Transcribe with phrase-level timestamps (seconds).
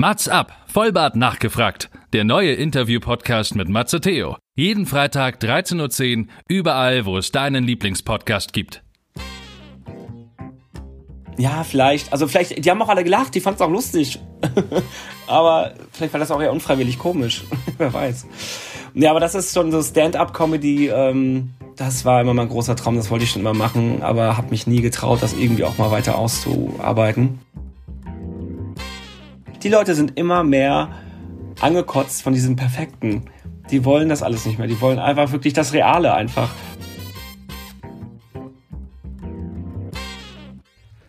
[0.00, 1.90] Mats ab, Vollbart nachgefragt.
[2.12, 4.36] Der neue Interview-Podcast mit Matze Theo.
[4.54, 8.84] Jeden Freitag 13.10 Uhr, überall, wo es deinen Lieblingspodcast gibt.
[11.36, 12.12] Ja, vielleicht.
[12.12, 14.20] Also vielleicht, die haben auch alle gelacht, die fanden es auch lustig.
[15.26, 17.42] aber vielleicht war das auch eher unfreiwillig komisch.
[17.78, 18.28] Wer weiß.
[18.94, 20.90] Ja, aber das ist schon so Stand-up-Comedy.
[20.90, 24.50] Ähm, das war immer mein großer Traum, das wollte ich schon immer machen, aber habe
[24.50, 27.40] mich nie getraut, das irgendwie auch mal weiter auszuarbeiten.
[29.62, 30.88] Die Leute sind immer mehr
[31.60, 33.24] angekotzt von diesem Perfekten.
[33.72, 34.68] Die wollen das alles nicht mehr.
[34.68, 36.48] Die wollen einfach wirklich das Reale einfach.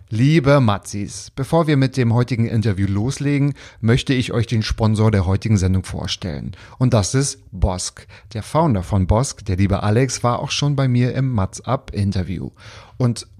[0.09, 5.27] Liebe Matzis, bevor wir mit dem heutigen Interview loslegen, möchte ich euch den Sponsor der
[5.27, 6.53] heutigen Sendung vorstellen.
[6.79, 8.07] Und das ist Bosk.
[8.33, 11.91] Der Founder von Bosk, der liebe Alex, war auch schon bei mir im Matz Up
[11.93, 12.49] Interview.
[12.97, 13.27] Und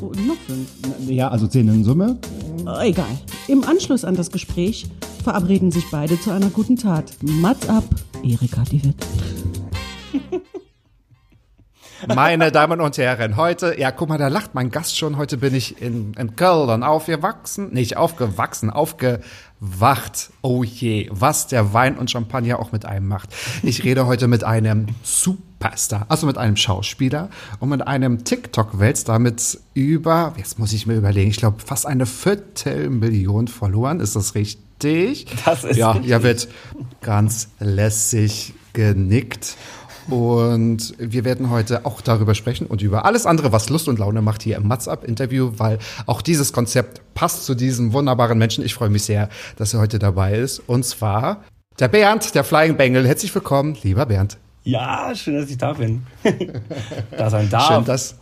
[0.00, 0.68] Oh, noch fünf.
[1.08, 2.18] Ja, also zehn in Summe.
[2.66, 3.06] Oh, egal.
[3.48, 4.86] Im Anschluss an das Gespräch
[5.24, 7.12] verabreden sich beide zu einer guten Tat.
[7.22, 7.84] Mats ab,
[8.22, 9.06] Erika die Witt.
[12.14, 15.16] Meine Damen und Herren, heute, ja, guck mal, da lacht mein Gast schon.
[15.16, 20.30] Heute bin ich in, in Köln aufgewachsen, nicht aufgewachsen, aufgewacht.
[20.42, 23.30] Oh je, was der Wein und Champagner auch mit einem macht.
[23.62, 27.30] Ich rede heute mit einem Superstar, also mit einem Schauspieler
[27.60, 32.04] und mit einem TikTok-Weltstar mit über, jetzt muss ich mir überlegen, ich glaube fast eine
[32.04, 34.00] Viertelmillion Followern.
[34.00, 35.26] Ist das richtig?
[35.46, 36.10] Das ist ja, richtig.
[36.10, 36.48] ja, wird
[37.00, 39.56] ganz lässig genickt.
[40.08, 44.22] Und wir werden heute auch darüber sprechen und über alles andere, was Lust und Laune
[44.22, 48.64] macht hier im Mats Up Interview, weil auch dieses Konzept passt zu diesem wunderbaren Menschen.
[48.64, 50.60] Ich freue mich sehr, dass er heute dabei ist.
[50.60, 51.42] Und zwar
[51.78, 53.06] der Bernd, der Flying Bengel.
[53.06, 54.38] Herzlich willkommen, lieber Bernd.
[54.62, 56.06] Ja, schön, dass ich da bin.
[57.16, 57.68] da sein darf.
[57.68, 58.16] Schön, dass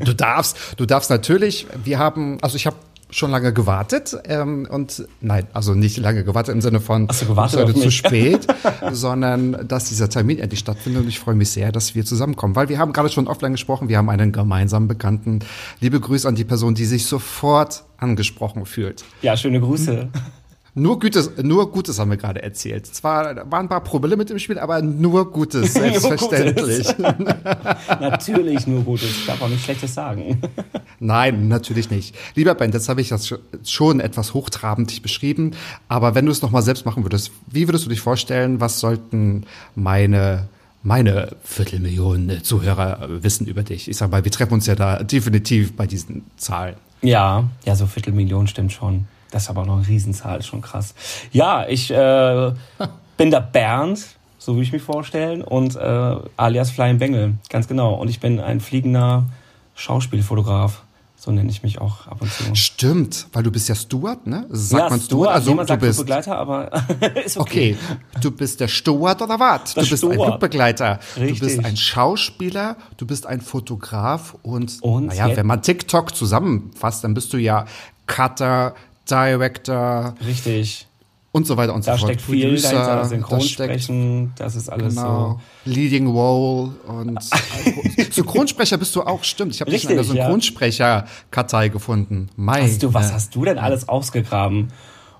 [0.00, 0.56] du darfst.
[0.76, 1.66] Du darfst natürlich.
[1.84, 2.76] Wir haben, also ich habe
[3.10, 7.60] schon lange gewartet ähm, und nein, also nicht lange gewartet im Sinne von du gewartet
[7.60, 8.46] heute zu spät,
[8.92, 12.68] sondern dass dieser Termin endlich stattfindet und ich freue mich sehr, dass wir zusammenkommen, weil
[12.68, 15.40] wir haben gerade schon offline gesprochen, wir haben einen gemeinsamen Bekannten.
[15.80, 19.04] Liebe Grüße an die Person, die sich sofort angesprochen fühlt.
[19.22, 20.08] Ja, schöne Grüße.
[20.74, 22.86] Nur Gutes, nur Gutes haben wir gerade erzählt.
[22.86, 26.96] Zwar waren ein paar Probleme mit dem Spiel, aber nur Gutes, Nur selbstverständlich.
[28.00, 29.10] Natürlich nur Gutes.
[29.10, 30.40] Ich darf auch nichts Schlechtes sagen.
[31.00, 32.14] Nein, natürlich nicht.
[32.34, 33.32] Lieber Ben, jetzt habe ich das
[33.64, 35.52] schon etwas hochtrabend beschrieben,
[35.88, 39.44] aber wenn du es nochmal selbst machen würdest, wie würdest du dich vorstellen, was sollten
[39.74, 40.48] meine
[40.82, 43.88] meine Viertelmillion äh, Zuhörer wissen über dich?
[43.88, 46.76] Ich sag mal, wir treffen uns ja da definitiv bei diesen Zahlen.
[47.02, 49.06] Ja, ja, so Viertelmillion stimmt schon.
[49.30, 50.94] Das ist aber auch noch eine Riesenzahl, ist schon krass.
[51.32, 52.52] Ja, ich äh,
[53.16, 54.04] bin der Bernd,
[54.38, 57.94] so würde ich mich vorstellen, und äh, alias Flying Bengel, ganz genau.
[57.94, 59.24] Und ich bin ein fliegender
[59.74, 60.82] Schauspielfotograf.
[61.20, 62.44] So nenne ich mich auch ab und zu.
[62.54, 64.46] Stimmt, weil du bist ja Steward, ne?
[64.50, 66.70] Sagt ja, man Stuart, Also jemand du sagt bist Begleiter, aber
[67.24, 67.76] ist okay.
[67.76, 69.74] Okay, du bist der Steward oder was?
[69.74, 70.28] Du bist ein Steward.
[70.28, 71.00] Flugbegleiter.
[71.16, 71.40] Du Richtig.
[71.40, 77.02] bist ein Schauspieler, du bist ein Fotograf und, Und naja, jetzt- wenn man TikTok zusammenfasst,
[77.02, 77.64] dann bist du ja
[78.06, 78.74] Cutter,
[79.10, 80.86] Director Richtig.
[81.32, 82.10] und so weiter und Da so fort.
[82.12, 85.40] steckt viel dahinter, Producer, da steckt Synchronsprechen, das ist alles Genau.
[85.64, 87.18] Leading Role und
[88.12, 89.54] Synchronsprecher bist du auch, stimmt.
[89.54, 90.02] Ich habe dich in ja.
[90.04, 92.28] Synchronsprecher-Kartei gefunden.
[92.36, 92.42] so.
[92.42, 92.62] Mai.
[92.62, 94.68] Hast du, was hast du denn alles ausgegraben?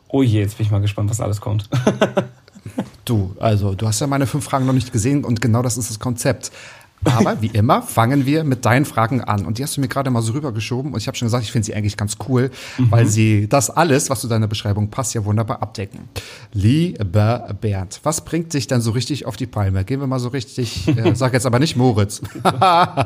[0.09, 1.69] Oh je, jetzt bin ich mal gespannt, was alles kommt.
[3.05, 5.89] Du, also du hast ja meine fünf Fragen noch nicht gesehen und genau das ist
[5.89, 6.51] das Konzept.
[7.17, 9.47] Aber wie immer fangen wir mit deinen Fragen an.
[9.47, 10.93] Und die hast du mir gerade mal so rübergeschoben.
[10.93, 14.11] Und ich habe schon gesagt, ich finde sie eigentlich ganz cool, weil sie das alles,
[14.11, 16.09] was zu deiner Beschreibung passt, ja wunderbar abdecken.
[16.53, 19.85] Lieber Bernd, was bringt dich denn so richtig auf die Palme?
[19.85, 22.21] Gehen wir mal so richtig, äh, sag jetzt aber nicht Moritz.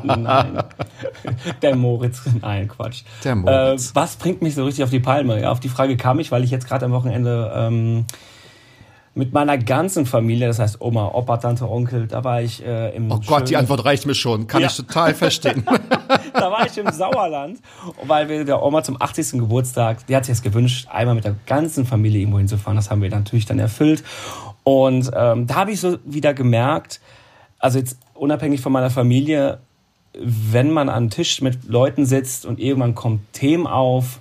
[0.03, 0.63] Nein.
[1.61, 2.21] Der Moritz.
[2.41, 3.03] Nein, Quatsch.
[3.23, 3.91] Der Moritz.
[3.91, 5.41] Äh, was bringt mich so richtig auf die Palme?
[5.41, 8.05] Ja, auf die Frage kam ich, weil ich jetzt gerade am Wochenende ähm,
[9.15, 13.11] mit meiner ganzen Familie, das heißt Oma, Opa, Tante, Onkel, da war ich äh, im
[13.11, 14.47] Oh Gott, die Antwort reicht mir schon.
[14.47, 14.67] Kann Ja.
[14.67, 15.63] ich total verstehen.
[16.33, 17.59] da war ich im Sauerland,
[18.05, 19.33] weil wir der Oma zum 80.
[19.39, 22.75] Geburtstag, die hat sich das gewünscht, einmal mit der ganzen Familie irgendwo hinzufahren.
[22.75, 24.03] Das haben wir natürlich dann erfüllt.
[24.63, 26.99] Und ähm, da habe ich so wieder gemerkt,
[27.59, 29.59] also jetzt unabhängig von meiner Familie,
[30.17, 34.19] wenn man an Tisch mit Leuten sitzt und irgendwann kommt Themen auf,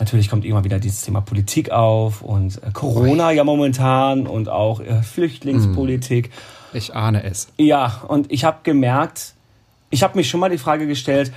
[0.00, 4.80] natürlich kommt immer wieder dieses Thema Politik auf und äh, Corona ja momentan und auch
[4.80, 6.30] äh, Flüchtlingspolitik.
[6.72, 7.48] Ich ahne es.
[7.56, 9.34] Ja, und ich habe gemerkt,
[9.90, 11.32] ich habe mich schon mal die Frage gestellt,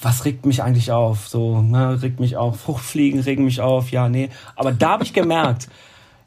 [0.00, 1.28] was regt mich eigentlich auf?
[1.28, 4.30] So, ne, regt mich auf, Fruchtfliegen regen mich auf, ja, nee.
[4.56, 5.68] Aber da habe ich gemerkt,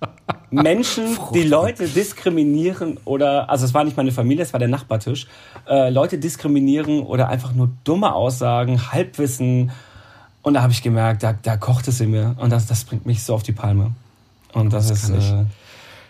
[0.50, 5.28] Menschen, die Leute diskriminieren oder, also es war nicht meine Familie, es war der Nachbartisch,
[5.68, 9.72] äh, Leute diskriminieren oder einfach nur dumme Aussagen, Halbwissen.
[10.44, 12.36] Und da habe ich gemerkt, da, da kocht es in mir.
[12.40, 13.92] Und das, das bringt mich so auf die Palme.
[14.54, 15.30] Und das, ist, kann ich.
[15.32, 15.46] äh,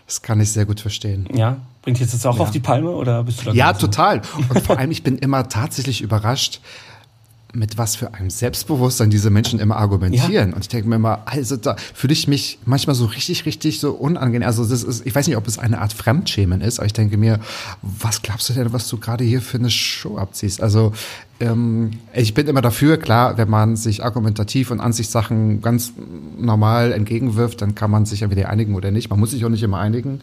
[0.06, 1.28] Das kann ich sehr gut verstehen.
[1.34, 4.22] ja, bringt dich jetzt auch auf die Palme oder bist du da Ja, total.
[4.48, 6.60] Und vor allem, ich bin immer tatsächlich überrascht,
[7.54, 10.54] mit was für einem Selbstbewusstsein diese Menschen immer argumentieren.
[10.54, 13.92] Und ich denke mir immer, also da fühle ich mich manchmal so richtig, richtig so
[13.92, 14.46] unangenehm.
[14.48, 17.18] Also das ist, ich weiß nicht, ob es eine Art Fremdschämen ist, aber ich denke
[17.18, 17.40] mir,
[17.82, 20.62] was glaubst du denn, was du gerade hier für eine Show abziehst?
[20.62, 20.94] Also
[21.42, 25.92] ähm, ich bin immer dafür, klar, wenn man sich argumentativ und Ansichtssachen ganz
[26.38, 29.10] normal entgegenwirft, dann kann man sich entweder einigen oder nicht.
[29.10, 30.20] Man muss sich auch nicht immer einigen.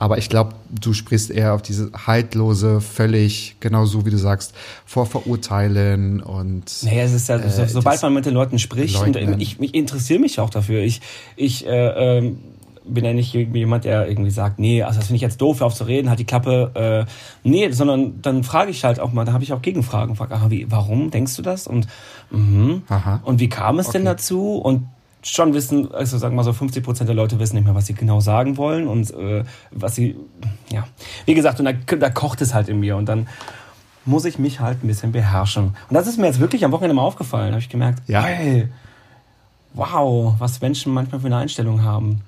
[0.00, 4.54] Aber ich glaube, du sprichst eher auf diese haltlose, völlig, genau so wie du sagst,
[4.86, 9.14] Vorverurteilen und Naja, es ist ja, so, Äh, sobald man mit den Leuten spricht, und
[9.16, 9.40] Leugnen.
[9.40, 10.82] ich, ich interessiere mich auch dafür.
[10.82, 11.00] Ich,
[11.34, 12.38] ich äh, ähm,
[12.88, 15.74] bin ja nicht jemand, der irgendwie sagt, nee, also das finde ich jetzt doof, auf
[15.74, 17.06] zu reden, halt die Klappe.
[17.06, 20.16] Äh, nee, sondern dann frage ich halt auch mal, da habe ich auch Gegenfragen.
[20.16, 21.66] Frage, ah, wie, warum denkst du das?
[21.66, 21.86] Und,
[22.30, 22.82] mhm.
[22.88, 23.20] Aha.
[23.24, 24.10] und wie kam es denn Okay.
[24.10, 24.56] dazu?
[24.56, 24.86] Und
[25.22, 27.86] schon wissen, also sagen wir mal so 50 Prozent der Leute wissen nicht mehr, was
[27.86, 29.42] sie genau sagen wollen und äh,
[29.72, 30.16] was sie,
[30.70, 30.86] ja,
[31.26, 33.26] wie gesagt, und da, da kocht es halt in mir und dann
[34.04, 35.64] muss ich mich halt ein bisschen beherrschen.
[35.88, 37.50] Und das ist mir jetzt wirklich am Wochenende mal aufgefallen.
[37.50, 38.22] habe ich gemerkt, Ja.
[38.22, 38.68] hey,
[39.74, 42.22] wow, was Menschen manchmal für eine Einstellung haben.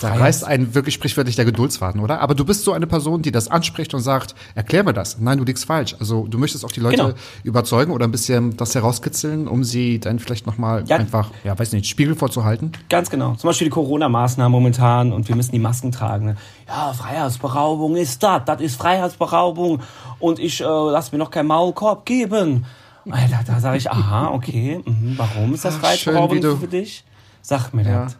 [0.00, 2.20] Da reißt einen wirklich sprichwörtlich der Geduldsfaden, oder?
[2.20, 5.18] Aber du bist so eine Person, die das anspricht und sagt, erklär mir das.
[5.20, 5.94] Nein, du liegst falsch.
[6.00, 7.14] Also du möchtest auch die Leute Genau.
[7.44, 10.96] überzeugen oder ein bisschen das herauskitzeln, um sie dann vielleicht nochmal Ja.
[10.96, 12.72] einfach, ja, weiß nicht, Spiegel vorzuhalten.
[12.88, 13.34] Ganz genau.
[13.36, 16.26] Zum Beispiel die Corona-Maßnahmen momentan und wir müssen die Masken tragen.
[16.26, 16.36] ne?
[16.66, 18.42] Ja, Freiheitsberaubung ist das.
[18.46, 19.80] Das ist Freiheitsberaubung.
[20.18, 22.64] Und ich äh, lass mir noch keinen Maulkorb geben.
[23.10, 24.80] Alter, da sage ich, aha, okay.
[24.84, 27.04] Mhm, warum ist das Freiheitsberaubung für dich?
[27.42, 28.04] Sag mir Ja.
[28.04, 28.16] das.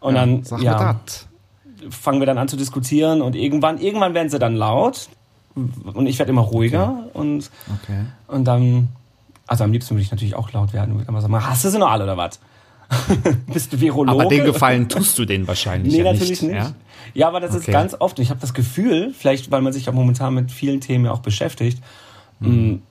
[0.00, 1.26] Und dann Sag ja, das.
[1.90, 5.08] fangen wir dann an zu diskutieren und irgendwann, irgendwann werden sie dann laut
[5.54, 7.50] und ich werde immer ruhiger und,
[7.82, 8.04] Okay.
[8.28, 8.88] und dann,
[9.46, 10.94] also am liebsten würde ich natürlich auch laut werden.
[10.96, 12.38] Würde immer sagen, hast du sie noch alle oder was?
[13.52, 14.10] Bist du Virologe?
[14.12, 16.54] Aber den Gefallen tust du denen wahrscheinlich Nee, ja natürlich nicht.
[16.54, 16.72] Ja?
[17.14, 17.72] Ja, aber das ist Okay.
[17.72, 18.18] ganz oft.
[18.18, 21.20] Ich habe das Gefühl, vielleicht weil man sich ja momentan mit vielen Themen ja auch
[21.20, 21.82] beschäftigt,
[22.40, 22.82] Mhm.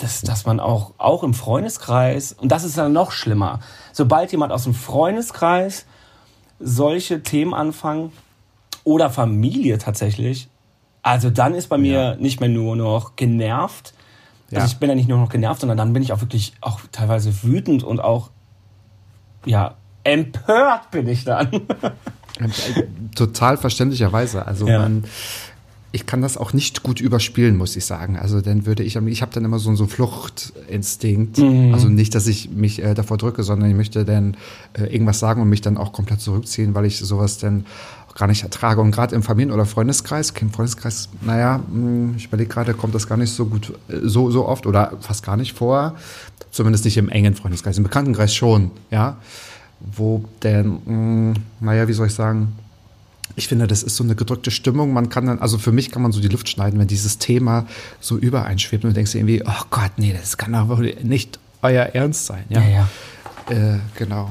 [0.00, 3.60] Dass, dass man auch, auch im Freundeskreis, und das ist dann noch schlimmer,
[3.92, 5.86] sobald jemand aus dem Freundeskreis
[6.60, 8.12] solche Themen anfangen
[8.84, 10.48] oder Familie tatsächlich,
[11.02, 13.94] also dann ist bei mir nicht mehr nur noch genervt.
[14.50, 14.58] Ja.
[14.58, 16.80] Also ich bin ja nicht nur noch genervt, sondern dann bin ich auch wirklich auch
[16.92, 18.30] teilweise wütend und auch
[19.44, 19.74] ja
[20.04, 21.48] empört bin ich dann.
[23.14, 24.46] Total verständlicherweise.
[24.46, 24.80] Also Ja.
[24.80, 25.04] man,
[25.90, 28.18] ich kann das auch nicht gut überspielen, muss ich sagen.
[28.18, 31.38] Also dann würde ich, ich habe dann immer so, so einen Fluchtinstinkt.
[31.38, 31.72] Mhm.
[31.72, 34.36] Also nicht, dass ich mich äh, davor drücke, sondern ich möchte dann
[34.74, 37.64] äh, irgendwas sagen und mich dann auch komplett zurückziehen, weil ich sowas dann
[38.10, 38.82] auch gar nicht ertrage.
[38.82, 43.06] Und gerade im Familien- oder Freundeskreis, im Freundeskreis, naja, mh, ich überlege gerade, kommt das
[43.06, 45.94] gar nicht so gut, äh, so, so oft oder fast gar nicht vor.
[46.50, 47.78] Zumindest nicht im engen Freundeskreis.
[47.78, 49.16] Im Bekanntenkreis schon, ja.
[49.80, 52.52] Wo denn, mh, naja, wie soll ich sagen,
[53.36, 54.92] ich finde, das ist so eine gedrückte Stimmung.
[54.92, 57.66] Man kann dann, also für mich kann man so die Luft schneiden, wenn dieses Thema
[58.00, 61.84] so übereinschwebt und du denkst irgendwie, oh Gott, nee, das kann doch wohl nicht euer
[61.84, 62.44] Ernst sein.
[62.48, 62.88] Ja, ja.
[63.48, 64.30] Äh, genau.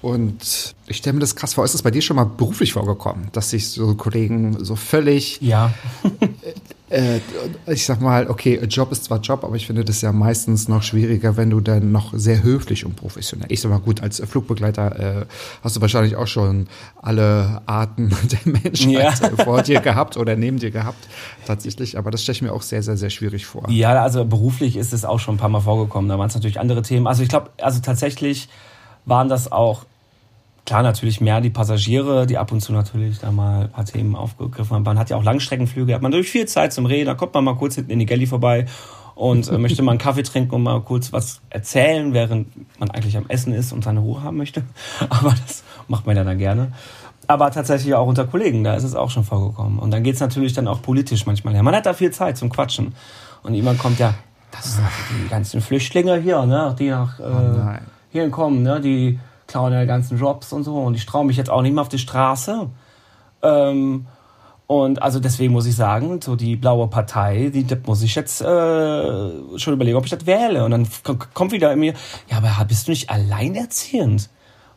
[0.00, 1.64] Und ich stelle mir das krass vor.
[1.64, 5.72] Ist es bei dir schon mal beruflich vorgekommen, dass sich so Kollegen so völlig, Ja.
[6.90, 7.20] äh,
[7.66, 10.82] ich sag mal, okay, Job ist zwar Job, aber ich finde das ja meistens noch
[10.82, 13.50] schwieriger, wenn du dann noch sehr höflich und professionell.
[13.50, 15.26] Ich sag mal gut, als Flugbegleiter äh,
[15.62, 16.66] hast du wahrscheinlich auch schon
[17.02, 18.08] alle Arten
[18.44, 19.44] der Menschheit Ja.
[19.44, 21.06] vor dir gehabt oder neben dir gehabt,
[21.46, 21.98] tatsächlich.
[21.98, 23.68] Aber das stelle ich mir auch sehr, sehr, sehr schwierig vor.
[23.68, 26.08] Ja, also beruflich ist es auch schon ein paar Mal vorgekommen.
[26.08, 27.06] Da waren es natürlich andere Themen.
[27.06, 28.48] Also ich glaube, also tatsächlich
[29.04, 29.84] waren das auch,
[30.68, 34.14] klar natürlich mehr die Passagiere, die ab und zu natürlich da mal ein paar Themen
[34.14, 34.82] aufgegriffen haben.
[34.82, 37.42] Man hat ja auch Langstreckenflüge, hat man natürlich viel Zeit zum Reden, da kommt man
[37.42, 38.66] mal kurz hinten in die Galley vorbei
[39.14, 42.48] und äh, möchte mal einen Kaffee trinken und mal kurz was erzählen, während
[42.78, 44.62] man eigentlich am Essen ist und seine Ruhe haben möchte.
[45.08, 46.72] Aber das macht man ja dann gerne.
[47.28, 49.78] aber tatsächlich auch unter Kollegen, da ist es auch schon vorgekommen.
[49.78, 51.62] Und dann geht es natürlich dann auch politisch manchmal her.
[51.62, 52.94] Man hat da viel Zeit zum Quatschen.
[53.42, 54.12] Und jemand kommt ja,
[54.50, 54.86] das sind
[55.24, 57.78] die ganzen Flüchtlinge hier, ne, die nach äh, Oh
[58.10, 60.76] hierhin kommen, ne, die klauen ja die ganzen Jobs und so.
[60.76, 62.68] Und ich traue mich jetzt auch nicht mehr auf die Straße.
[63.42, 64.06] Ähm,
[64.68, 68.42] und also deswegen muss ich sagen, so die blaue Partei, die das muss ich jetzt
[68.42, 70.64] äh, schon überlegen, ob ich das wähle.
[70.64, 70.86] Und dann
[71.34, 71.94] kommt wieder in mir,
[72.30, 74.28] ja, aber bist du nicht alleinerziehend?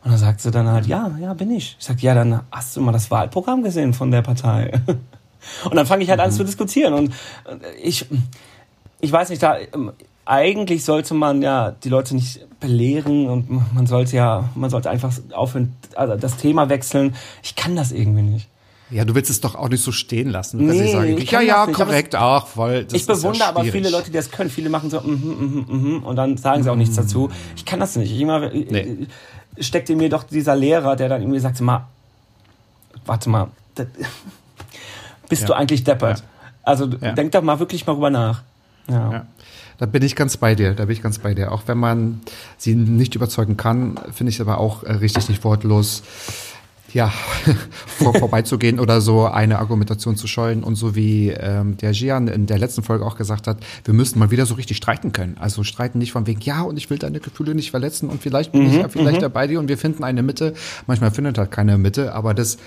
[0.02, 1.76] Und dann sagt sie dann halt, ja, ja, bin ich.
[1.78, 4.72] Ich sag, ja, dann hast du mal das Wahlprogramm gesehen von der Partei.
[5.64, 6.94] Und dann fange ich halt an zu diskutieren.
[6.94, 7.08] Und
[7.44, 8.06] äh, ich,
[9.00, 9.92] ich weiß nicht, da ähm,
[10.24, 15.12] eigentlich sollte man ja die Leute nicht belehren und man sollte ja, man sollte einfach
[15.32, 17.14] aufhören, also das Thema wechseln.
[17.42, 18.48] Ich kann das irgendwie nicht.
[18.90, 20.58] Ja, du willst es doch auch nicht so stehen lassen.
[20.58, 23.48] Du kannst Nee, sagen, ich ja, ja, korrekt, auch, weil das ich ist ja bewundere
[23.48, 24.50] aber viele Leute, die das können.
[24.50, 27.30] Viele machen so, mhm, mhm, mhm, und dann sagen sie auch nichts dazu.
[27.56, 28.12] Ich kann das nicht.
[28.12, 29.06] Ich immer, Nee.
[29.58, 31.86] steckt in mir doch dieser Lehrer, der dann irgendwie sagt, mal,
[33.06, 33.86] warte mal, das,
[35.28, 35.48] bist Ja.
[35.48, 36.18] du eigentlich deppert?
[36.18, 36.24] Ja.
[36.62, 38.42] Also denk doch mal wirklich mal rüber nach.
[38.88, 39.26] Ja.
[39.82, 41.50] Da bin ich ganz bei dir, da bin ich ganz bei dir.
[41.50, 42.20] Auch wenn man
[42.56, 46.04] sie nicht überzeugen kann, finde ich es aber auch äh, richtig nicht wortlos,
[46.92, 47.12] ja,
[47.98, 50.62] vor, vorbeizugehen oder so eine Argumentation zu scheuen.
[50.62, 54.20] Und so wie ähm, der Gian in der letzten Folge auch gesagt hat, wir müssen
[54.20, 55.36] mal wieder so richtig streiten können.
[55.40, 58.52] Also streiten nicht von wegen, ja, und ich will deine Gefühle nicht verletzen und vielleicht
[58.52, 60.54] bin ich ja vielleicht dabei dir und wir finden eine Mitte.
[60.86, 62.58] Manchmal findet halt keine Mitte, aber das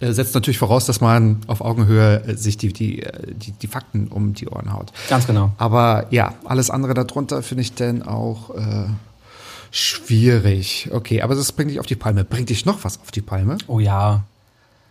[0.00, 4.08] setzt natürlich voraus, dass man auf Augenhöhe äh, sich die, die, äh, die, die Fakten
[4.08, 4.92] um die Ohren haut.
[5.08, 5.52] Ganz genau.
[5.58, 8.86] Aber ja, alles andere darunter finde ich dann auch äh,
[9.70, 10.88] schwierig.
[10.92, 12.24] Okay, aber das bringt dich auf die Palme.
[12.24, 13.58] Bringt dich noch was auf die Palme?
[13.66, 14.24] Oh ja.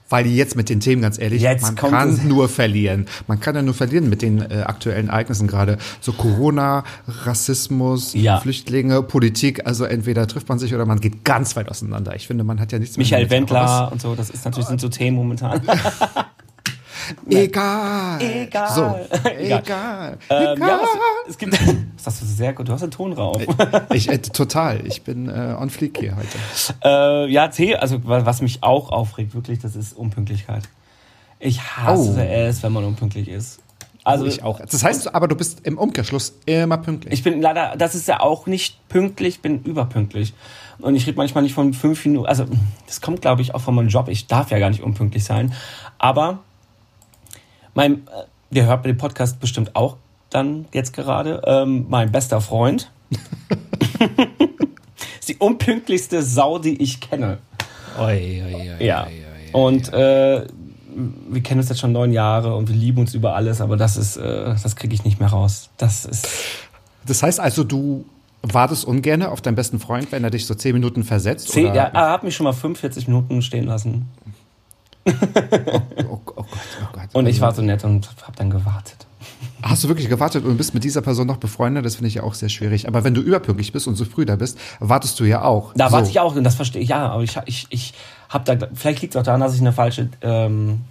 [0.10, 3.08] Weil jetzt mit den Themen, ganz ehrlich, Jetzt man kann nur verlieren.
[3.28, 5.78] Man kann ja nur verlieren mit den äh, aktuellen Ereignissen gerade.
[6.00, 8.40] So Corona, Rassismus, Ja.
[8.40, 9.66] Flüchtlinge, Politik.
[9.66, 12.16] Also entweder trifft man sich oder man geht ganz weit auseinander.
[12.16, 14.80] Ich finde, man hat ja nichts mehr Michael Wendler und so, das ist natürlich sind
[14.80, 15.62] so Themen momentan.
[17.30, 18.22] Egal.
[18.22, 18.70] Egal.
[18.70, 18.96] So,
[19.38, 19.62] Egal.
[19.62, 20.18] egal.
[20.30, 20.68] ähm, egal.
[20.70, 20.90] ja, was,
[21.30, 21.54] es gibt,
[21.98, 23.42] das hast du sehr gut, du hast den Ton rauf.
[23.94, 24.86] Ich, äh, total.
[24.86, 26.38] Ich bin äh, on fleek hier heute.
[26.84, 30.64] Äh, ja, T, also wa- was mich auch aufregt, wirklich, das ist Unpünktlichkeit.
[31.40, 32.22] Ich hasse Oh.
[32.22, 33.60] es, wenn man unpünktlich ist.
[34.04, 34.62] Also ich auch.
[34.62, 37.14] Das heißt aber, du bist im Umkehrschluss immer pünktlich.
[37.14, 40.34] ich bin leider, das ist ja auch nicht pünktlich, ich bin überpünktlich.
[40.80, 42.46] Und ich rede manchmal nicht von fünf Minuten, also
[42.86, 44.08] das kommt, glaube ich, auch von meinem Job.
[44.10, 45.54] Ich darf ja gar nicht unpünktlich sein.
[45.98, 46.40] Aber
[47.78, 49.98] mein, äh, der hört mir den Podcast bestimmt auch
[50.32, 52.92] dann jetzt gerade, ähm, mein bester Freund.
[55.20, 57.38] ist die unpünktlichste Sau, die ich kenne.
[58.00, 59.08] oi, oi, oi, Ja.
[59.54, 60.48] Und äh,
[61.30, 63.96] wir kennen uns jetzt schon neun Jahre und wir lieben uns über alles, aber das
[63.96, 65.70] ist, äh, das kriege ich nicht mehr raus.
[65.78, 66.28] Das ist.
[67.06, 68.06] Das heißt also, du
[68.42, 71.50] wartest ungern auf deinen besten Freund, wenn er dich so zehn Minuten versetzt?
[71.50, 71.76] Zehn, oder?
[71.76, 74.08] ja, er hat mich schon mal 45 Minuten stehen lassen.
[76.10, 77.10] oh, oh Gott, oh Gott.
[77.14, 79.06] Und ich war so nett und habe dann gewartet.
[79.62, 81.84] Hast du wirklich gewartet und bist mit dieser Person noch befreundet?
[81.86, 82.88] Das finde ich ja auch sehr schwierig.
[82.88, 85.74] Aber wenn du überpünktlich bist und so früh da bist, wartest du ja auch.
[85.76, 85.96] Da so.
[85.96, 86.90] warte ich auch und das verstehe ich.
[86.90, 87.94] Ja, aber ich, ich, ich
[88.30, 90.82] habe da, vielleicht liegt es auch daran, dass ich eine falsche ähm,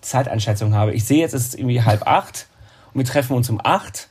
[0.00, 0.92] Zeiteinschätzung habe.
[0.94, 2.46] Ich sehe jetzt, es ist irgendwie halb acht
[2.94, 4.08] und wir treffen uns um acht.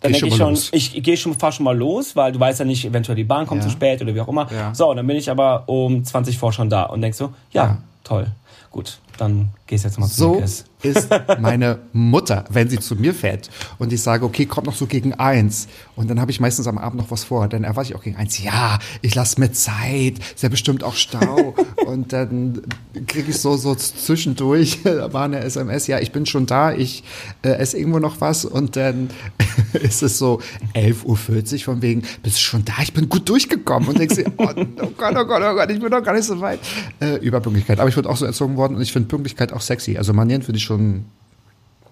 [0.00, 0.68] Dann denke ich schon los.
[0.72, 3.24] ich, ich gehe schon, fahr schon mal los, weil du weißt ja nicht, eventuell die
[3.24, 3.68] Bahn kommt Ja.
[3.68, 4.46] zu spät oder wie auch immer.
[4.52, 4.72] Ja.
[4.74, 7.64] So, und dann bin ich aber um 20 vor schon da und denk so, ja,
[7.64, 7.78] Ja.
[8.04, 8.28] toll,
[8.70, 10.64] gut, dann gehst jetzt mal zu So Nickes.
[10.82, 11.08] Ist
[11.40, 15.14] meine Mutter, wenn sie zu mir fährt und ich sage, okay, kommt noch so gegen
[15.14, 15.68] eins.
[15.96, 18.16] Und dann habe ich meistens am Abend noch was vor, dann erwarte ich auch gegen
[18.16, 21.54] eins, ja, ich lasse mir Zeit, ist ja bestimmt auch Stau.
[21.86, 22.62] Und dann
[23.06, 27.02] kriege ich so so zwischendurch war eine SMS, ja, ich bin schon da, ich
[27.42, 28.44] äh, esse irgendwo noch was.
[28.44, 29.10] Und dann
[29.72, 30.40] ist es so
[30.74, 33.88] 11.40 Uhr von wegen, bist du schon da, ich bin gut durchgekommen.
[33.88, 36.40] Und dir, oh, oh Gott, oh Gott, oh Gott, ich bin noch gar nicht so
[36.40, 36.60] weit.
[37.00, 39.96] Äh, Überpünktlichkeit, aber ich wurde auch so erzogen worden und ich finde Pünktlichkeit auch sexy,
[39.96, 41.04] also Manieren finde ich schon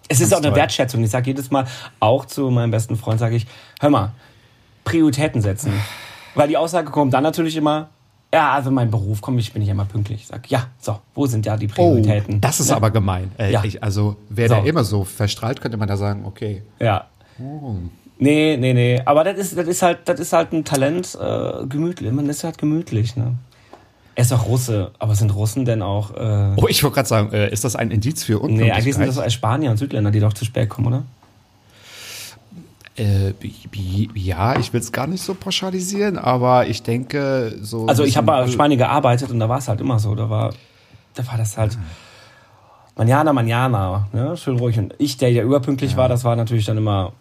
[0.08, 0.56] Es ist auch eine toll.
[0.56, 1.02] Wertschätzung.
[1.02, 1.66] Ich sage jedes Mal,
[1.98, 3.46] auch zu meinem besten Freund, sage ich,
[3.80, 4.12] hör mal,
[4.84, 5.72] Prioritäten setzen.
[6.36, 7.88] Weil die Aussage kommt dann natürlich immer,
[8.32, 10.20] ja, also mein Beruf, komm, ich bin nicht immer pünktlich.
[10.22, 12.36] Ich sag, ja, so, wo sind ja die Prioritäten?
[12.36, 12.76] Oh, das ist ja.
[12.76, 13.32] aber gemein.
[13.38, 13.64] Äh, Ja.
[13.64, 14.54] ich, also wäre So.
[14.56, 16.62] der immer so verstrahlt, könnte man da sagen, okay.
[16.78, 17.06] Ja.
[18.18, 19.02] Nee, nee, nee.
[19.04, 22.10] Aber das ist, das ist halt, das ist halt ein Talent, äh, gemütlich.
[22.12, 23.34] Man ist halt gemütlich, ne?
[24.16, 27.32] Er ist auch Russe, aber sind Russen denn auch, äh, Oh, ich wollte gerade sagen,
[27.32, 28.76] äh, ist das ein Indiz für nee, Unpünktlichkeit?
[28.78, 31.02] eigentlich sind das Spanier und Südländer, die doch zu spät kommen, oder?
[32.96, 33.34] Äh,
[34.14, 37.86] ja, ich will es gar nicht so pauschalisieren, aber ich denke so.
[37.86, 40.14] Also ich habe mal in Spanien gearbeitet und da war es halt immer so.
[40.14, 40.54] Da war,
[41.14, 41.76] da war das halt
[42.96, 44.34] manjana, manjana, ne?
[44.38, 44.78] schön ruhig.
[44.78, 47.12] Und ich, der ja überpünktlich war, das war natürlich dann immer,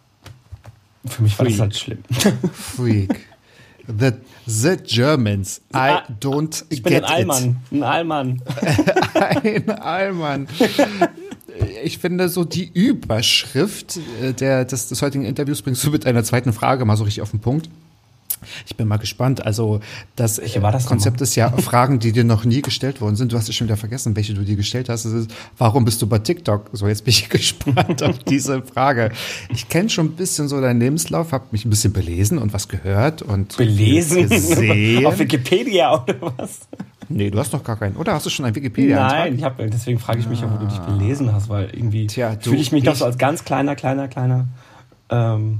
[1.05, 2.03] für mich war das halt schlimm.
[2.53, 3.27] Freak.
[3.87, 4.13] The,
[4.45, 5.61] the Germans.
[5.73, 7.57] I don't Ich bin get ein Allmann.
[7.71, 8.41] Ein Allmann.
[9.13, 10.47] Ein Allmann.
[11.83, 16.23] Ich finde so die Überschrift äh, der, des, des heutigen Interviews bringst du mit einer
[16.23, 17.69] zweiten Frage mal so richtig auf den Punkt.
[18.65, 19.45] Ich bin mal gespannt.
[19.45, 19.79] Also
[20.15, 23.31] das das Konzept ist ja Fragen, die dir noch nie gestellt worden sind.
[23.31, 25.05] Du hast es schon wieder vergessen, welche du dir gestellt hast.
[25.05, 26.69] Ist, warum bist du bei TikTok?
[26.73, 29.11] So, jetzt bin ich gespannt auf diese Frage.
[29.49, 32.67] Ich kenne schon ein bisschen so deinen Lebenslauf, habe mich ein bisschen belesen und was
[32.67, 34.29] gehört und Belesen?
[34.29, 35.05] gesehen.
[35.05, 36.59] Auf Wikipedia oder was?
[37.09, 37.95] nee, du hast doch gar keinen.
[37.95, 39.07] Oder hast du schon einen Wikipedia?
[39.07, 42.37] Nein, ich hab, deswegen frage ich mich, ob du dich belesen hast, weil irgendwie fühle
[42.57, 44.47] ich mich noch ich- so als ganz kleiner, kleiner, kleiner.
[45.09, 45.59] Ähm,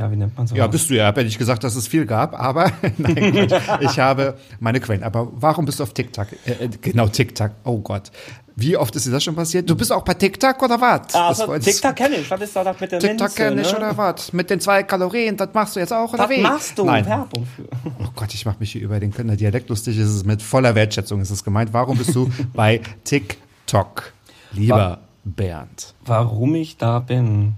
[0.00, 0.54] ja, wie nennt man so?
[0.56, 1.08] Ja, bist du ja.
[1.08, 3.48] Hätte ich gesagt, dass es viel gab, aber nein,
[3.80, 5.02] ich habe meine Quellen.
[5.02, 6.28] Aber warum bist du auf TikTok?
[6.46, 7.50] Äh, äh, genau, TikTok.
[7.64, 8.10] Oh Gott.
[8.56, 9.68] Wie oft ist dir das schon passiert?
[9.70, 11.08] Du bist auch bei TikTok oder was?
[11.12, 12.28] Das so, wollte ich- TikTok kenne ich.
[12.28, 13.76] Das ist doch das mit der TikTok kenne ich ne?
[13.78, 14.32] oder was?
[14.32, 16.40] Mit den zwei Kalorien, das machst du jetzt auch oder Was wie?
[16.40, 16.84] machst du?
[16.84, 17.04] Nein.
[17.06, 17.64] Werbung für.
[18.02, 19.96] Oh Gott, ich mache mich hier über den Kölner Dialekt lustig.
[19.98, 21.72] Es ist mit voller Wertschätzung ist es gemeint.
[21.72, 24.12] Warum bist du bei TikTok,
[24.52, 25.94] lieber Bernd?
[26.04, 27.54] Warum ich da bin?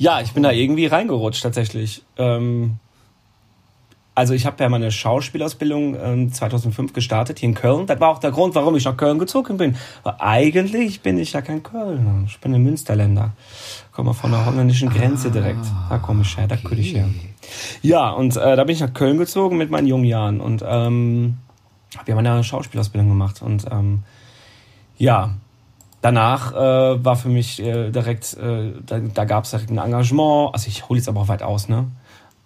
[0.00, 2.02] Ja, ich bin da irgendwie reingerutscht tatsächlich.
[2.16, 2.78] Ähm,
[4.14, 7.86] also ich habe ja meine Schauspielausbildung ähm, 2005 gestartet hier in Köln.
[7.86, 9.76] Das war auch der Grund, warum ich nach Köln gezogen bin.
[10.02, 12.24] Weil eigentlich bin ich ja kein Kölner.
[12.26, 13.32] Ich bin ein Münsterländer.
[13.92, 15.66] Komme von der holländischen Grenze direkt.
[15.90, 17.10] Da komme ich her, da könnte ich her.
[17.82, 21.36] Ja, und äh, da bin ich nach Köln gezogen mit meinen jungen Jahren und ähm,
[21.94, 23.42] habe ja meine Schauspielausbildung gemacht.
[23.42, 24.02] Und ähm,
[24.96, 25.34] ja,
[26.00, 30.54] danach äh, war für mich äh, direkt, äh, da, da gab es direkt ein Engagement.
[30.54, 31.86] Also ich hole jetzt aber auch weit aus, ne?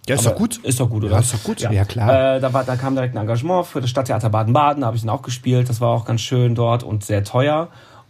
[0.07, 0.57] Ja, ist Aber doch gut.
[0.57, 1.13] Ist doch gut, oder?
[1.13, 1.61] Ja, ist doch gut.
[1.61, 2.35] Ja, klar.
[2.35, 5.01] Äh, da, war, da kam direkt ein Engagement für das Stadttheater Baden-Baden, da habe ich
[5.01, 5.67] dann auch gespielt.
[5.67, 7.69] Das war auch ganz schön dort und sehr teuer.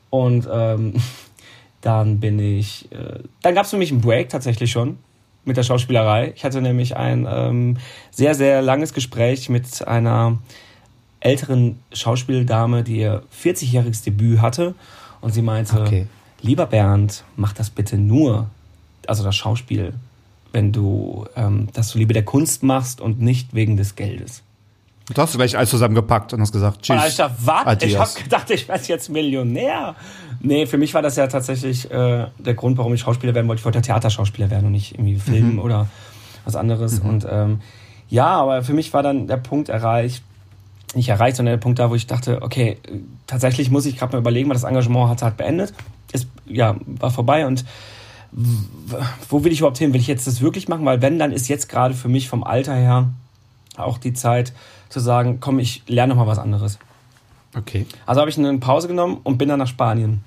[0.10, 0.96] Und ähm,
[1.82, 4.98] dann bin ich, äh, dann gab es für mich einen Break tatsächlich schon
[5.46, 6.34] mit der Schauspielerei.
[6.36, 7.78] Ich hatte nämlich ein ähm,
[8.12, 10.40] sehr, sehr langes Gespräch mit einer
[11.20, 14.76] älteren Schauspieldame, die ihr 40-jähriges Debüt hatte.
[15.26, 16.06] Und sie meinte, Okay.
[16.44, 18.46] lieber Bernd, mach das bitte nur,
[19.08, 19.96] also das Schauspiel,
[20.52, 24.44] wenn du ähm, das so Liebe der Kunst machst und nicht wegen des Geldes.
[25.12, 27.02] Du hast gleich alles zusammengepackt und hast gesagt, tschüss.
[27.02, 27.84] Und ich dachte, was?
[27.84, 29.96] Ich habe gedacht, ich werde jetzt Millionär.
[30.42, 33.62] Nee, für mich war das ja tatsächlich äh, der Grund, warum ich Schauspieler werden wollte.
[33.62, 35.88] Ich wollte ja Theaterschauspieler werden und nicht irgendwie filmen oder
[36.44, 37.00] was anderes.
[37.00, 37.62] Und ähm,
[38.10, 40.24] ja, aber für mich war dann der Punkt erreicht,
[40.96, 42.78] nicht erreicht, sondern der Punkt da, wo ich dachte, okay,
[43.28, 45.74] tatsächlich muss ich gerade mal überlegen, weil das Engagement hat halt beendet.
[46.12, 47.66] Ist, ja, war vorbei und
[49.30, 49.94] wo will ich überhaupt hin?
[49.94, 50.86] Will ich jetzt das wirklich machen?
[50.86, 53.10] Weil wenn, dann ist jetzt gerade für mich vom Alter her
[53.78, 54.54] auch die Zeit
[54.90, 56.78] zu sagen, komm, ich lerne noch mal was anderes.
[57.58, 57.86] Okay.
[58.06, 60.24] Also habe ich eine Pause genommen und bin dann nach Spanien.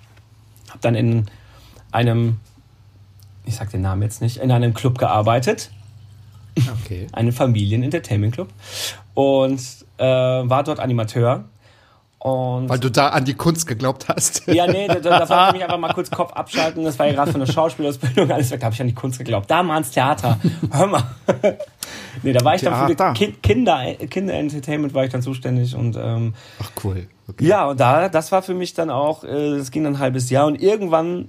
[0.68, 1.26] Habe dann in
[1.92, 2.38] einem,
[3.44, 5.70] ich sag den Namen jetzt nicht, in einem Club gearbeitet,
[6.84, 7.06] Okay.
[7.12, 8.48] einen Familien-Entertainment-Club
[9.14, 9.60] und
[9.98, 11.44] äh, war dort Animateur.
[12.20, 14.42] Und Weil du da an die Kunst geglaubt hast.
[14.48, 16.82] ja, nee, da, da wollte ich mich einfach mal kurz Kopf abschalten.
[16.84, 18.58] Das war ja gerade von der Schauspielausbildung, alles weg.
[18.58, 19.48] Da habe ich an die Kunst geglaubt.
[19.48, 20.36] Da mal ans Theater.
[20.72, 21.04] Hör mal.
[22.24, 23.12] nee, da war ich dann für Theater.
[23.12, 27.06] die Ki- Kinder, Kinder-Entertainment war ich dann zuständig und ähm, Ach cool.
[27.28, 27.46] Okay.
[27.46, 30.28] ja, und da, das war für mich dann auch, äh, das ging dann ein halbes
[30.28, 31.28] Jahr und irgendwann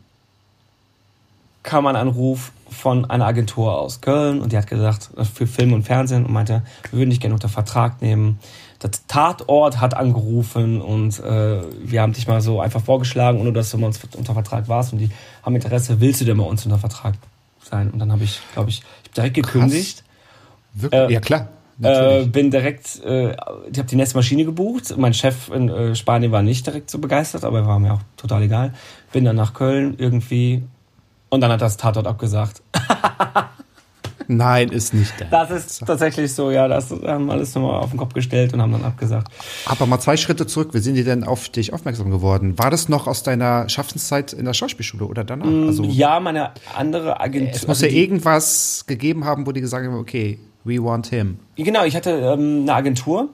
[1.64, 5.74] kam ein Anruf von einer Agentur aus Köln und die hat gesagt, äh, für Film
[5.74, 8.40] und Fernsehen und meinte, wir würden dich gerne unter Vertrag nehmen.
[8.80, 13.72] Das Tatort hat angerufen und äh, wir haben dich mal so einfach vorgeschlagen, ohne dass
[13.72, 15.10] du mal uns unter Vertrag warst und die
[15.44, 17.16] haben Interesse, willst du denn mal uns unter Vertrag
[17.62, 17.92] sein?
[17.92, 20.04] Und dann habe ich, glaube ich, ich direkt gekündigt.
[20.74, 21.02] Wirklich?
[21.02, 21.50] Äh, ja klar.
[21.82, 23.32] Äh, bin direkt, äh,
[23.72, 24.96] ich habe die nächste Maschine gebucht.
[24.98, 28.44] Mein Chef in äh, Spanien war nicht direkt so begeistert, aber war mir auch total
[28.44, 28.74] egal.
[29.14, 30.64] Bin dann nach Köln irgendwie
[31.30, 32.62] und dann hat das Tatort abgesagt.
[34.32, 35.26] Nein, ist nicht der.
[35.28, 38.72] Das ist tatsächlich so, ja, das haben alles nochmal auf den Kopf gestellt und haben
[38.72, 39.32] dann abgesagt.
[39.66, 40.70] Aber mal zwei Schritte zurück.
[40.74, 42.60] Wie sind die denn auf dich aufmerksam geworden?
[42.60, 45.48] War das noch aus deiner Schaffenszeit in der Schauspielschule oder danach?
[45.68, 47.56] Also, ja, meine andere Agentur.
[47.56, 51.40] es muss ja irgendwas gegeben haben, wo die gesagt haben, okay, we want him.
[51.56, 53.30] Genau, ich hatte ähm, eine Agentur.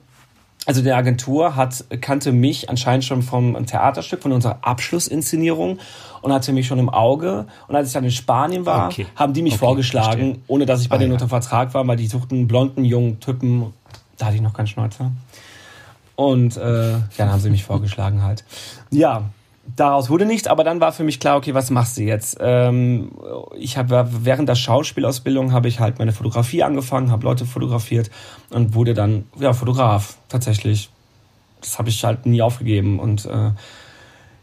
[0.64, 5.78] Also die Agentur hat, kannte mich anscheinend schon vom Theaterstück, von unserer Abschlussinszenierung
[6.26, 7.46] und hatte mich schon im Auge.
[7.68, 9.06] Und als ich dann in Spanien war, Okay.
[9.14, 10.42] haben die mich Okay, vorgeschlagen, verstehe.
[10.48, 11.14] ohne dass ich bei Ah, denen ja.
[11.14, 13.72] unter Vertrag war, weil die suchten einen blonden, jungen Typen.
[14.18, 15.12] Da hatte ich noch keinen Schnäuzer.
[16.16, 18.44] Und äh, dann haben sie mich vorgeschlagen halt.
[18.90, 19.24] Ja,
[19.76, 22.38] daraus wurde nichts, aber dann war für mich klar, okay, was machst du jetzt?
[22.40, 23.12] Ähm,
[23.58, 28.10] ich habe während der Schauspielausbildung habe ich halt meine Fotografie angefangen, habe Leute fotografiert
[28.50, 30.88] und wurde dann ja Fotograf tatsächlich.
[31.60, 33.50] Das habe ich halt nie aufgegeben und äh,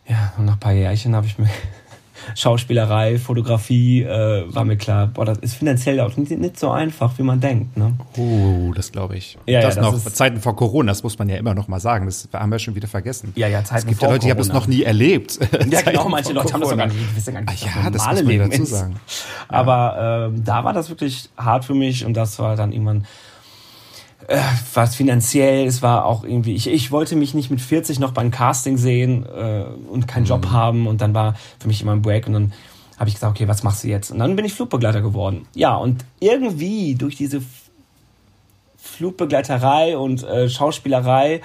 [0.07, 1.49] ja, und nach ein paar Jährchen habe ich mir
[2.35, 7.17] Schauspielerei, Fotografie, äh, war mir klar, boah, das ist finanziell auch nicht, nicht so einfach,
[7.17, 7.75] wie man denkt.
[7.75, 7.93] Ne?
[8.17, 9.37] Oh, das glaube ich.
[9.45, 11.67] Ja, das ja, noch das ist- Zeiten vor Corona, das muss man ja immer noch
[11.67, 12.05] mal sagen.
[12.05, 13.33] Das haben wir schon wieder vergessen.
[13.35, 14.59] Ja, ja, Zeiten Es gibt vor ja Leute, die haben das Corona.
[14.61, 15.37] noch nie erlebt.
[15.69, 16.69] Ja, genau, manche vor Leute haben das Corona.
[16.69, 18.95] sogar nicht, wissen gar nicht, Ah, ja, das normale muss man Leben dazu sagen.
[19.49, 23.05] Aber ähm, da war das wirklich hart für mich und das war dann irgendwann
[24.27, 24.39] äh,
[24.73, 28.31] was finanziell, es war auch irgendwie, ich, ich wollte mich nicht mit 40 noch beim
[28.31, 32.27] Casting sehen äh, und keinen Job haben und dann war für mich immer ein Break
[32.27, 32.53] und dann
[32.97, 34.11] habe ich gesagt, okay, was machst du jetzt?
[34.11, 35.47] Und dann bin ich Flugbegleiter geworden.
[35.55, 37.41] Ja, und irgendwie durch diese
[38.77, 41.41] Flugbegleiterei und äh, Schauspielerei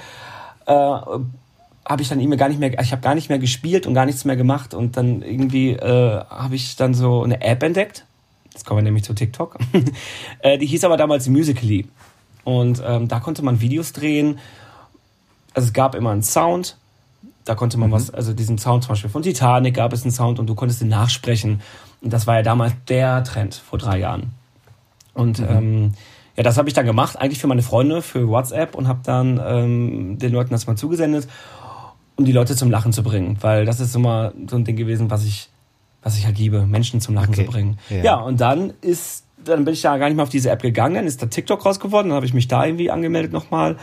[0.66, 3.94] äh, habe ich dann irgendwie gar nicht mehr, ich habe gar nicht mehr gespielt und
[3.94, 8.04] gar nichts mehr gemacht und dann irgendwie äh, habe ich dann so eine App entdeckt.
[8.52, 9.56] Jetzt kommen wir nämlich zu TikTok.
[10.40, 11.86] äh, die hieß aber damals Musically.
[12.44, 14.38] Und ähm, da konnte man Videos drehen.
[15.54, 16.76] Also es gab immer einen Sound.
[17.44, 20.38] Da konnte man was, also diesen Sound zum Beispiel von Titanic gab es einen Sound
[20.38, 21.62] und du konntest den nachsprechen.
[22.02, 24.34] Und das war ja damals der Trend vor drei Jahren.
[25.14, 25.94] Und ähm,
[26.36, 29.40] ja, das habe ich dann gemacht, eigentlich für meine Freunde, für WhatsApp und habe dann
[29.44, 31.26] ähm, den Leuten das mal zugesendet,
[32.14, 33.36] um die Leute zum Lachen zu bringen.
[33.40, 35.48] Weil das ist immer so ein Ding gewesen, was ich,
[36.02, 37.44] was ich halt liebe, Menschen zum Lachen Okay.
[37.44, 37.78] zu bringen.
[37.90, 37.96] Ja.
[38.04, 38.14] Ja.
[38.16, 41.06] und dann ist, dann bin ich da gar nicht mehr auf diese App gegangen, dann
[41.06, 43.76] ist da TikTok raus geworden, dann habe ich mich da irgendwie angemeldet nochmal,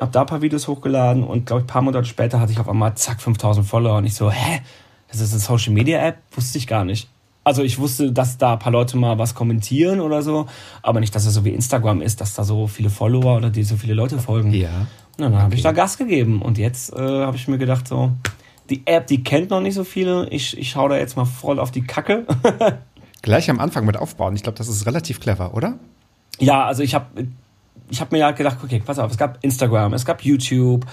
[0.00, 2.60] habe da ein paar Videos hochgeladen und glaube ich, ein paar Monate später hatte ich
[2.60, 4.60] auf einmal zack 5000 Follower und ich so, hä?
[5.08, 6.18] Das ist eine Social Media App?
[6.32, 7.08] Wusste ich gar nicht.
[7.44, 10.46] Also ich wusste, dass da ein paar Leute mal was kommentieren oder so,
[10.82, 13.62] aber nicht, dass es so wie Instagram ist, dass da so viele Follower oder die
[13.62, 14.52] so viele Leute folgen.
[14.52, 14.88] Ja.
[15.16, 18.10] Und dann habe ich da Gas gegeben und jetzt äh, habe ich mir gedacht so,
[18.70, 20.28] die App, die kennt noch nicht so viele.
[20.30, 22.26] Ich, ich hau da jetzt mal voll auf die Kacke.
[23.22, 24.34] Gleich am Anfang mit aufbauen.
[24.34, 25.78] Ich glaube, das ist relativ clever, oder?
[26.38, 27.06] ja, also ich habe
[27.88, 30.84] ich hab mir halt gedacht, okay, pass auf, es gab Instagram, es gab YouTube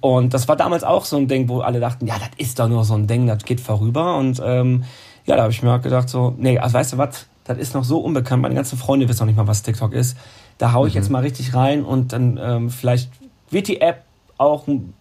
[0.00, 2.68] und das war damals auch so ein Ding, wo alle dachten, ja, das ist doch
[2.68, 4.84] nur so ein Ding, das geht vorüber und ähm,
[5.26, 7.74] ja, da habe ich mir halt gedacht so, nee, also weißt du was, das ist
[7.74, 10.16] noch so unbekannt, meine ganzen Freunde wissen noch nicht mal, was TikTok ist.
[10.58, 13.10] Da hau ich jetzt mal richtig rein und dann ähm, vielleicht
[13.50, 14.04] wird die App
[14.38, 14.94] auch ein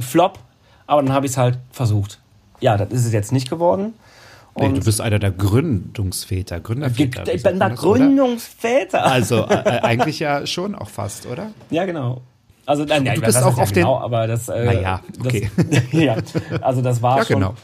[0.00, 0.38] Flop,
[0.86, 2.20] aber dann habe ich es halt versucht.
[2.60, 3.94] Ja, das ist es jetzt nicht geworden.
[4.58, 7.32] Nee, du bist einer der Gründungsväter, Gründerväter.
[7.34, 7.70] ich bin oder?
[7.70, 9.04] Gründungsväter.
[9.04, 11.50] Also äh, äh, eigentlich ja schon auch fast, oder?
[11.68, 12.22] Ja, genau.
[12.64, 14.48] Also nein, nein, du bist das auch ja auf den- genau, aber das.
[14.48, 15.50] Äh, Naja, okay.
[15.56, 16.16] Das, ja,
[16.62, 17.36] also das war Ja, schon.
[17.40, 17.54] genau.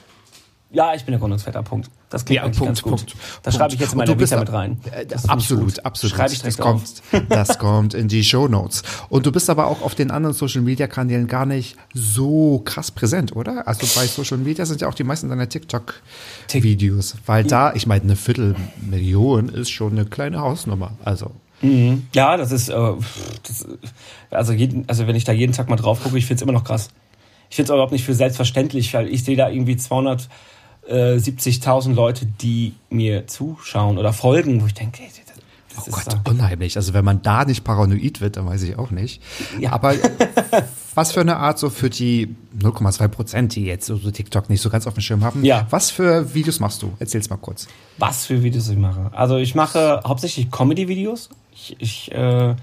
[0.75, 1.63] Ja, ich bin der Gründungsväter.
[1.63, 1.91] Punkt.
[2.09, 2.97] Das klingt Ja, Punkt, ganz gut.
[2.97, 3.15] Punkt.
[3.43, 4.81] Das schreibe ich jetzt in meine auch- mit rein.
[4.91, 6.17] Äh, absolut, absolut.
[6.17, 6.83] Schreibe ich das direkt auf.
[7.11, 8.83] kommt, das kommt in die Shownotes.
[9.11, 12.91] Und du bist aber auch auf den anderen Social Media Kanälen gar nicht so krass
[12.91, 13.69] präsent, oder?
[13.69, 15.95] Also bei Social Media sind ja auch die meisten deiner TikTok
[16.53, 20.93] Videos, weil da, ich meine, eine Viertelmillion ist schon eine kleine Hausnummer.
[21.05, 21.31] Also
[22.15, 22.75] Ja, das ist, äh,
[23.47, 23.67] das,
[24.31, 26.53] also, jeden, also wenn ich da jeden Tag mal drauf gucke, ich finde es immer
[26.53, 26.89] noch krass.
[27.51, 29.77] Ich finde es überhaupt nicht für selbstverständlich, weil ich sehe da irgendwie
[30.88, 35.23] 270.000 Leute, die mir zuschauen oder folgen, wo ich denke, ey, das,
[35.75, 36.77] Oh ist Gott, doch- unheimlich.
[36.77, 39.23] Also wenn man da nicht paranoid wird, dann weiß ich auch nicht.
[39.59, 39.73] Ja.
[39.73, 39.95] Aber
[40.95, 44.61] was für eine Art so für die 0,2 Prozent, die jetzt so so TikTok nicht
[44.61, 45.66] so ganz auf dem Schirm haben, Ja.
[45.71, 46.92] was für Videos machst du?
[46.99, 47.68] Erzähl's mal kurz.
[47.97, 49.11] was für Videos ich mache.
[49.14, 51.31] Also ich mache hauptsächlich Comedy-Videos.
[51.55, 52.55] Ich, ich äh,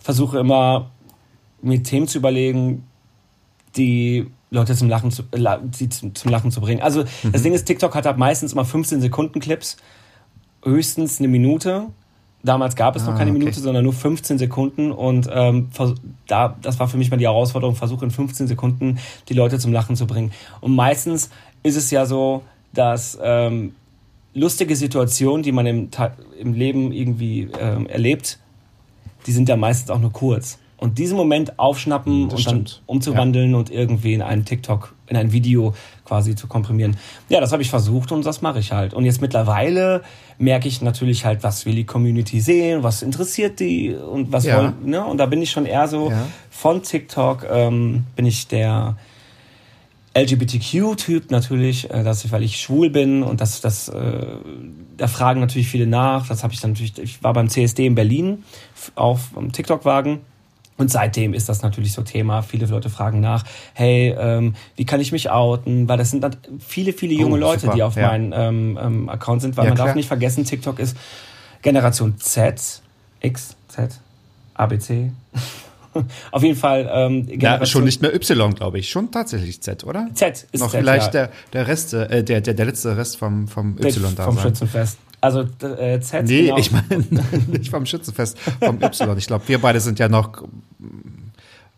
[0.00, 0.90] versuche immer,
[1.60, 2.84] mir Themen zu überlegen,
[3.76, 6.80] die Leute zum Lachen zu, äh, la- die zum, zum Lachen zu bringen.
[6.82, 9.76] Also das Ding ist, TikTok hat halt meistens immer 15 Sekunden Clips,
[10.64, 11.86] höchstens eine Minute.
[12.44, 13.38] Damals gab es noch Ah, keine okay.
[13.40, 14.92] Minute, sondern nur 15 Sekunden.
[14.92, 15.68] Und ähm,
[16.28, 19.72] da, das war für mich mal die Herausforderung, versuche in 15 Sekunden die Leute zum
[19.72, 20.32] Lachen zu bringen.
[20.60, 21.30] Und meistens
[21.64, 23.74] ist es ja so, dass ähm,
[24.34, 25.88] lustige Situationen, die man im,
[26.38, 28.38] im Leben irgendwie ähm, erlebt,
[29.26, 30.58] die sind ja meistens auch nur kurz.
[30.78, 32.82] Und diesen Moment aufschnappen Das und dann stimmt.
[32.86, 36.96] umzuwandeln und irgendwie in einen TikTok, in ein Video quasi zu komprimieren.
[37.28, 38.94] Ja, das habe ich versucht und das mache ich halt.
[38.94, 40.02] Und jetzt mittlerweile
[40.38, 44.56] merke ich natürlich halt, was will die Community sehen, was interessiert die und was Ja.
[44.58, 45.04] wollen, ne?
[45.04, 46.26] Und da bin ich schon eher so Ja.
[46.48, 48.96] von TikTok ähm, bin ich der
[50.16, 54.26] LGBTQ-Typ natürlich, äh, dass ich, weil ich schwul bin und das, das, äh,
[54.96, 56.26] da fragen natürlich viele nach.
[56.28, 58.44] Das habe ich dann natürlich, ich war beim CSD in Berlin
[58.94, 60.20] auf dem TikTok-Wagen
[60.78, 62.42] und seitdem ist das natürlich so Thema.
[62.42, 65.88] Viele Leute fragen nach, hey, ähm, wie kann ich mich outen?
[65.88, 68.08] Weil das sind dann viele, viele junge Oh, Leute, super, die auf ja.
[68.08, 69.88] meinem ähm, ähm, Account sind, weil Ja, man klar.
[69.88, 70.96] darf nicht vergessen, TikTok ist
[71.62, 72.80] Generation Z,
[73.20, 73.98] X, Z,
[74.54, 75.10] ABC.
[76.30, 78.88] auf jeden Fall ähm, Ja, Generation schon nicht mehr Y, glaube ich.
[78.88, 80.06] Schon tatsächlich Z, oder?
[80.14, 81.26] Z ist Noch Z, vielleicht ja.
[81.26, 84.38] der, der Rest, äh, der, der, der letzte Rest vom, vom Y da vom.
[84.38, 84.98] Schützenfest.
[85.20, 86.58] Also äh, Z Nee, genau.
[86.58, 86.86] ich meine
[87.48, 89.18] nicht vom Schützenfest, vom Y.
[89.18, 90.44] Ich glaube, wir beide sind ja noch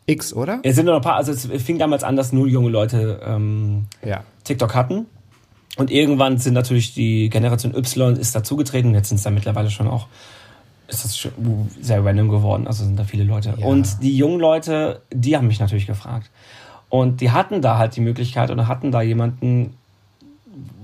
[0.07, 0.61] X, oder?
[0.63, 3.21] Es sind nur noch ein paar, also es fing damals an, dass nur junge Leute
[3.25, 4.25] ähm, Ja.
[4.45, 5.07] TikTok hatten.
[5.77, 8.93] Und irgendwann sind natürlich die Generation Y ist dazugetreten.
[8.95, 10.09] Jetzt sind es da mittlerweile schon auch,
[10.89, 12.67] ist das schon sehr random geworden.
[12.67, 13.55] Also sind da viele Leute.
[13.57, 13.67] Ja.
[13.67, 16.31] Und die jungen Leute, die haben mich natürlich gefragt.
[16.89, 19.75] Und die hatten da halt die Möglichkeit oder hatten da jemanden,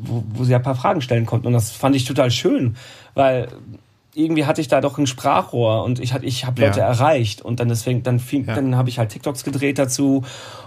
[0.00, 1.48] wo, wo sie ein paar Fragen stellen konnten.
[1.48, 2.76] Und das fand ich total schön,
[3.14, 3.48] weil
[4.16, 6.86] irgendwie hatte ich da doch ein Sprachrohr und ich, ich habe Leute Ja.
[6.86, 7.42] erreicht.
[7.42, 8.54] Und dann deswegen, dann, fing- Ja.
[8.54, 10.24] dann habe ich halt TikToks gedreht dazu.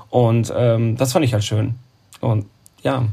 [0.09, 1.75] Und ähm, das fand ich halt schön.
[2.21, 2.45] Und
[2.83, 3.05] ja.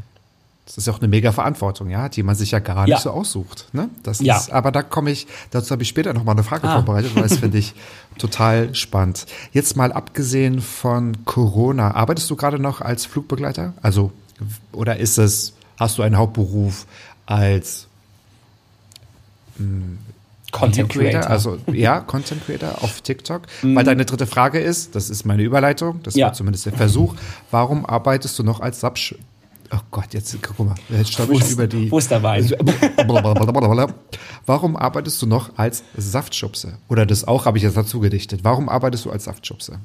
[0.67, 2.99] Das ist ja auch eine mega Verantwortung, ja, die man sich ja gar nicht Ja.
[2.99, 3.69] so aussucht.
[3.73, 3.89] Ne?
[4.03, 4.37] Das Ja.
[4.37, 6.75] ist, aber da komme ich, dazu habe ich später noch mal eine Frage Ah.
[6.75, 7.73] vorbereitet, weil das finde ich
[8.19, 9.27] total spannend.
[9.53, 13.75] Jetzt mal abgesehen von Corona, arbeitest du gerade noch als Flugbegleiter?
[13.81, 14.11] Also,
[14.73, 16.87] oder ist es, hast du einen Hauptberuf
[17.27, 17.87] als
[20.57, 21.29] Content Creator.
[21.31, 23.43] Also ja, Content Creator auf TikTok.
[23.63, 26.27] Weil deine dritte Frage ist, das ist meine Überleitung, das Ja.
[26.27, 27.15] war zumindest der Versuch,
[27.51, 29.15] warum arbeitest du noch als Subsch...
[29.73, 31.91] Oh Gott, jetzt guck mal, jetzt Wo ich über die...
[31.91, 32.47] wo ist der Wein?
[32.97, 33.89] Blablabla.
[34.47, 36.79] Warum arbeitest du noch als Saftschubse?
[36.89, 38.41] Oder das auch habe ich jetzt dazu gedichtet.
[38.45, 39.81] Warum arbeitest du als Saftschubse?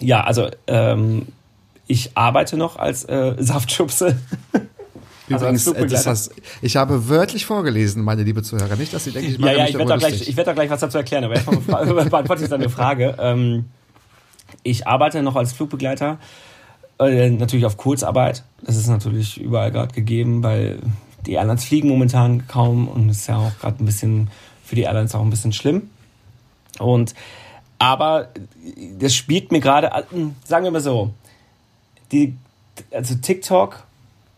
[0.00, 1.28] Ja, also ähm,
[1.86, 4.18] ich arbeite noch als äh, Saftschubse.
[5.34, 8.76] Also als Übrigens, äh, das hast, ich habe wörtlich vorgelesen, meine liebe Zuhörer.
[8.76, 10.52] Nicht, dass Sie denken, ich mache Ja, ja, ich werde da, gleich, ich werd da
[10.52, 11.56] gleich was dazu erklären, aber erstmal
[12.04, 13.16] beantworte ich deine Frage.
[13.18, 13.66] Ähm,
[14.62, 16.18] ich arbeite noch als Flugbegleiter,
[16.98, 18.44] äh, natürlich auf Kurzarbeit.
[18.62, 20.80] Das ist natürlich überall gerade gegeben, weil
[21.26, 24.30] die Airlines fliegen momentan kaum und es ist ja auch gerade ein bisschen
[24.64, 25.90] für die Airlines auch ein bisschen schlimm.
[26.78, 27.14] Und
[27.78, 28.28] aber
[28.98, 30.02] das spielt mir gerade, äh,
[30.44, 31.12] sagen wir mal so,
[32.12, 32.36] die,
[32.90, 33.84] also TikTok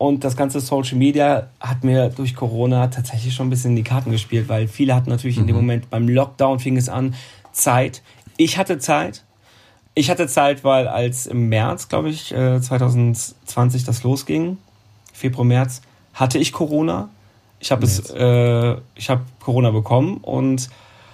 [0.01, 3.83] und das ganze Social Media hat mir durch Corona tatsächlich schon ein bisschen in die
[3.83, 7.13] Karten gespielt, weil viele hatten natürlich in dem Moment beim Lockdown fing es an,
[7.51, 8.01] Zeit.
[8.35, 9.23] Ich hatte Zeit.
[9.93, 14.57] Ich hatte Zeit, weil als im März, glaube ich, äh, 2020 das losging,
[15.13, 15.83] Februar, März,
[16.15, 17.09] hatte ich Corona.
[17.59, 20.67] Ich habe es, äh, ich habe Corona bekommen und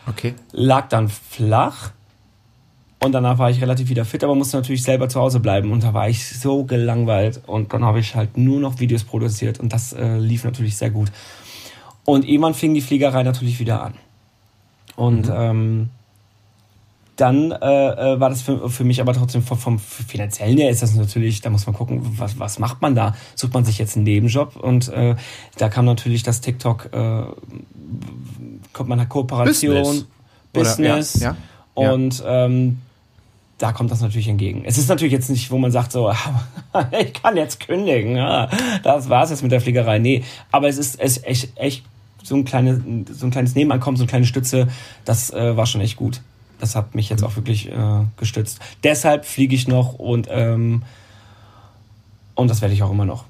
[0.08, 0.34] Okay.
[0.54, 1.92] lag dann flach.
[3.00, 5.72] Und danach war ich relativ wieder fit, aber musste natürlich selber zu Hause bleiben.
[5.72, 7.42] Und da war ich so gelangweilt.
[7.46, 9.60] Und dann habe ich halt nur noch Videos produziert.
[9.60, 11.12] Und das äh, lief natürlich sehr gut.
[12.06, 13.94] Und irgendwann fing die Fliegerei natürlich wieder an.
[14.96, 15.90] Und ähm,
[17.18, 17.56] dann äh,
[18.14, 21.42] äh, war das für, für mich aber trotzdem vom, vom finanziellen her ist das natürlich,
[21.42, 23.16] da muss man gucken, was, was macht man da?
[23.36, 24.56] Sucht man sich jetzt einen Nebenjob?
[24.56, 25.16] Und äh,
[25.58, 27.24] da kam natürlich das TikTok, äh,
[28.74, 30.06] kommt man nach Kooperation, Oder-
[30.54, 31.20] Business.
[31.20, 31.36] ja,
[31.76, 31.92] ja, ja.
[31.92, 32.80] Und ähm,
[33.58, 34.64] da kommt das natürlich entgegen.
[34.66, 36.12] Es ist natürlich jetzt nicht, wo man sagt so,
[37.00, 38.16] ich kann jetzt kündigen,
[38.84, 40.00] das war's jetzt mit der Fliegerei.
[40.00, 41.84] Nee, aber es ist, es ist echt, echt
[42.24, 44.68] so ein, kleine, so ein kleines Nebeneinkommen, so eine kleine Stütze,
[45.06, 46.22] das äh, war schon echt gut.
[46.60, 48.60] Das hat mich jetzt auch wirklich äh, gestützt.
[48.84, 50.84] Deshalb fliege ich noch und, ähm,
[52.36, 53.26] und das werde ich auch immer noch.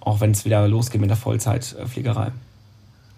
[0.00, 2.30] Auch wenn es wieder losgeht mit der Vollzeitfliegerei.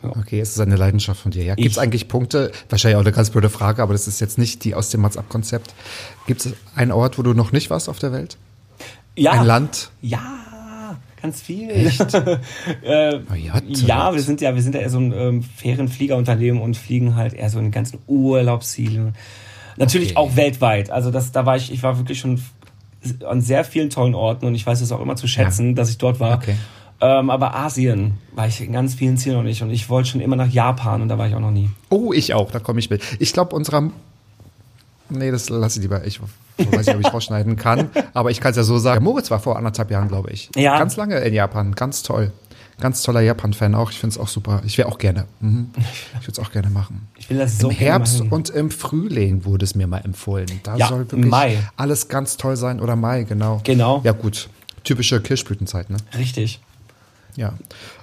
[0.02, 1.42] Okay, es ist eine Leidenschaft von dir.
[1.44, 2.52] Ja, gibt es Ich- eigentlich Punkte?
[2.68, 5.74] Wahrscheinlich auch eine ganz blöde Frage, aber das ist jetzt nicht die aus dem Mats-Up-Konzept.
[6.26, 8.36] Gibt es einen Ort, wo du noch nicht warst auf der Welt?
[9.16, 9.90] Ja, Ein Land?
[10.00, 10.20] Ja,
[11.20, 11.68] ganz viel.
[11.70, 12.00] Echt?
[12.14, 16.62] äh, Oh ja, ja, wir sind ja, wir sind ja eher so ein ähm, Ferienfliegerunternehmen
[16.62, 19.14] und fliegen halt eher so in den ganzen Urlaubszielen.
[19.76, 20.16] Natürlich Okay.
[20.16, 20.90] auch weltweit.
[20.90, 22.40] Also das, da war ich, ich war wirklich schon
[23.28, 25.98] an sehr vielen tollen Orten und ich weiß es auch immer zu schätzen, dass ich
[25.98, 26.36] dort war.
[26.36, 26.54] Okay.
[27.00, 30.20] Ähm, aber Asien war ich in ganz vielen Zielen noch nicht und ich wollte schon
[30.20, 31.70] immer nach Japan und da war ich auch noch nie.
[31.90, 33.02] Oh, ich auch, da komme ich mit.
[33.20, 33.90] Ich glaube, unserer.
[35.10, 36.04] Nee, das lasse ich lieber.
[36.04, 39.04] Ich weiß nicht, ob ich rausschneiden kann, aber ich kann es ja so sagen.
[39.04, 40.50] Moritz war vor anderthalb Jahren, glaube ich.
[40.56, 40.78] Ja.
[40.78, 42.32] Ganz lange in Japan, ganz toll.
[42.80, 43.90] Ganz toller Japan-Fan auch.
[43.90, 44.62] Ich finde es auch super.
[44.64, 45.24] Ich wäre auch gerne.
[45.40, 45.70] Mhm.
[45.76, 47.08] Ich würde es auch gerne machen.
[47.16, 48.28] Ich will das so Im Herbst hin.
[48.28, 50.46] und im Frühling wurde es mir mal empfohlen.
[50.62, 51.58] Da Ja, soll wirklich Mai.
[51.76, 52.80] alles ganz toll sein.
[52.80, 53.60] Oder Mai, genau.
[53.64, 54.00] Genau.
[54.04, 54.48] Ja, gut.
[54.84, 55.96] Typische Kirschblütenzeit, ne?
[56.16, 56.60] Richtig.
[57.36, 57.54] Ja.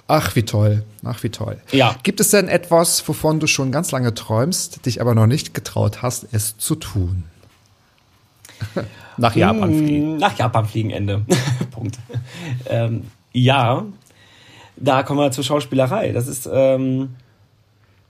[0.08, 0.84] Ach, wie toll.
[1.04, 1.58] Ach, wie toll.
[1.72, 1.96] Ja.
[2.02, 6.02] Gibt es denn etwas, wovon du schon ganz lange träumst, dich aber noch nicht getraut
[6.02, 7.24] hast, es zu tun?
[9.16, 10.16] Nach Japan fliegen.
[10.16, 11.24] Mm, Nach Japan fliegen, Ende.
[11.70, 11.98] Punkt.
[12.68, 13.84] Ähm, ja,
[14.76, 16.12] da kommen wir zur Schauspielerei.
[16.12, 17.16] Das ist, ähm,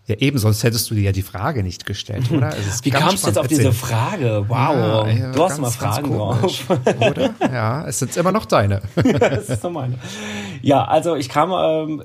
[0.08, 2.50] Ja, eben, sonst hättest du dir ja die Frage nicht gestellt, oder?
[2.56, 3.72] Es ist wie kamst du jetzt auf diese.
[3.72, 4.44] Frage?
[4.46, 6.78] Wow, Ja, ja, du hast ganz, mal Fragen komisch, drauf.
[7.10, 7.34] Oder?
[7.40, 8.82] Ja, es sind immer noch deine.
[8.94, 9.98] das ist so meine.
[10.62, 12.04] Ja, also ich kam, ähm,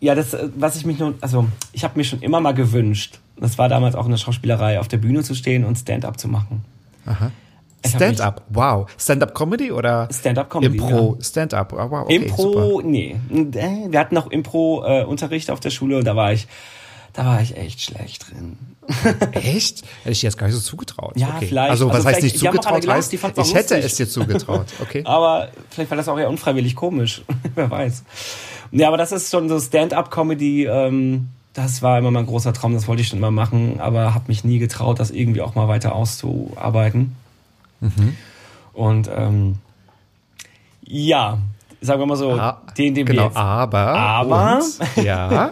[0.00, 3.20] ja, das, äh, was ich mich nun, also ich habe mir schon immer mal gewünscht,
[3.36, 6.28] das war damals auch in der Schauspielerei, auf der Bühne zu stehen und Stand-up zu
[6.28, 6.64] machen.
[7.04, 8.88] Mich- Stand-up, wow.
[8.96, 10.08] Stand-up-Comedy oder?
[10.10, 12.42] Stand-up-Comedy, Impro, Stand-up, oh, wow, okay, Impro,
[12.76, 12.82] super.
[12.88, 13.16] nee.
[13.30, 16.46] Äh, Wir hatten noch Impro-Unterricht auf der Schule und da war ich,
[17.14, 18.58] Da war ich echt schlecht drin.
[19.32, 19.82] Echt?
[20.02, 21.12] Hätte ich dir jetzt gar nicht so zugetraut.
[21.16, 21.46] Ja, okay.
[21.46, 21.70] vielleicht.
[21.70, 22.80] Also, was Also heißt nicht zugetraut?
[22.82, 24.66] gelacht, heißt, ich hätte es dir zugetraut.
[24.82, 25.02] Okay.
[25.04, 27.22] Aber vielleicht war das auch eher unfreiwillig komisch.
[27.54, 28.02] Wer weiß.
[28.72, 30.66] Ja, aber das ist schon so Stand-up-Comedy.
[30.66, 32.74] Ähm, das war immer mein großer Traum.
[32.74, 35.68] Das wollte ich schon immer machen, aber habe mich nie getraut, das irgendwie auch mal
[35.68, 37.14] weiter auszuarbeiten.
[37.80, 38.16] Mhm.
[38.72, 39.58] Und ähm,
[40.82, 41.38] ja,
[41.84, 43.78] sagen wir mal so, Ah, den, den genau, wir jetzt aber.
[43.94, 44.60] Aber-
[44.96, 45.50] Und, ja.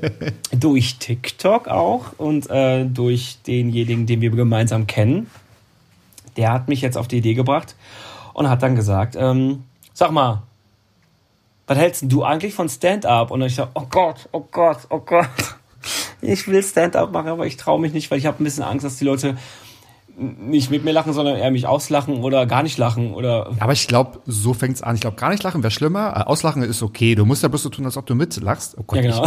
[0.52, 5.30] durch TikTok auch und äh, durch denjenigen, den wir gemeinsam kennen.
[6.36, 7.74] Der hat mich jetzt auf die Idee gebracht
[8.34, 9.64] und hat dann gesagt, ähm,
[9.94, 10.42] sag mal,
[11.66, 13.30] was hältst du eigentlich von Stand-up?
[13.30, 15.28] Und ich sag, oh Gott, oh Gott, oh Gott.
[16.20, 18.84] Ich will Stand-up machen, aber ich traue mich nicht, weil ich habe ein bisschen Angst,
[18.84, 19.36] dass die Leute
[20.18, 23.86] nicht mit mir lachen, sondern eher mich auslachen oder gar nicht lachen oder Aber ich
[23.86, 24.96] glaube, so fängt's an.
[24.96, 26.14] Ich glaube, gar nicht lachen wäre schlimmer.
[26.16, 27.14] Äh, Auslachen ist okay.
[27.14, 28.76] Du musst ja bloß so tun, als ob du mitlachst.
[28.78, 29.24] Oh Gott, ja genau.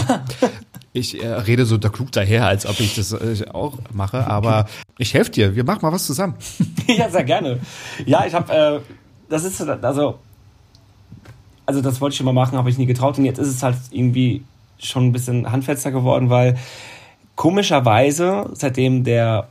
[0.92, 4.28] ich, ich äh, rede so da klug daher, als ob ich das äh, auch mache.
[4.28, 4.66] Aber
[4.98, 5.56] ich helfe dir.
[5.56, 6.36] Wir machen mal was zusammen.
[6.88, 7.60] ja, sehr gerne.
[8.06, 8.80] Ja, ich habe, äh,
[9.30, 10.20] das ist so, also,
[11.66, 13.64] also das wollte ich schon mal machen, habe ich nie getraut und jetzt ist es
[13.64, 14.44] halt irgendwie
[14.78, 16.58] schon ein bisschen handfester geworden, weil
[17.36, 19.48] komischerweise, seitdem der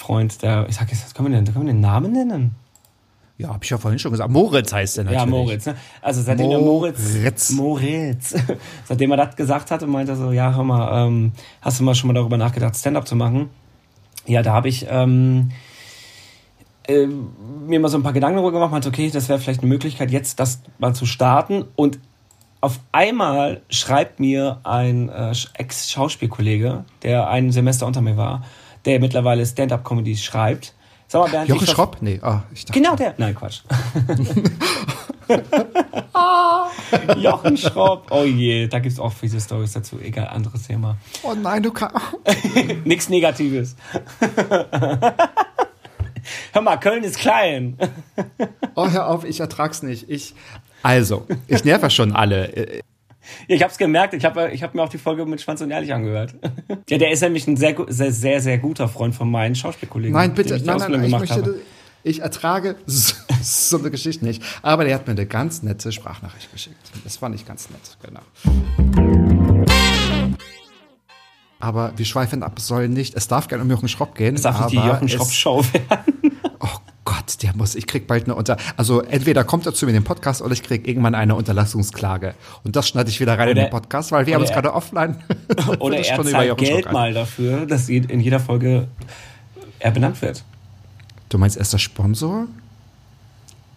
[0.00, 2.54] Freund, der, ich sag jetzt, können wir den, können wir den Namen nennen?
[3.36, 4.30] Ja, habe ich ja vorhin schon gesagt.
[4.30, 5.22] Moritz heißt der natürlich.
[5.22, 5.74] Ja, Moritz, ne?
[6.02, 7.50] Also seitdem der Moritz, Moritz.
[7.52, 8.34] Moritz,
[8.84, 11.32] seitdem er das gesagt hat und meinte so, ja, hör mal, ähm,
[11.62, 13.50] hast du mal schon mal darüber nachgedacht, Stand-up zu machen?
[14.26, 15.52] Ja, da habe ich ähm,
[16.86, 19.68] äh, mir mal so ein paar Gedanken darüber gemacht, meinte, okay, das wäre vielleicht eine
[19.68, 21.98] Möglichkeit, jetzt das mal zu starten und
[22.60, 28.44] auf einmal schreibt mir ein äh, Ex-Schauspielkollege, der ein Semester unter mir war,
[28.84, 30.74] der mittlerweile Stand-up-Comedies schreibt.
[31.08, 31.96] Sag mal, Bernd, Jochen Schropp?
[32.00, 32.80] Nee, ah, ich dachte.
[32.80, 33.14] Genau der.
[33.18, 33.62] Nein, Quatsch.
[37.16, 38.06] Jochen Schropp.
[38.10, 39.98] Oh je, da gibt's auch viele Stories dazu.
[40.00, 40.96] Egal, anderes Thema.
[41.22, 41.96] Oh nein, du kannst.
[42.84, 43.76] Nichts Negatives.
[46.52, 47.76] Hör mal, Köln ist klein.
[48.74, 50.08] Oh, hör auf, ich ertrag's nicht.
[50.08, 50.34] Ich.
[50.82, 52.82] Also, ich nerve schon alle.
[53.48, 55.70] Ja, ich hab's gemerkt, ich habe ich hab mir auch die Folge mit Schwanz und
[55.70, 56.34] Ehrlich angehört.
[56.88, 60.12] Ja, der ist nämlich ein sehr, sehr, sehr, sehr guter Freund von meinen Schauspielkollegen.
[60.14, 61.60] Nein, bitte, nein, nein, nein, ich möchte, habe.
[62.02, 64.42] ich ertrage so, so eine Geschichte nicht.
[64.62, 66.76] Aber der hat mir eine ganz nette Sprachnachricht geschickt.
[67.04, 68.20] Das fand ich ganz nett, genau.
[71.62, 74.34] Aber wir schweifen ab, es soll nicht, es darf gerne um Jochen Schropp gehen.
[74.34, 76.39] Das darf nicht die Jochen es- Schropp-Show werden.
[77.04, 79.96] Gott, der muss, ich krieg bald eine Unter, also entweder kommt er zu mir in
[79.96, 82.34] den Podcast oder ich krieg irgendwann eine Unterlassungsklage.
[82.62, 84.56] Und das schneide ich wieder rein in Oder- den Podcast, weil wir haben uns er-
[84.56, 85.16] gerade offline.
[85.78, 88.86] Oder er Viertelstunde zahlt Geld mal dafür, dass in jeder Folge
[89.78, 90.44] er benannt wird.
[91.30, 92.46] Du meinst, er ist der Sponsor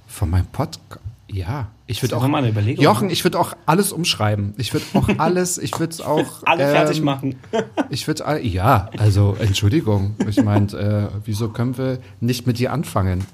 [0.07, 0.99] von meinem Podcast?
[1.33, 2.27] Ja, ich würde auch.
[2.27, 2.83] mal eine Überlegung.
[2.83, 4.53] Jochen, ich würde auch alles umschreiben.
[4.57, 6.43] Ich würde auch alles, ich würde auch.
[6.45, 7.35] Alle ähm, fertig machen.
[7.89, 10.15] Ich würde, all- ja, also Entschuldigung.
[10.27, 13.25] Ich meine, äh, wieso können wir nicht mit dir anfangen?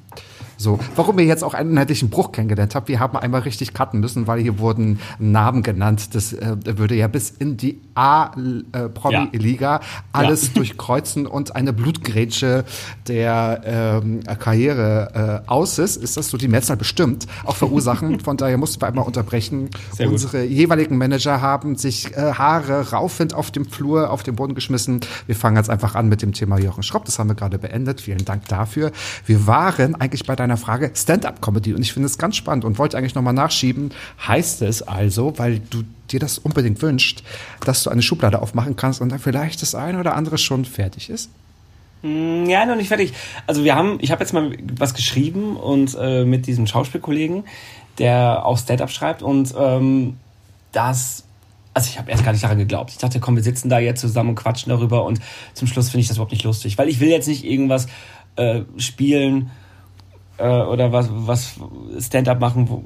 [0.60, 4.02] So, warum ihr jetzt auch einen inhaltlichen Bruch kennengelernt habt, wir haben einmal richtig cutten
[4.02, 6.14] müssen, weil hier wurden Namen genannt.
[6.16, 9.80] Das äh, würde ja bis in die A-Promi-Liga
[10.12, 12.66] alles durchkreuzen und eine Blutgrätsche
[13.08, 13.62] der
[14.04, 15.96] ähm, Karriere äh, aus ist.
[15.96, 18.20] Ist das so die Mehrzahl bestimmt auch verursachen.
[18.20, 19.70] Von daher mussten wir einmal unterbrechen.
[19.94, 20.14] Sehr gut.
[20.16, 25.00] Unsere jeweiligen Manager haben sich äh, Haare raufend auf dem Flur, auf den Boden geschmissen.
[25.26, 27.06] Wir fangen jetzt einfach an mit dem Thema Jochen Schropp.
[27.06, 28.02] Das haben wir gerade beendet.
[28.02, 28.92] Vielen Dank dafür.
[29.26, 32.98] Wir waren eigentlich bei deiner Frage Stand-up-Comedy und ich finde es ganz spannend und wollte
[32.98, 33.92] eigentlich nochmal nachschieben.
[34.28, 37.24] Heißt es also, weil du dir das unbedingt wünscht,
[37.66, 41.10] dass du eine Schublade aufmachen kannst und dann vielleicht das eine oder andere schon fertig
[41.10, 41.30] ist?
[42.02, 43.14] Ja, noch nicht fertig.
[43.46, 47.44] Also wir haben, ich habe jetzt mal was geschrieben und äh, mit diesem Schauspielkollegen,
[47.98, 50.16] der auch Stand-up schreibt und ähm,
[50.72, 51.26] das,
[51.74, 52.92] also ich habe erst gar nicht daran geglaubt.
[52.92, 55.20] Ich dachte, komm, wir sitzen da jetzt zusammen und quatschen darüber und
[55.54, 57.88] zum Schluss finde ich das überhaupt nicht lustig, weil ich will jetzt nicht irgendwas
[58.38, 59.52] äh, spielen
[60.40, 61.56] äh, oder was, was
[62.00, 62.84] Stand-up machen, wo,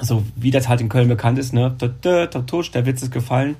[0.00, 1.76] so wie das halt in Köln bekannt ist, ne?
[2.46, 3.56] Tusch, der Witz ist gefallen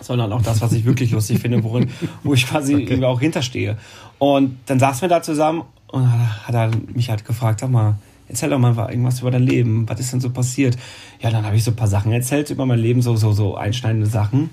[0.00, 1.90] sondern auch das, was ich wirklich lustig finde, worin,
[2.22, 3.78] wo ich quasi irgendwie auch hinterstehe.
[4.18, 7.96] Und dann saßen wir da zusammen und hat er mich halt gefragt, sag mal,
[8.28, 10.76] erzähl doch mal irgendwas über dein Leben, was ist denn so passiert?
[11.20, 13.56] Ja, dann habe ich so ein paar Sachen erzählt über mein Leben, so, so, so
[13.56, 14.50] einschneidende Sachen,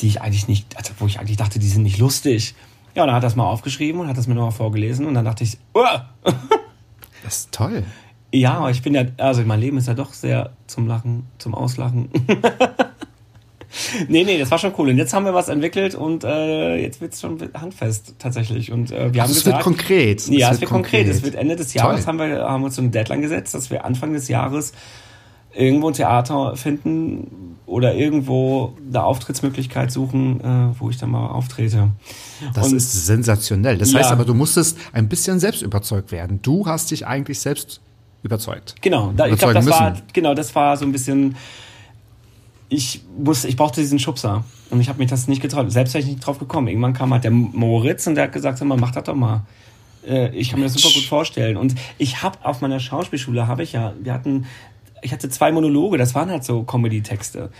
[0.00, 2.54] die ich eigentlich nicht, also wo ich eigentlich dachte, die sind nicht lustig.
[2.94, 5.14] Ja, und dann hat er das mal aufgeschrieben und hat das mir nochmal vorgelesen und
[5.14, 6.08] dann dachte ich, Uah!
[7.30, 7.84] Das ist toll.
[8.32, 11.54] ja, aber ich bin ja, also mein Leben ist ja doch sehr zum Lachen, zum
[11.54, 12.08] Auslachen.
[14.08, 14.90] nee, nee, das war schon cool.
[14.90, 18.72] Und jetzt haben wir was entwickelt und äh, jetzt wird's schon handfest tatsächlich.
[18.72, 20.26] Und äh, wir haben Also es gesagt, wird konkret.
[20.26, 21.06] Ja, es wird konkret.
[21.06, 22.08] Es wird Ende des Jahres Toll.
[22.08, 24.72] haben wir haben uns so eine Deadline gesetzt, dass wir Anfang des Jahres
[25.54, 31.90] irgendwo ein Theater finden oder irgendwo eine Auftrittsmöglichkeit suchen, äh, wo ich dann mal auftrete.
[32.54, 33.78] Das Und- ist sensationell.
[33.78, 34.00] Das Ja.
[34.00, 36.40] heißt aber, du musstest ein bisschen selbst überzeugt werden.
[36.42, 37.80] Du hast dich eigentlich selbst
[38.22, 38.74] überzeugt.
[38.82, 41.36] Genau, da, ich glaube, das war, genau, das war so ein bisschen,
[42.68, 44.44] ich musste, ich brauchte diesen Schubser.
[44.70, 45.70] Und ich habe mich das nicht getraut.
[45.72, 46.68] Selbst wäre ich nicht drauf gekommen.
[46.68, 49.42] Irgendwann kam halt der Moritz und der hat gesagt, sag mal, mach das doch mal.
[50.06, 51.56] Äh, Ich kann mir das super gut vorstellen.
[51.56, 54.46] Und ich habe auf meiner Schauspielschule, habe ich ja, wir hatten,
[55.02, 57.50] ich hatte zwei Monologe, das waren halt so Comedy-Texte.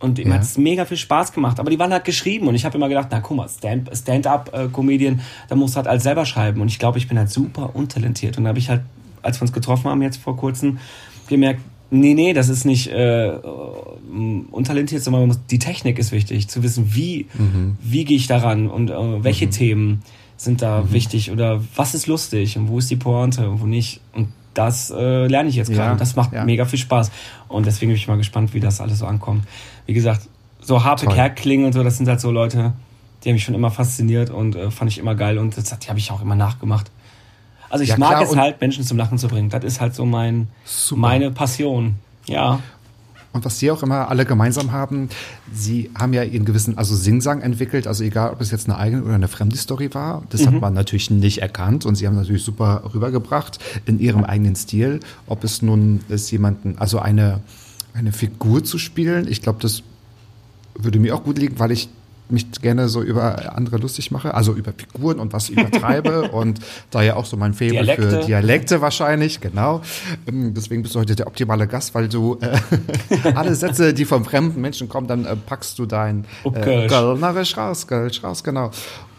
[0.00, 0.34] Und ihm Ja.
[0.36, 1.60] hat es mega viel Spaß gemacht.
[1.60, 2.48] Aber die waren halt geschrieben.
[2.48, 6.02] Und ich habe immer gedacht, na guck mal, Stand- Stand-up-Comedian, da musst du halt alles
[6.04, 6.60] selber schreiben.
[6.62, 8.38] Und ich glaube, ich bin halt super untalentiert.
[8.38, 8.80] Und da habe ich halt,
[9.22, 10.78] als wir uns getroffen haben jetzt vor kurzem,
[11.28, 13.40] gemerkt, nee, nee, das ist nicht äh, äh,
[14.50, 16.48] untalentiert, sondern man muss, die Technik ist wichtig.
[16.48, 17.26] Zu wissen, wie,
[17.82, 20.02] wie gehe ich daran und äh, welche Themen
[20.36, 24.00] sind da wichtig oder was ist lustig und wo ist die Pointe und wo nicht.
[24.14, 25.84] Und das äh, lerne ich jetzt gerade.
[25.86, 26.44] Ja, und das macht ja.
[26.44, 27.10] mega viel Spaß.
[27.48, 29.44] Und deswegen bin ich mal gespannt, wie das alles so ankommt.
[29.86, 30.28] Wie gesagt,
[30.60, 31.14] so harte Toll.
[31.14, 32.72] Kerklingen und so, das sind halt so Leute,
[33.24, 35.84] die haben mich schon immer fasziniert und äh, fand ich immer geil und das hat-
[35.84, 36.90] die habe ich auch immer nachgemacht.
[37.68, 39.48] Also ich Ja, mag klar, es halt, Menschen zum Lachen zu bringen.
[39.48, 41.00] Das ist halt so mein, Super.
[41.00, 41.94] meine Passion.
[42.26, 42.58] Ja.
[43.32, 45.08] Und was sie auch immer alle gemeinsam haben,
[45.54, 49.04] sie haben ja ihren gewissen, also Singsang entwickelt, also egal, ob es jetzt eine eigene
[49.04, 50.46] oder eine fremde Story war, das Mhm.
[50.46, 54.98] hat man natürlich nicht erkannt und sie haben natürlich super rübergebracht in ihrem eigenen Stil.
[55.26, 57.40] Ob es nun ist, jemanden, also eine,
[57.94, 59.84] eine Figur zu spielen, ich glaube, das
[60.74, 61.88] würde mir auch gut liegen, weil ich
[62.32, 66.60] mich gerne so über andere lustig mache, also über Figuren und was übertreibe und
[66.90, 68.26] da ja auch so mein Faible für Dialekte.
[68.26, 69.82] Dialekte wahrscheinlich, genau.
[70.26, 72.58] Ähm, Deswegen bist du heute der optimale Gast, weil du äh,
[73.34, 76.86] alle Sätze, die von fremden Menschen kommen, dann äh, packst du dein äh.
[76.88, 78.70] Kölnerisch raus, Kölsch raus, genau.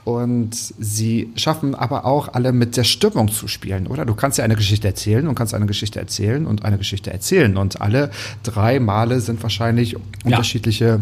[0.04, 4.06] Und sie schaffen aber auch alle mit der Stimmung zu spielen, oder?
[4.06, 7.56] Du kannst ja eine Geschichte erzählen und kannst eine Geschichte erzählen und eine Geschichte erzählen.
[7.56, 8.10] Und alle
[8.42, 11.02] drei Male sind wahrscheinlich unterschiedliche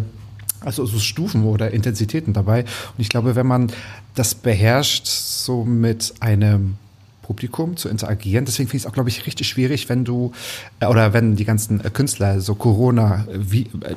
[0.61, 2.61] also so Stufen oder Intensitäten dabei.
[2.61, 3.71] Und ich glaube, wenn man
[4.15, 6.77] das beherrscht, so mit einem
[7.21, 10.31] Publikum zu interagieren, deswegen finde ich es auch, glaube ich, richtig schwierig, wenn du,
[10.79, 13.95] äh, oder wenn die ganzen äh, Künstler so Corona, äh, wie, äh,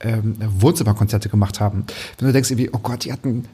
[0.00, 1.86] ähm, Wohnzimmerkonzerte gemacht haben,
[2.18, 3.46] wenn du denkst irgendwie, oh Gott, die hatten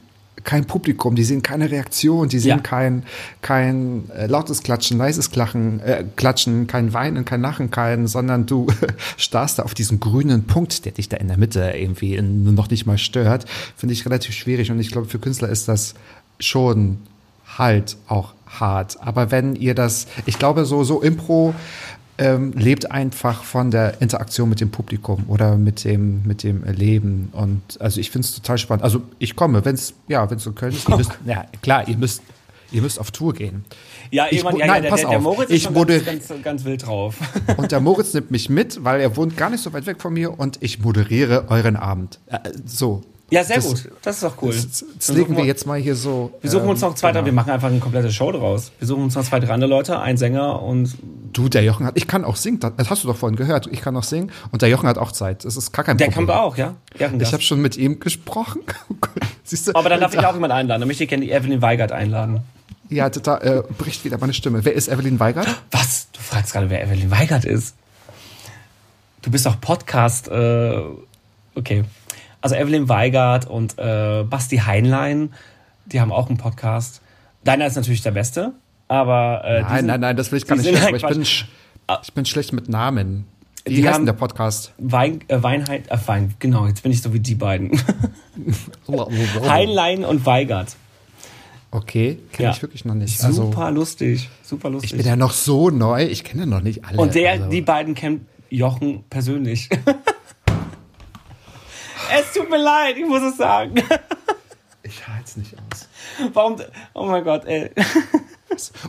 [0.43, 2.59] kein Publikum, die sehen keine Reaktion, die sehen Ja.
[2.59, 3.03] kein,
[3.41, 8.67] kein äh, lautes Klatschen, leises Klachen, äh, Klatschen, kein Weinen, kein Lachen, kein, sondern du
[9.17, 12.69] starrst da auf diesen grünen Punkt, der dich da in der Mitte irgendwie in, noch
[12.69, 13.45] nicht mal stört,
[13.77, 15.93] finde ich relativ schwierig und ich glaube, für Künstler ist das
[16.39, 16.97] schon
[17.57, 18.97] halt auch hart.
[19.01, 21.53] Aber wenn ihr das, ich glaube, so, so Impro
[22.23, 27.29] ähm, lebt einfach von der Interaktion mit dem Publikum oder mit dem, mit dem Leben.
[27.33, 28.83] Und also ich finde es total spannend.
[28.83, 31.87] Also ich komme, wenn es, ja, wenn es so Köln ist, ihr müsst, ja, klar,
[31.87, 32.21] ihr müsst,
[32.71, 33.65] ihr müsst auf Tour gehen.
[34.09, 35.19] Ja, Ich mo- ja, nein, ja, der, pass der, der.
[35.19, 37.17] Moritz Ich ist moder- ganz, ganz, ganz wild drauf.
[37.57, 40.13] Und der Moritz nimmt mich mit, weil er wohnt gar nicht so weit weg von
[40.13, 42.19] mir und ich moderiere euren Abend.
[42.27, 43.01] Äh, so.
[43.29, 43.89] Ja, sehr Das- gut.
[44.01, 44.53] Das ist doch cool.
[44.53, 46.31] Das, das legen suchen wir jetzt mal hier so.
[46.41, 47.25] Wir suchen uns ähm, noch zwei, drei, genau.
[47.27, 48.71] wir machen einfach eine komplette Show draus.
[48.79, 50.95] Wir suchen uns noch zwei, drei andere Leute, ein Sänger und
[51.33, 53.81] Du, der Jochen hat, ich kann auch singen, das hast du doch vorhin gehört, ich
[53.81, 55.45] kann auch singen und der Jochen hat auch Zeit.
[55.45, 56.27] Das ist gar kein der Problem.
[56.27, 56.75] kommt auch, ja?
[56.95, 58.61] Ich habe schon mit ihm gesprochen.
[59.43, 59.71] Siehst du?
[59.73, 60.81] Aber dann darf ich auch jemanden einladen.
[60.81, 62.41] Dann möchte ich gerne die Evelyn Weigert einladen.
[62.89, 64.63] Ja, da äh, bricht wieder meine Stimme.
[64.63, 65.47] Wer ist Evelyn Weigert?
[65.71, 66.07] Was?
[66.11, 67.75] Du fragst gerade, wer Evelyn Weigert ist?
[69.23, 70.81] Du bist doch Podcast, äh,
[71.55, 71.83] okay.
[72.43, 75.31] Also Evelyn Weigert und äh, Basti Heinlein,
[75.85, 76.99] die haben auch einen Podcast.
[77.45, 78.51] Deiner ist natürlich der beste,
[78.89, 80.67] aber äh, Nein, sind- nein, nein, das will ich gar nicht.
[80.67, 81.21] schlecht, Aber ich, bin,
[82.03, 83.25] ich bin schlecht mit Namen.
[83.63, 84.73] Wie Die heißt haben- der Podcast?
[84.77, 87.81] Wein, äh, Weinheit, äh, Wein, genau, jetzt bin ich so wie die beiden.
[89.47, 90.75] Heinlein und Weigert.
[91.71, 92.51] Okay, kenne Ja.
[92.55, 93.23] ich wirklich noch nicht.
[93.23, 94.91] Also, Super lustig, super lustig.
[94.91, 96.97] ich bin ja noch so neu, ich kenne noch nicht alle.
[96.97, 97.49] und der, also.
[97.49, 99.69] die beiden kennt Jochen persönlich.
[102.19, 103.75] es tut mir leid, ich muss es sagen.
[104.83, 105.87] Ich halte es nicht aus.
[106.33, 106.57] Warum?
[106.93, 107.71] Oh mein Gott, ey.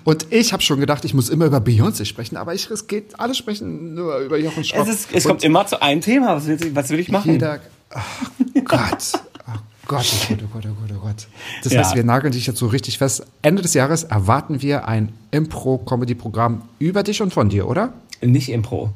[0.04, 3.18] Und ich habe schon gedacht, ich muss immer über Beyoncé sprechen, aber ich, es geht,
[3.18, 4.86] alle sprechen nur über Jochen Schropp.
[4.88, 6.36] Es, ist, es kommt immer zu einem Thema.
[6.36, 7.32] Was will, ich- was will ich machen?
[7.32, 7.60] Jeder,
[7.94, 9.12] oh Gott,
[9.46, 9.52] oh
[9.86, 11.26] Gott, oh Gott, oh Gott, oh Gott, oh Gott.
[11.62, 11.78] Das Ja.
[11.80, 13.24] heißt, wir nageln dich jetzt so richtig fest.
[13.42, 17.92] Ende des Jahres erwarten wir ein Impro-Comedy-Programm über dich und von dir, oder?
[18.20, 18.92] Nicht Impro.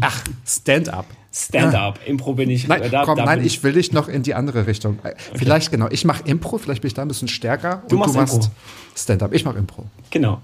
[0.00, 1.06] Ach, Stand-up.
[1.34, 1.98] Stand-up.
[2.06, 2.68] Impro bin ich.
[2.68, 4.98] Nein, äh, da, komm, da nein, ich will dich noch in die andere Richtung.
[5.02, 5.88] Äh, Vielleicht genau.
[5.90, 7.82] Ich mache Impro, vielleicht bin ich da ein bisschen stärker.
[7.88, 8.50] Du machst du machst.
[8.94, 9.32] Stand-up.
[9.32, 9.86] Ich mache Impro.
[10.10, 10.42] Genau.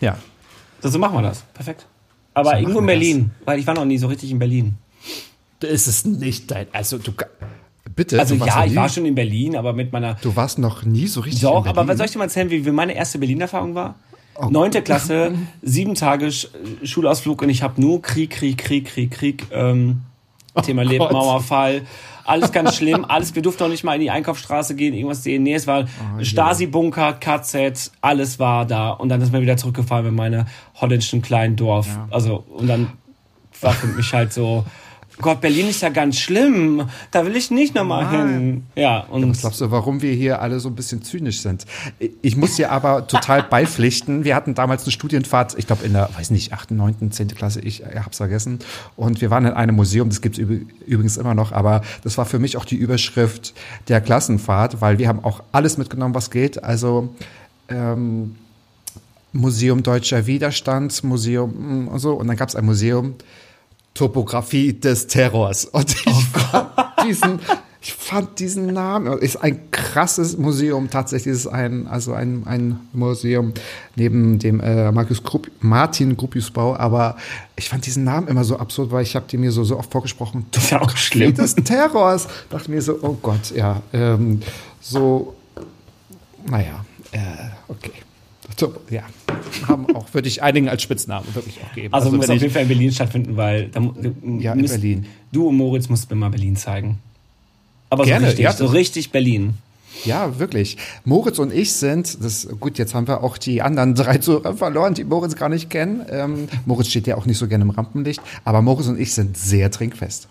[0.00, 0.16] Ja.
[0.80, 1.42] So, so machen wir das.
[1.54, 1.86] Perfekt.
[2.34, 4.74] Aber So irgendwo in Berlin, weil ich war noch nie so richtig in Berlin.
[5.60, 6.66] Das ist nicht dein.
[6.72, 7.12] Also du.
[7.94, 8.18] Bitte.
[8.20, 10.14] Also ja, ich war schon in Berlin, aber mit meiner.
[10.20, 11.42] Du warst noch nie so richtig.
[11.42, 11.88] Doch, in aber Berlin.
[11.88, 13.94] was soll ich dir mal erzählen, wie wie meine erste Berlin-Erfahrung war?
[14.38, 14.48] Oh.
[14.50, 16.48] Neunte Klasse, sieben Tage Sch
[16.82, 20.02] Schulausflug und ich habe nur Krieg, Krieg, Krieg, Krieg, Krieg ähm,
[20.62, 21.12] Thema Oh Gott.
[21.12, 21.82] Mauerfall.
[22.24, 23.04] Alles ganz schlimm.
[23.08, 25.42] Alles, wir durften auch nicht mal in die Einkaufsstraße gehen, irgendwas sehen.
[25.42, 28.90] Nee, es war Oh, Stasi-Bunker, KZ, alles war da.
[28.90, 30.46] Und dann ist mir wieder zurückgefahren in meine
[30.80, 31.98] holländischen kleinen Dorf.
[32.10, 32.92] Also, und dann
[33.60, 34.64] war für mich halt so,
[35.18, 36.88] Gott, Berlin ist ja ganz schlimm.
[37.10, 38.64] Da will ich nicht nochmal hin.
[38.74, 41.64] Ja, und Was glaubst du, warum wir hier alle so ein bisschen zynisch sind?
[42.20, 44.24] Ich muss dir aber total beipflichten.
[44.24, 47.28] Wir hatten damals eine Studienfahrt, ich glaube in der, weiß nicht, 8., 9., 10.
[47.28, 48.58] Klasse, ich hab's vergessen.
[48.96, 52.26] Und wir waren in einem Museum, das gibt's üb- übrigens immer noch, aber das war
[52.26, 53.54] für mich auch die Überschrift
[53.88, 56.62] der Klassenfahrt, weil wir haben auch alles mitgenommen, was geht.
[56.62, 57.08] Also
[57.70, 58.36] ähm,
[59.32, 62.12] Museum Deutscher Widerstand, Museum mm, und so.
[62.14, 63.14] Und dann gab's ein Museum
[63.96, 65.64] Topografie des Terrors.
[65.64, 66.70] Und ich fand
[67.04, 67.40] diesen,
[67.80, 72.80] ich fand diesen Namen, ist ein krasses Museum, tatsächlich ist es ein, also ein, ein
[72.92, 73.52] Museum
[73.96, 77.16] neben dem äh, Markus Grupp, Martin Gruppiusbau, aber
[77.56, 79.90] ich fand diesen Namen immer so absurd, weil ich habe den mir so, so oft
[79.90, 80.46] vorgesprochen.
[80.56, 81.34] ist ja auch schlimm.
[81.34, 82.28] des Terrors.
[82.50, 84.40] Dachte mir so, oh Gott, ja, ähm,
[84.80, 85.34] so,
[86.48, 87.18] naja, äh,
[87.68, 87.92] okay.
[88.58, 89.02] So, ja,
[89.68, 91.92] haben auch, würde ich einigen als Spitznamen wirklich auch geben.
[91.92, 93.80] Also, muss wenn auf jeden Fall in Berlin stattfinden, weil da,
[94.38, 95.06] Ja, in müsst- Berlin.
[95.32, 96.98] Du und Moritz musst mir mal Berlin zeigen.
[97.90, 99.54] Aber Gerne, so richtig, ja, so richtig Berlin.
[100.04, 100.76] Ja, wirklich.
[101.04, 104.94] Moritz und ich sind, das gut, jetzt haben wir auch die anderen drei Zuhörer verloren,
[104.94, 106.04] die Moritz gar nicht kennen.
[106.10, 109.36] Ähm, Moritz steht ja auch nicht so gerne im Rampenlicht, aber Moritz und ich sind
[109.38, 110.28] sehr trinkfest.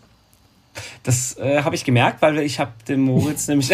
[1.04, 3.72] Das äh, habe ich gemerkt, weil ich habe den Moritz nämlich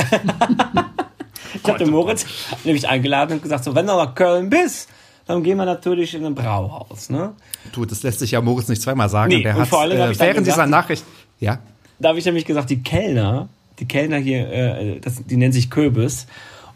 [1.55, 2.25] ich habe den Moritz
[2.63, 4.89] nämlich eingeladen und gesagt, so wenn du nach Köln bist,
[5.27, 7.33] dann gehen wir natürlich in ein Brauhaus, ne?
[7.71, 9.29] Du, das lässt sich ja Moritz nicht zweimal sagen.
[9.29, 11.03] Nee, Der und hat vor allem äh, während dieser Nachricht,
[11.39, 11.59] ja,
[11.99, 13.47] Da habe ich nämlich gesagt, die Kellner,
[13.79, 16.27] die Kellner hier, äh, das, die nennen sich Köbis.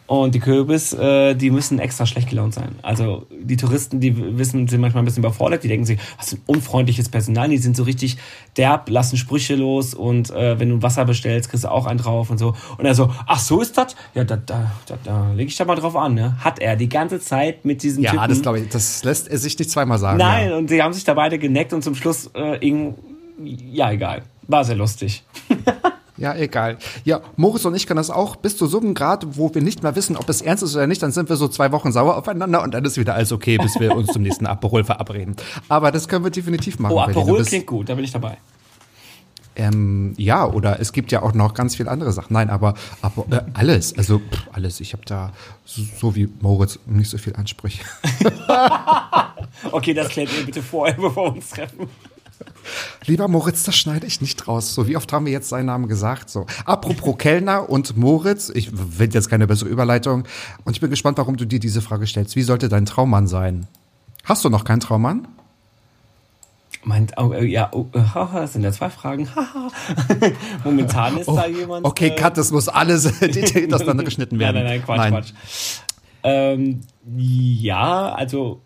[0.07, 2.75] Und die Köbis, äh, die müssen extra schlecht gelaunt sein.
[2.83, 5.63] Also die Touristen, die wissen, sind manchmal ein bisschen überfordert.
[5.63, 7.49] Die denken sich, was ein unfreundliches Personal.
[7.49, 8.17] Die sind so richtig
[8.55, 9.95] derb, lassen Sprüche los.
[9.95, 12.53] Und äh, wenn du Wasser bestellst, kriegst du auch einen drauf und so.
[12.77, 13.95] Und er so, ach so ist das?
[14.13, 16.13] Ja, da, da, da, da lege ich da mal drauf an.
[16.13, 16.37] Ne?
[16.39, 18.29] Hat er die ganze Zeit mit diesem ja, Typen.
[18.29, 20.19] das glaube ich, das lässt er sich nicht zweimal sagen.
[20.19, 20.57] Nein, Ja.
[20.57, 22.95] und die haben sich da beide geneckt und zum Schluss äh, irgend,
[23.43, 24.21] ja egal.
[24.47, 25.23] War sehr lustig.
[26.18, 26.78] Ja, egal.
[27.03, 29.84] Ja, Moritz und ich können das auch bis zu so einem Grad, wo wir nicht
[29.84, 32.16] mehr wissen, ob es ernst ist oder nicht, dann sind wir so zwei Wochen sauer
[32.16, 35.36] aufeinander und dann ist wieder alles okay, bis wir uns zum nächsten Aperol verabreden.
[35.68, 36.93] Aber das können wir definitiv machen.
[36.93, 38.38] Oh, Aperol klingt gut, da bin ich dabei.
[39.57, 42.34] Ähm, ja, oder es gibt ja auch noch ganz viele andere Sachen.
[42.34, 44.82] Nein, aber, aber äh, alles, also pff, alles.
[44.82, 45.32] Ich habe da
[45.63, 47.84] so, so wie Moritz nicht so viel Ansprüche.
[49.72, 51.88] Okay, das klärt ihr bitte vorher, bevor wir uns treffen.
[53.05, 54.73] Lieber Moritz, das schneide ich nicht raus.
[54.73, 56.29] So, wie oft haben wir jetzt seinen Namen gesagt?
[56.29, 60.23] So, apropos Kellner und Moritz, ich will jetzt keine bessere Überleitung.
[60.63, 62.36] Und ich bin gespannt, warum du dir diese Frage stellst.
[62.36, 63.67] Wie sollte dein Traummann sein?
[64.23, 65.27] Hast du noch keinen Traummann?
[66.83, 69.27] Meint, oh, äh, ja, oh, äh, haha, das sind ja zwei Fragen.
[69.36, 69.69] haha.
[70.63, 71.86] Momentan ist da jemand.
[71.86, 74.63] Oh, Okay, äh, Cut, das muss alles hintereinander geschnitten werden.
[74.63, 75.33] Nein, nein, nein, Quatsch, Quatsch.
[76.23, 76.81] Ähm,
[77.17, 78.61] ja, also,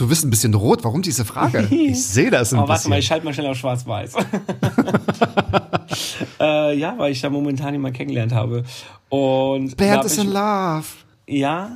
[0.00, 0.82] Du bist ein bisschen rot.
[0.82, 1.68] Warum diese Frage?
[1.70, 2.90] Ich sehe das ein aber warte bisschen.
[2.90, 4.14] mal, ich schalte mal schnell auf Schwarz-Weiß.
[6.40, 8.64] äh, ja, weil ich da momentan jemanden kennengelernt habe.
[9.10, 10.86] Und Bernd hab is ich, in love.
[11.26, 11.70] Ja,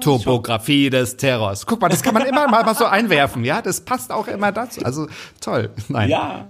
[0.00, 1.66] Topografie des Terrors.
[1.66, 3.60] Guck mal, das kann man immer mal, mal so einwerfen, ja?
[3.60, 4.84] Das passt auch immer dazu.
[4.84, 5.08] Also
[5.40, 5.70] toll.
[5.88, 6.10] Nein.
[6.10, 6.46] ja.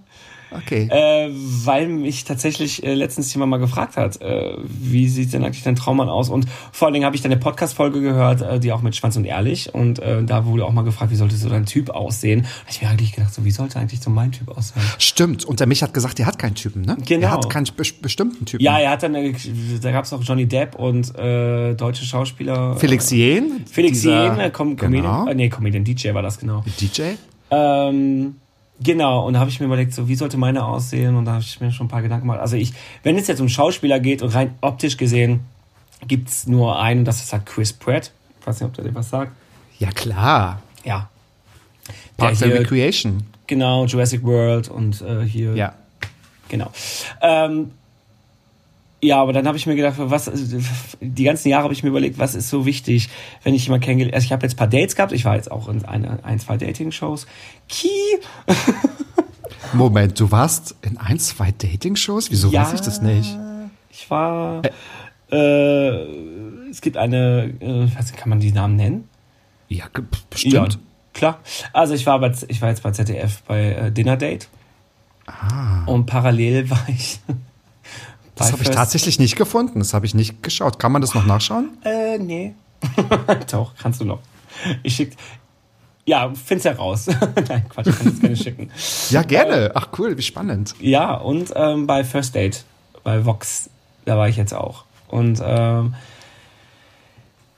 [0.56, 0.88] Okay.
[0.90, 5.62] Äh, weil mich tatsächlich äh, letztens jemand mal gefragt hat, äh, wie sieht denn eigentlich
[5.64, 6.28] dein Traummann aus?
[6.28, 9.16] Und vor allen Dingen habe ich dann eine Podcast-Folge gehört, äh, die auch mit Schwanz
[9.16, 9.74] und Ehrlich.
[9.74, 12.40] Und äh, da wurde auch mal gefragt, wie sollte so dein Typ aussehen?
[12.40, 14.82] Und ich mir eigentlich gedacht, so, wie sollte eigentlich so mein Typ aussehen?
[14.98, 15.44] Stimmt.
[15.44, 16.96] Und der mich hat gesagt, der hat keinen Typen, ne?
[17.06, 17.26] Genau.
[17.26, 18.62] Er hat keinen bes- bestimmten Typen.
[18.64, 19.32] Ja, er hat dann, äh,
[19.80, 22.76] da gab es auch Johnny Depp und äh, deutsche Schauspieler.
[22.76, 23.64] Felix Jen.
[23.70, 25.02] Felix dieser- Jen, äh, Com Comedian.
[25.04, 25.26] Genau.
[25.28, 26.62] Äh, nee, Comedian DJ war das genau.
[26.80, 27.14] DJ.
[27.50, 28.36] Ähm,
[28.82, 31.16] genau, und da habe ich mir überlegt, so wie sollte meine aussehen?
[31.16, 32.40] Und da habe ich mir schon ein paar Gedanken gemacht.
[32.40, 32.72] Also ich,
[33.02, 35.40] wenn es jetzt um Schauspieler geht und rein optisch gesehen,
[36.06, 38.12] gibt's nur einen, und das ist halt Chris Pratt.
[38.40, 39.32] Ich weiß nicht, ob der dir was sagt.
[39.78, 40.62] Ja, klar.
[40.84, 41.08] Ja.
[42.16, 43.24] Parks and Recreation.
[43.46, 45.54] Genau, Jurassic World und äh, hier.
[45.54, 45.74] Ja.
[46.48, 46.70] Genau.
[47.20, 47.72] Ähm,
[49.04, 50.30] ja, aber dann habe ich mir gedacht, was
[51.00, 53.10] die ganzen Jahre habe ich mir überlegt, was ist so wichtig,
[53.42, 55.50] wenn ich jemanden kennengelernt Also ich habe jetzt ein paar Dates gehabt, ich war jetzt
[55.50, 57.26] auch in eine, ein, zwei Dating-Shows.
[57.68, 57.88] Ki,
[59.72, 62.30] Moment, du warst in ein, zwei Dating-Shows?
[62.30, 62.62] Wieso Ja.
[62.62, 63.36] weiß ich das nicht?
[63.90, 64.62] Ich war.
[65.30, 65.90] Äh,
[66.70, 67.52] es gibt eine.
[67.60, 69.08] Äh, weiß nicht, kann man die Namen nennen?
[69.68, 69.84] Ja,
[70.30, 70.54] bestimmt.
[70.74, 70.80] Ja,
[71.12, 71.40] klar.
[71.72, 74.48] Also ich war, bei, ich war jetzt bei ZDF bei äh, Dinner Date.
[75.26, 75.84] Ah.
[75.86, 77.20] Und parallel war ich.
[78.34, 79.78] Das habe ich tatsächlich nicht gefunden.
[79.78, 80.78] Das habe ich nicht geschaut.
[80.78, 81.78] Kann man das noch nachschauen?
[81.84, 82.54] Äh, nee.
[83.50, 84.20] Doch, kannst du noch.
[84.82, 85.16] Ich schick.
[86.06, 87.06] Ja, find's heraus.
[87.48, 88.70] Nein, Quatsch, ich kann es gerne schicken.
[89.10, 89.70] Ja, gerne.
[89.74, 90.74] Ach cool, wie spannend.
[90.80, 92.64] Ja, und ähm, bei First Date,
[93.04, 93.70] bei Vox,
[94.04, 94.84] da war ich jetzt auch.
[95.08, 95.94] Und ähm,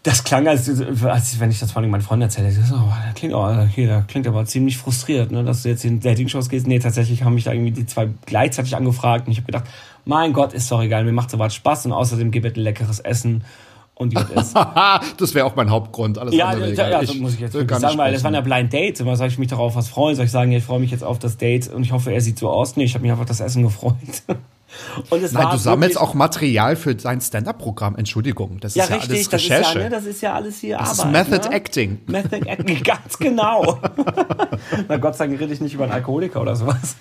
[0.04, 3.14] das klang, als, als wenn ich das vor allem meinen Freunden erzähle, so, oh, das
[3.16, 6.68] klingt, aber, hier, das klingt aber ziemlich frustriert, ne, dass du jetzt in Dating-Shows gehst.
[6.68, 9.64] Nee, tatsächlich haben mich da irgendwie die zwei gleichzeitig angefragt und ich habe gedacht,
[10.06, 13.44] mein Gott, ist doch egal, mir macht sowas Spaß und außerdem gibt es leckeres Essen
[13.94, 14.54] und gut ist.
[15.16, 16.18] das wäre auch mein Hauptgrund.
[16.18, 18.40] Alles ja, andere ja, ja, so muss ich jetzt wirklich sagen, weil das waren ja
[18.40, 19.00] Blind Dates.
[19.00, 20.14] Immer soll ich mich darauf was freuen?
[20.14, 22.38] Soll ich sagen, ich freue mich jetzt auf das Date und ich hoffe, er sieht
[22.38, 22.76] so aus?
[22.76, 23.94] Nee, ich habe mich einfach auf das Essen gefreut.
[25.10, 27.96] Und es Nein, du sammelst auch Material für dein Stand-up-Programm.
[27.96, 29.62] Entschuldigung, das ja, ist ja richtig, alles Recherche.
[29.62, 31.22] Das ist ja, ne, das ist ja alles hier das Arbeit.
[31.22, 31.54] ist Method ne?
[31.54, 32.00] Acting.
[32.06, 33.78] Method Acting, ganz genau.
[34.88, 36.96] Na Gott sei Dank rede ich nicht über einen Alkoholiker oder sowas.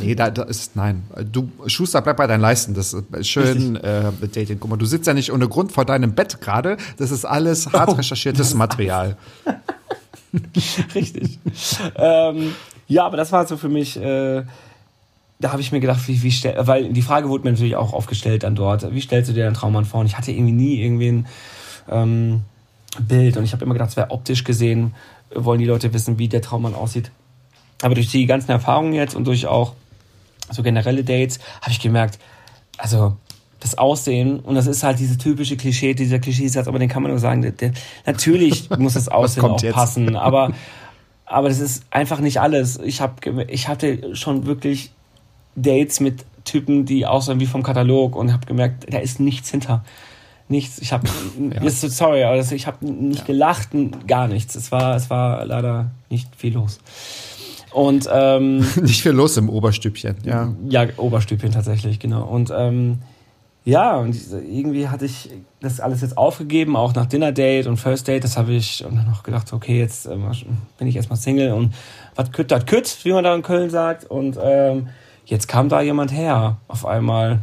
[0.00, 1.04] Nee, da, da ist, nein.
[1.32, 2.74] Du, Schuster, bleib bei deinen Leisten.
[2.74, 4.58] Das ist schön äh, Dating.
[4.60, 6.76] Guck mal, du sitzt ja nicht ohne Grund vor deinem Bett gerade.
[6.98, 7.92] Das ist alles hart oh.
[7.92, 9.16] recherchiertes Material.
[10.94, 11.38] Richtig.
[11.96, 12.54] ähm,
[12.88, 14.44] ja, aber das war so für mich, äh,
[15.38, 17.92] da habe ich mir gedacht, wie, wie stell, weil die Frage wurde mir natürlich auch
[17.92, 20.00] aufgestellt dann dort, wie stellst du dir deinen Traummann vor?
[20.00, 21.26] Und ich hatte irgendwie nie irgendwie ein
[21.88, 22.42] ähm,
[23.00, 24.94] Bild und ich habe immer gedacht, es wäre optisch gesehen,
[25.34, 27.10] wollen die Leute wissen, wie der Traummann aussieht.
[27.82, 29.74] Aber durch die ganzen Erfahrungen jetzt und durch auch
[30.50, 32.18] so generelle Dates habe ich gemerkt,
[32.78, 33.16] also
[33.60, 37.10] das Aussehen und das ist halt diese typische Klischee, dieser Klischeesatz, aber den kann man
[37.10, 37.72] nur sagen, der, der,
[38.04, 39.74] natürlich muss das Aussehen auch jetzt?
[39.74, 40.52] passen, aber
[41.28, 42.78] aber das ist einfach nicht alles.
[42.78, 44.92] Ich habe ich hatte schon wirklich
[45.56, 49.84] Dates mit Typen, die aussehen wie vom Katalog und habe gemerkt, da ist nichts hinter.
[50.48, 50.78] Nichts.
[50.78, 51.08] Ich habe,
[51.60, 51.68] ja.
[51.70, 53.24] sorry, aber ich habe nicht ja.
[53.24, 53.70] gelacht,
[54.06, 54.54] gar nichts.
[54.54, 56.78] Es war, es war leider nicht viel los.
[57.76, 60.50] Und ähm, nicht viel los im Oberstübchen, ja.
[60.66, 62.24] Ja, Oberstübchen tatsächlich, genau.
[62.24, 63.00] Und ähm,
[63.66, 65.28] ja, und irgendwie hatte ich
[65.60, 68.24] das alles jetzt aufgegeben, auch nach Dinner Date und First Date.
[68.24, 70.24] Das habe ich und dann noch gedacht, okay, jetzt ähm,
[70.78, 71.74] bin ich erstmal Single und
[72.14, 74.06] was kütt, das kütt, wie man da in Köln sagt.
[74.06, 74.88] Und ähm,
[75.26, 77.40] jetzt kam da jemand her, auf einmal.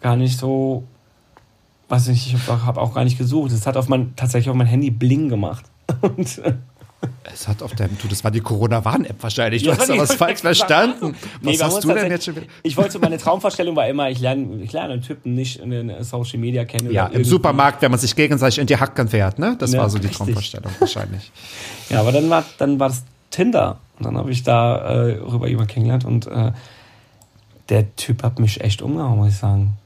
[0.00, 0.84] Gar nicht so,
[1.88, 3.50] weiß nicht, ich habe auch gar nicht gesucht.
[3.50, 5.64] Es hat auf mein, tatsächlich auf mein Handy Bling gemacht.
[6.00, 6.40] Und,
[7.32, 9.62] es hat auf deinem, du, das war die Corona-Warn-App wahrscheinlich.
[9.62, 11.14] Du ja, hast da was falsch verstanden.
[11.40, 12.46] Nee, was hast du denn jetzt schon wieder?
[12.62, 16.02] Ich wollte, meine Traumvorstellung war immer, ich lerne, ich lerne einen Typen nicht in den
[16.02, 16.90] Social Media kennen.
[16.90, 19.56] Ja, im Supermarkt, wenn man sich gegenseitig in die Hacken fährt, ne?
[19.58, 20.18] Das ja, war so die richtig.
[20.18, 21.30] Traumvorstellung wahrscheinlich.
[21.90, 23.78] Ja, aber dann war, dann war das Tinder.
[23.98, 26.52] Und dann habe ich da äh, rüber jemanden kennengelernt und äh,
[27.68, 29.76] der Typ hat mich echt umgehauen, muss ich sagen.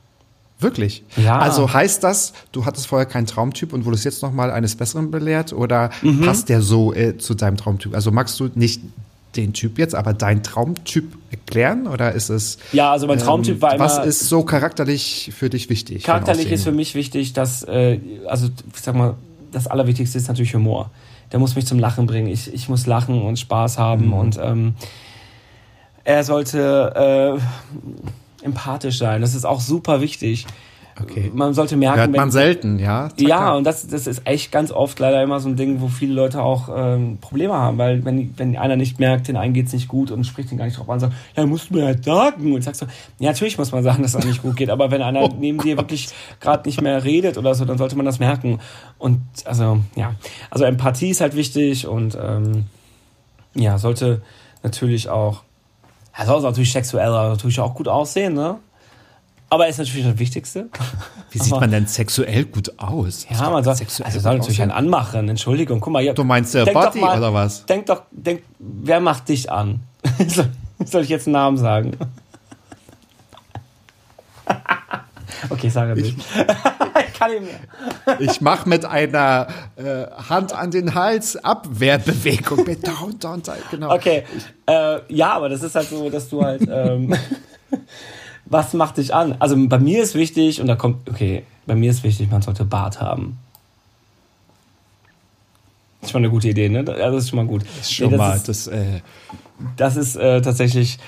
[0.63, 1.05] Wirklich?
[1.17, 1.39] Ja.
[1.39, 5.53] Also heißt das, du hattest vorher keinen Traumtyp und wurdest jetzt nochmal eines Besseren belehrt
[5.53, 6.21] oder mhm.
[6.21, 7.95] passt der so äh, zu deinem Traumtyp?
[7.95, 8.81] Also magst du nicht
[9.37, 12.59] den Typ jetzt, aber deinen Traumtyp erklären oder ist es?
[12.73, 13.85] Ja, also mein Traumtyp ähm, war immer.
[13.85, 16.05] Was ist so charakterlich für dich wichtig?
[16.05, 19.15] Charakterlich ist für mich wichtig, dass, äh, also ich sag mal,
[19.51, 20.91] das Allerwichtigste ist natürlich Humor.
[21.31, 22.29] Der muss mich zum Lachen bringen.
[22.29, 24.13] Ich, ich muss lachen und Spaß haben mhm.
[24.13, 24.75] und ähm,
[26.05, 27.41] er sollte äh,
[28.43, 29.21] empathisch sein.
[29.21, 30.47] Das ist auch super wichtig.
[31.01, 31.31] Okay.
[31.35, 33.09] Man sollte merken, hört man wenn, selten, ja.
[33.09, 35.89] Zack, ja, und das, das ist echt ganz oft leider immer so ein Ding, wo
[35.89, 39.73] viele Leute auch ähm, Probleme haben, weil wenn, wenn einer nicht merkt, den einen geht's
[39.73, 42.05] nicht gut und spricht den gar nicht drauf an, sagt, ja, musst du mir halt
[42.05, 42.87] sagen und sagst so,
[43.19, 45.79] ja, natürlich muss man sagen, dass es nicht gut geht, aber wenn einer neben dir
[45.79, 46.09] wirklich
[46.41, 48.59] gerade nicht mehr redet oder so, dann sollte man das merken.
[48.99, 50.15] Und also ja,
[50.51, 52.65] also Empathie ist halt wichtig und ähm,
[53.55, 54.21] ja, sollte
[54.63, 55.43] natürlich auch
[56.15, 58.59] er soll natürlich sexuell natürlich auch gut aussehen, ne?
[59.53, 60.71] Aber er ist natürlich das Wichtigste.
[61.31, 63.27] Wie sieht man denn sexuell gut aus?
[63.29, 65.29] Ja, man soll, sexuell also soll natürlich einen anmachen.
[65.29, 66.03] Entschuldigung, guck mal.
[66.03, 67.67] Hier, du meinst der Body mal, oder was?
[67.67, 69.81] Denk doch, denk, wer macht dich an?
[70.85, 71.93] soll ich jetzt einen Namen sagen?
[75.51, 76.17] Okay, sage nicht.
[77.09, 78.21] ich kann nicht mehr.
[78.21, 82.65] ich mache mit einer äh, Hand an den Hals Abwehrbewegung.
[82.83, 83.95] down, down, down, genau.
[83.95, 84.25] Okay,
[84.67, 86.63] äh, ja, aber das ist halt so, dass du halt...
[86.69, 87.15] Ähm,
[88.45, 89.37] was macht dich an?
[89.39, 92.65] Also bei mir ist wichtig, und da kommt, okay, bei mir ist wichtig, man sollte
[92.65, 93.39] Bart haben.
[96.01, 96.85] Das ist schon eine gute Idee, ne?
[96.87, 97.63] Ja, das ist schon mal gut.
[97.63, 99.01] Das ist schon nee, das mal, ist, das, äh
[99.77, 100.99] das ist äh, tatsächlich,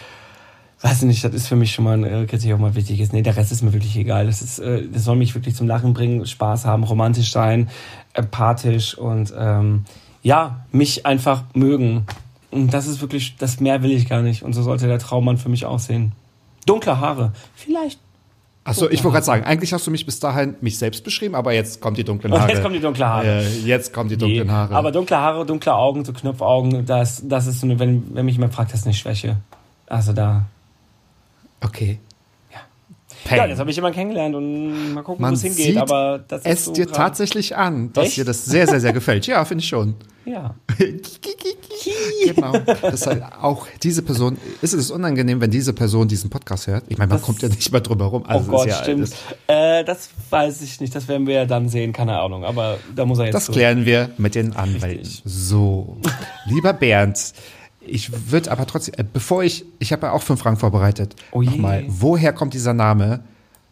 [0.85, 3.01] weiß ich nicht, das ist für mich schon mal ein äh, Kritik auch mal wichtig
[3.01, 3.15] ist.
[3.15, 4.27] Nee, der Rest ist mir wirklich egal.
[4.27, 7.71] Das ist, äh, das soll mich wirklich zum Lachen bringen, Spaß haben, romantisch sein,
[8.13, 9.85] empathisch und ähm,
[10.23, 12.05] ja, mich einfach mögen.
[12.51, 14.43] Und das ist wirklich, das mehr will ich gar nicht.
[14.43, 16.13] Und so sollte der Traummann für mich aussehen.
[16.67, 17.33] Dunkle Haare.
[17.55, 17.99] Vielleicht.
[18.65, 21.55] Achso, ich wollte gerade sagen, eigentlich hast du mich bis dahin mich selbst beschrieben, aber
[21.55, 22.51] jetzt kommt die dunklen Haare.
[22.51, 23.27] Jetzt kommen die dunklen Haare.
[23.27, 24.75] Äh, jetzt kommen die dunklen Haare.
[24.75, 28.35] Aber dunkle Haare, dunkle Augen, so Knopfaugen, das, das ist so eine, wenn, wenn mich
[28.35, 29.37] jemand fragt, das ist eine Schwäche.
[29.87, 30.45] Also da.
[31.61, 31.99] Okay.
[32.53, 32.59] Ja.
[33.25, 33.39] Peng.
[33.39, 35.77] Ja, das habe ich immer kennengelernt und mal gucken, wo es hingeht.
[35.79, 38.17] Aber das es so dir grad- tatsächlich an, dass Echt?
[38.19, 39.27] dir das sehr, sehr, sehr gefällt.
[39.27, 39.95] Ja, finde ich schon.
[40.27, 40.55] Ja.
[42.25, 42.53] genau.
[42.83, 46.85] Das ist halt auch diese Person, ist es unangenehm, wenn diese Person diesen Podcast hört?
[46.89, 48.25] Ich meine, man Das- kommt ja nicht mal drüber rum.
[48.27, 49.03] Also oh Gott, ja, stimmt.
[49.03, 49.13] Das,
[49.49, 50.95] äh, das weiß ich nicht.
[50.95, 52.45] Das werden wir ja dann sehen, keine Ahnung.
[52.45, 53.35] Aber da muss er jetzt.
[53.35, 53.53] das so.
[53.53, 55.01] klären wir mit den Anwälten.
[55.05, 55.23] Richtig.
[55.27, 55.99] So,
[56.47, 57.33] lieber Bernd,
[57.87, 61.15] ich würde aber trotzdem, äh, bevor ich, ich habe ja auch fünf Fragen vorbereitet.
[61.33, 61.51] Oh je.
[61.51, 63.21] Nochmal, woher kommt dieser Name?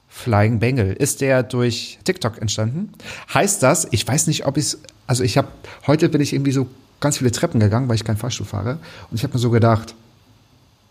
[0.08, 0.92] Flying Bengal.
[0.92, 2.92] Ist der durch TikTok entstanden?
[3.32, 5.48] Heißt das, ich weiß nicht, ob ich es, also ich habe,
[5.86, 6.66] heute bin ich irgendwie so
[7.00, 8.78] ganz viele Treppen gegangen, weil ich kein Fahrstuhl fahre.
[9.10, 9.94] Und ich habe mir so gedacht,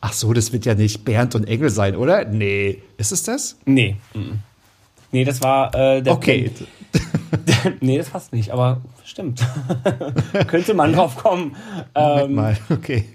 [0.01, 2.25] ach so, das wird ja nicht Bernd und Engel sein, oder?
[2.25, 2.81] Nee.
[2.97, 3.57] Ist es das?
[3.65, 3.97] Nee.
[4.13, 4.39] mhm.
[5.11, 6.51] Nee, das war äh, der Okay.
[7.81, 9.45] nee, das passt nicht, aber stimmt.
[10.47, 11.55] Könnte man drauf kommen.
[11.95, 13.05] Ähm, mal, okay.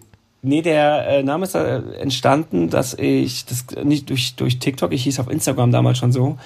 [0.42, 5.04] nee, der äh, Name ist äh, entstanden, dass ich, das nicht durch, durch TikTok, ich
[5.04, 6.38] hieß auf Instagram damals schon so,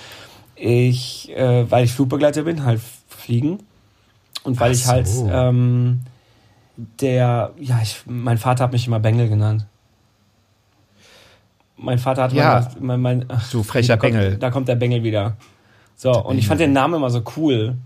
[0.56, 3.60] ich, äh, weil ich Flugbegleiter bin, halt fliegen.
[4.42, 5.28] Und weil Ach ich halt, so.
[5.28, 6.00] ähm,
[6.76, 9.66] der, ja, ich, mein Vater hat mich immer Bengel genannt.
[11.82, 12.58] Mein Vater hat Ja.
[12.78, 14.36] immer, mein, mein, ach, Du frecher da kommt, Bengel.
[14.36, 15.36] Da kommt der Bengel wieder.
[15.96, 17.76] So, und ich fand den Namen immer so cool.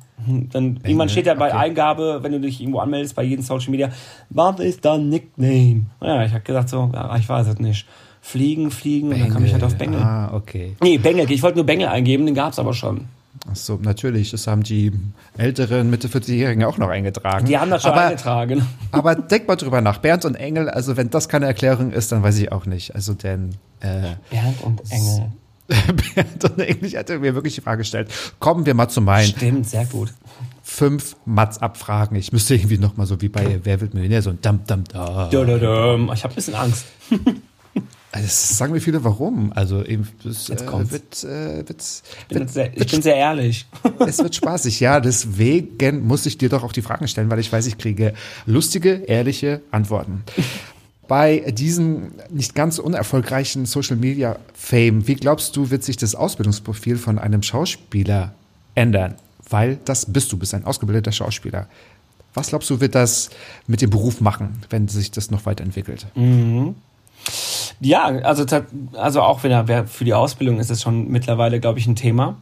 [0.52, 1.56] Dann irgendwann steht ja bei okay.
[1.58, 3.90] Eingabe, wenn du dich irgendwo anmeldest, bei jedem Social Media,
[4.30, 5.86] was ist dein Nickname?
[6.00, 7.86] Ja, ich habe gesagt so, ja, ich weiß es nicht.
[8.20, 10.00] Fliegen, fliegen, und dann kam ich halt auf Bengel.
[10.00, 10.76] Ah, okay.
[10.82, 13.06] Nee, Bengel, ich wollte nur Bengel eingeben, den gab's aber schon.
[13.50, 14.30] Ach so, natürlich.
[14.30, 14.92] Das haben die
[15.36, 17.44] älteren Mitte 40-Jährigen auch noch eingetragen.
[17.46, 18.66] Die haben das schon aber, eingetragen.
[18.92, 19.98] Aber denk mal drüber nach.
[19.98, 22.94] Bernd und Engel, also wenn das keine Erklärung ist, dann weiß ich auch nicht.
[22.94, 23.50] Also denn
[23.84, 25.32] äh, Bernd und Engel.
[26.14, 28.10] Bernd und Engel, ich hatte mir wirklich die Frage gestellt.
[28.38, 30.12] Kommen wir mal zu meinen Stimmt, sehr gut.
[30.62, 32.16] fünf Mats-Abfragen.
[32.16, 34.84] Ich müsste irgendwie noch mal so wie bei Wer wird Millionär so ein Dam Dam
[34.84, 35.28] da.
[35.28, 36.10] Dödödöm.
[36.12, 36.86] Ich habe ein bisschen Angst.
[38.12, 39.52] Also das sagen mir viele, warum.
[39.56, 43.02] Also eben, das Jetzt äh, wird, äh, wird, Ich bin, wird, sehr, ich wird bin
[43.02, 43.66] sehr ehrlich.
[44.06, 45.00] Es wird spaßig, ja.
[45.00, 48.14] Deswegen muss ich dir doch auch die Fragen stellen, weil ich weiß, ich kriege
[48.46, 50.22] lustige, ehrliche Antworten.
[51.08, 56.96] Bei diesem nicht ganz unerfolgreichen Social Media Fame, wie glaubst du, wird sich das Ausbildungsprofil
[56.96, 58.32] von einem Schauspieler
[58.74, 59.14] ändern?
[59.50, 61.66] Weil das bist du, bist ein ausgebildeter Schauspieler.
[62.32, 63.30] Was glaubst du, wird das
[63.66, 66.06] mit dem Beruf machen, wenn sich das noch weiterentwickelt?
[67.80, 68.44] Ja, also,
[68.94, 71.96] also auch wenn er wer- für die Ausbildung ist es schon mittlerweile, glaube ich, ein
[71.96, 72.36] Thema.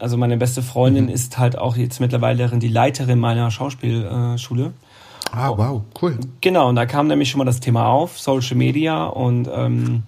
[0.00, 4.72] Also meine beste Freundin ist halt auch jetzt mittlerweile die Leiterin meiner Schauspielschule.
[5.36, 6.16] Ah, wow, cool.
[6.40, 10.04] Genau, und da kam nämlich schon mal das Thema auf, Social Media und ähm,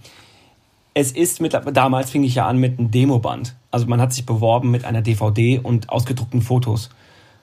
[0.95, 3.57] es ist mit, damals fing ich ja an mit einem Demoband.
[3.72, 6.91] Also man hat sich beworben mit einer DVD und ausgedruckten Fotos.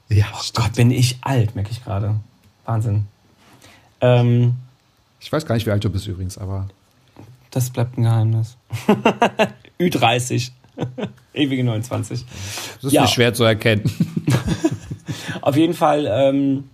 [0.08, 2.16] Ja, Oh Gott, bin ich alt, merke ich gerade.
[2.66, 3.06] Wahnsinn.
[4.00, 4.54] Ähm,
[5.20, 6.68] ich weiß gar nicht, wie alt du bist übrigens, aber
[7.52, 8.56] das bleibt ein Geheimnis.
[9.80, 10.52] Ü30.
[11.34, 12.26] Ewige 29.
[12.76, 13.02] das ist Ja.
[13.04, 13.84] nicht schwer zu erkennen.
[15.42, 16.70] Auf jeden Fall ähm,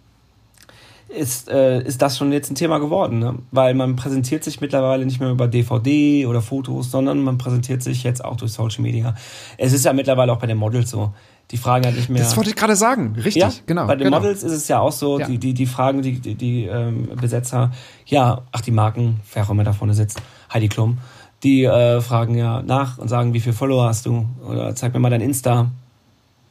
[1.09, 3.35] ist, äh, ist das schon jetzt ein Thema geworden, ne?
[3.51, 8.03] weil man präsentiert sich mittlerweile nicht mehr über DVD oder Fotos, sondern man präsentiert sich
[8.03, 9.15] jetzt auch durch Social Media.
[9.57, 11.11] Es ist ja mittlerweile auch bei den Models so.
[11.51, 12.21] Die fragen halt nicht mehr.
[12.21, 13.15] Das wollte ich gerade sagen.
[13.15, 13.87] Richtig, ja, genau.
[13.87, 14.19] Bei den genau.
[14.19, 15.25] Models ist es ja auch so, Ja.
[15.25, 17.71] die, die, die fragen die, die, die ähm, Besetzer,
[18.05, 20.21] ja, ach, die Marken, wer auch immer da vorne sitzt,
[20.53, 20.99] Heidi Klum,
[21.41, 24.27] die äh, fragen ja nach und sagen, wie viele Follower hast du?
[24.47, 25.71] Oder zeig mir mal dein Insta.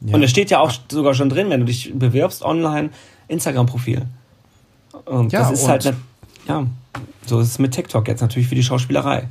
[0.00, 0.14] Ja.
[0.14, 2.90] Und es steht ja auch sogar schon drin, wenn du dich bewirbst online,
[3.28, 4.06] Instagram-Profil.
[5.04, 5.96] Und Ja, das ist und- halt, ne,
[6.46, 6.66] ja,
[7.26, 9.28] so ist es mit TikTok jetzt natürlich für die Schauspielerei.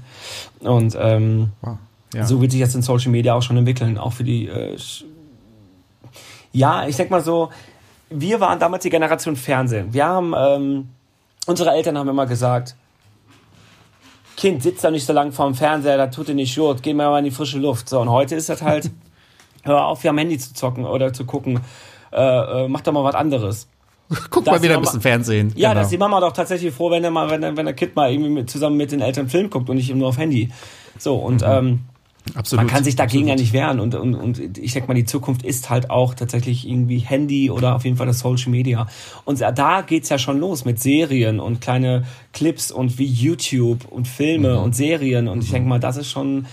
[0.59, 1.77] Und ähm, Wow.
[2.13, 2.25] Ja.
[2.25, 4.47] so wird sich jetzt in Social Media auch schon entwickeln, auch für die.
[4.47, 4.77] Äh,
[6.53, 7.49] ja, ich sag mal so,
[8.09, 9.93] wir waren damals die Generation Fernsehen.
[9.93, 10.89] Wir haben, ähm,
[11.45, 12.75] unsere Eltern haben immer gesagt,
[14.37, 17.17] Kind, sitzt da nicht so lange vorm Fernseher, da tut dir nicht gut, geh mal
[17.19, 17.89] in die frische Luft.
[17.89, 18.91] So, und heute ist das halt,
[19.63, 21.59] hör auf, hier am Handy zu zocken oder zu gucken,
[22.13, 23.67] äh, äh, mach doch mal was anderes.
[24.29, 25.51] Guck Das mal wieder ein bisschen Fernsehen.
[25.55, 25.79] Ja, genau.
[25.79, 27.95] da ist die Mama doch tatsächlich froh, wenn der mal, wenn, der- wenn der Kind
[27.95, 30.49] mal irgendwie mit, zusammen mit den Eltern Film guckt und nicht nur auf Handy.
[30.97, 31.81] So, und ähm,
[32.35, 32.65] Absolut.
[32.65, 33.39] man kann sich dagegen ja absolut.
[33.39, 33.79] nicht wehren.
[33.79, 37.75] Und, und, und ich sag mal, die Zukunft ist halt auch tatsächlich irgendwie Handy oder
[37.75, 38.87] auf jeden Fall das Social Media.
[39.25, 42.03] Und da geht's ja schon los mit Serien und kleine
[42.33, 44.63] Clips und wie YouTube und Filme Mhm.
[44.63, 45.27] und Serien.
[45.29, 46.47] Und ich denke mal, das ist schon.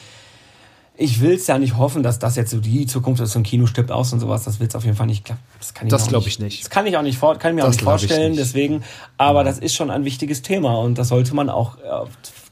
[0.97, 3.33] Ich will's ja nicht hoffen, dass das jetzt so die Zukunft ist.
[3.33, 4.45] So ein Kino stirbt aus und sowas.
[4.45, 5.25] Das wird's auf jeden Fall nicht.
[5.25, 5.43] klappen.
[5.59, 6.63] Das, kann ich Das auch glaub ich nicht.
[6.63, 8.31] Das kann ich auch nicht vor, kann ich mir auch Das nicht glaub ich vorstellen.
[8.33, 8.41] nicht.
[8.41, 8.83] Deswegen.
[9.19, 11.81] Aber das ist schon ein wichtiges Thema und das sollte man auch äh,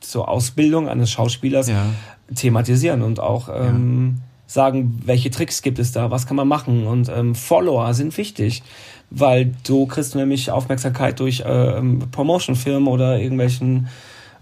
[0.00, 1.84] zur Ausbildung eines Schauspielers Ja.
[2.34, 4.18] thematisieren und auch ähm,
[4.48, 8.62] sagen, welche Tricks gibt es da, was kann man machen und ähm, Follower sind wichtig,
[9.10, 13.86] weil so kriegst du nämlich Aufmerksamkeit durch ähm, Promotion-Firmen oder irgendwelchen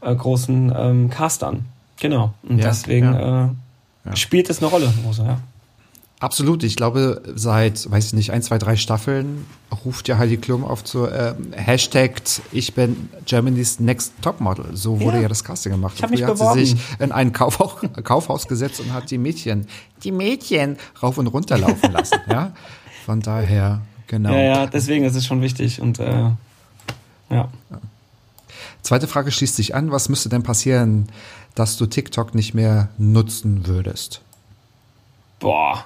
[0.00, 1.66] äh, großen ähm, Castern.
[2.00, 2.32] Genau.
[2.48, 3.58] Und Ja, deswegen
[4.04, 4.16] ja.
[4.16, 5.40] Spielt es eine Rolle, Rosa, ja.
[6.20, 6.62] Absolut.
[6.64, 9.46] Ich glaube, seit, weiß ich nicht, ein, zwei, drei Staffeln
[9.86, 12.20] ruft ja Heidi Klum auf zu äh, Hashtag
[12.52, 14.76] Ich bin Germany's Next Topmodel.
[14.76, 15.94] So wurde ja, ja das Casting gemacht.
[15.98, 19.66] Ich Früher hat sie sich in ein Kaufhaus, Kaufhaus gesetzt und hat die Mädchen,
[20.04, 22.20] die Mädchen rauf und runter laufen lassen.
[22.28, 22.52] ja,
[23.06, 24.32] von daher, genau.
[24.32, 26.36] Ja, ja, deswegen ist es schon wichtig und äh, ja.
[27.30, 27.48] ja.
[28.82, 29.90] Zweite Frage schließt sich an.
[29.90, 31.08] Was müsste denn passieren,
[31.54, 34.20] dass du TikTok nicht mehr nutzen würdest?
[35.38, 35.84] Boah.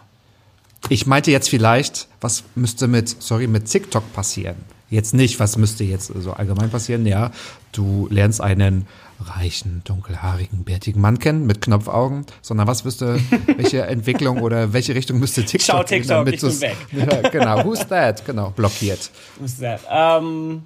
[0.89, 4.57] Ich meinte jetzt vielleicht, was müsste mit, sorry, mit TikTok passieren?
[4.91, 7.07] Jetzt nicht, was müsste jetzt so allgemein passieren?
[7.07, 7.31] Ja,
[7.73, 8.87] du lernst einen
[9.21, 13.19] reichen, dunkelhaarigen, bärtigen Mann kennen mit Knopfaugen, sondern was müsste,
[13.57, 16.77] welche Entwicklung oder welche Richtung müsste TikTok Schau TikTok, gehen, damit ich bin weg.
[16.93, 18.25] Ja, genau, who's that?
[18.27, 19.11] Genau, blockiert.
[19.39, 19.81] Who's that?
[19.91, 20.65] Um,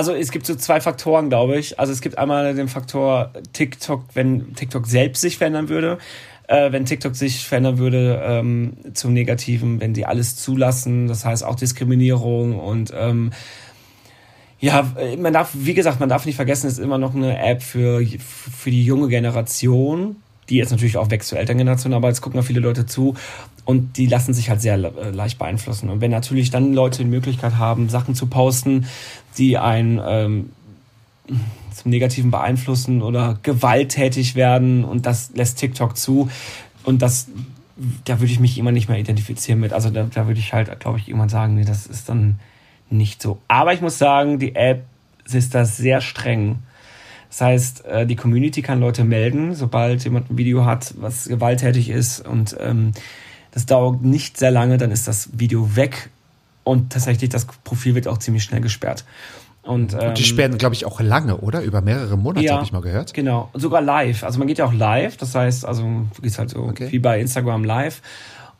[0.00, 1.78] also es gibt so zwei Faktoren, glaube ich.
[1.78, 5.98] Also es gibt einmal den Faktor TikTok, wenn TikTok selbst sich verändern würde
[6.48, 11.44] äh, wenn TikTok sich verändern würde ähm, zum Negativen, wenn die alles zulassen, das heißt
[11.44, 13.30] auch Diskriminierung und ähm,
[14.58, 17.62] ja, man darf, wie gesagt, man darf nicht vergessen, es ist immer noch eine App
[17.62, 20.16] für, für die junge Generation,
[20.50, 23.14] die jetzt natürlich auch wächst zur Elterngeneration, aber jetzt gucken da viele Leute zu
[23.64, 25.88] und die lassen sich halt sehr äh, leicht beeinflussen.
[25.88, 28.86] Und wenn natürlich dann Leute die Möglichkeit haben, Sachen zu posten,
[29.38, 30.50] die ein ähm,
[31.72, 36.28] zum Negativen beeinflussen oder gewalttätig werden und das lässt TikTok zu.
[36.82, 37.28] Und das,
[38.04, 39.72] da würde ich mich immer nicht mehr identifizieren mit.
[39.72, 42.40] Also da, da würde ich halt, glaube ich, irgendwann sagen, nee, das ist dann
[42.90, 43.38] nicht so.
[43.48, 44.84] Aber ich muss sagen, die App
[45.32, 46.58] ist da sehr streng.
[47.30, 51.88] Das heißt, äh, die Community kann Leute melden, sobald jemand ein Video hat, was gewalttätig
[51.88, 52.92] ist und ähm,
[53.52, 56.10] das dauert nicht sehr lange, dann ist das Video weg
[56.64, 59.04] und tatsächlich das Profil wird auch ziemlich schnell gesperrt.
[59.62, 61.62] Und, ähm, und die sperren, glaube ich, auch lange, oder?
[61.62, 63.12] Über mehrere Monate, ja, habe ich mal gehört.
[63.14, 63.50] Genau.
[63.52, 64.24] Und sogar live.
[64.24, 65.16] Also man geht ja auch live.
[65.16, 66.90] Das heißt, also du gehst halt so okay.
[66.90, 68.00] wie bei Instagram live.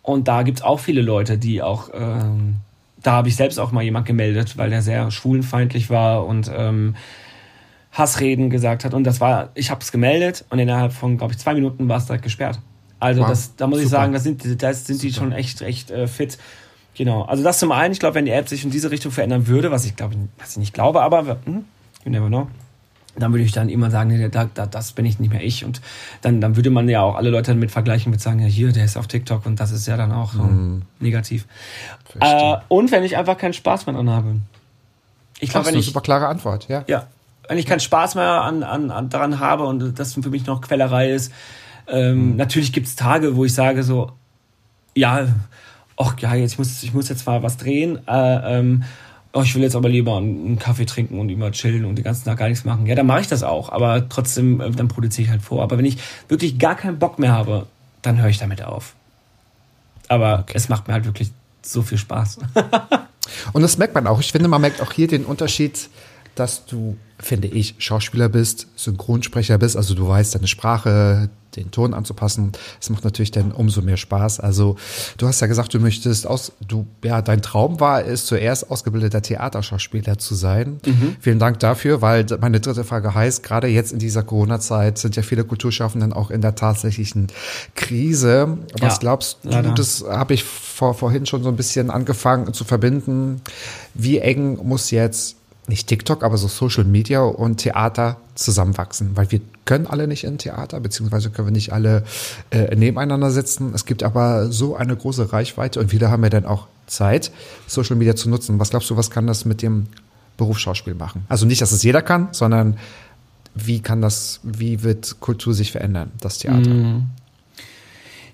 [0.02, 2.56] Und da gibt's auch viele Leute, die auch, ähm,
[3.02, 6.96] da habe ich selbst auch mal jemand gemeldet, weil der sehr schwulenfeindlich war und ähm,
[7.92, 8.94] Hassreden gesagt hat.
[8.94, 11.98] Und das war, ich habe es gemeldet und innerhalb von, glaube ich, zwei Minuten war
[11.98, 12.60] es direkt gesperrt.
[13.00, 13.28] Also wow.
[13.28, 13.86] das, da muss Super.
[13.86, 16.38] ich sagen, das sind, das sind die schon echt, echt äh, fit.
[16.94, 17.22] Genau.
[17.22, 19.70] Also das zum einen, ich glaube, wenn die App sich in diese Richtung verändern würde,
[19.70, 21.64] was ich glaube, was ich nicht glaube, aber hm,
[22.04, 22.48] you never know.
[23.16, 25.64] Dann würde ich dann immer sagen, nee, da, da, das bin ich nicht mehr ich.
[25.64, 25.80] Und
[26.22, 28.84] dann, dann würde man ja auch alle Leute damit vergleichen mit sagen, ja hier, der
[28.84, 30.82] ist auf TikTok und das ist ja dann auch so mm.
[31.00, 31.46] negativ.
[32.20, 34.36] Äh, und wenn ich einfach keinen Spaß mehr dran habe.
[35.40, 36.84] Ich glaube, wenn ich super klare Antwort, ja.
[36.86, 37.08] Ja,
[37.50, 40.60] wenn ich keinen Spaß mehr an, an, an daran habe und das für mich noch
[40.60, 41.32] Quellerei ist.
[41.88, 42.36] Ähm, mm.
[42.36, 44.12] Natürlich gibt es Tage, wo ich sage so,
[44.94, 45.26] ja,
[45.96, 47.98] ach ja, jetzt muss ich muss jetzt mal was drehen.
[48.06, 48.84] Äh, ähm,
[49.32, 52.24] oh, ich will jetzt aber lieber einen Kaffee trinken und immer chillen und den ganzen
[52.24, 52.86] Tag gar nichts machen.
[52.86, 55.60] Ja, dann mache ich das auch, aber trotzdem, äh, dann produziere ich halt vor.
[55.60, 55.98] Aber wenn ich
[56.28, 57.66] wirklich gar keinen Bock mehr habe,
[58.02, 58.94] dann höre ich damit auf.
[60.06, 60.52] Aber okay.
[60.54, 61.32] es macht mir halt wirklich
[61.62, 62.38] so viel Spaß.
[63.52, 64.20] und das merkt man auch.
[64.20, 65.90] Ich finde, man merkt auch hier den Unterschied,
[66.34, 71.94] dass du, finde ich, Schauspieler bist, Synchronsprecher bist, also du weißt deine Sprache, den Ton
[71.94, 72.52] anzupassen.
[72.80, 74.40] Es macht natürlich dann umso mehr Spaß.
[74.40, 74.76] Also
[75.18, 79.22] du hast ja gesagt, du möchtest aus, du, ja, dein Traum war es, zuerst ausgebildeter
[79.22, 80.80] Theaterschauspieler zu sein.
[80.84, 81.16] Mhm.
[81.20, 85.22] Vielen Dank dafür, weil meine dritte Frage heißt, gerade jetzt in dieser Corona-Zeit sind ja
[85.22, 87.28] viele Kulturschaffenden auch in der tatsächlichen
[87.74, 88.58] Krise.
[88.78, 89.72] Was ja, glaubst du, leider.
[89.72, 93.40] das habe ich vor, vorhin schon so ein bisschen angefangen zu verbinden.
[93.94, 99.40] Wie eng muss jetzt nicht TikTok, aber so Social Media und Theater zusammenwachsen, weil wir
[99.64, 102.04] können alle nicht in Theater, beziehungsweise können wir nicht alle
[102.50, 103.72] äh, nebeneinander sitzen.
[103.74, 107.30] Es gibt aber so eine große Reichweite und wieder haben wir dann auch Zeit,
[107.66, 108.58] Social Media zu nutzen.
[108.58, 109.86] Was glaubst du, was kann das mit dem
[110.36, 111.24] Berufsschauspiel machen?
[111.28, 112.76] Also nicht, dass es jeder kann, sondern
[113.54, 116.70] wie kann das, wie wird Kultur sich verändern, das Theater?
[116.70, 117.06] Mhm.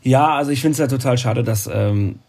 [0.02, 2.20] Ja, also ich finde es ja total schade, dass ähm,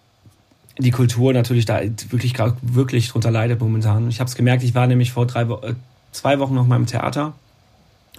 [0.79, 4.09] die Kultur natürlich da wirklich, wirklich drunter leidet momentan.
[4.09, 5.73] Ich habe es gemerkt, ich war nämlich vor drei, äh,
[6.11, 7.33] zwei Wochen noch mal im Theater.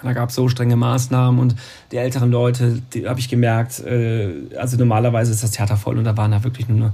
[0.02, 1.56] Da gab es so strenge Maßnahmen und
[1.90, 6.04] die älteren Leute, die habe ich gemerkt, äh, also normalerweise ist das Theater voll und
[6.04, 6.92] da waren da wirklich nur eine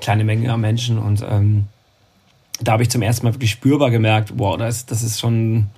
[0.00, 1.66] kleine Menge an Menschen und ähm,
[2.60, 5.68] da habe ich zum ersten Mal wirklich spürbar gemerkt, wow, das, das ist schon,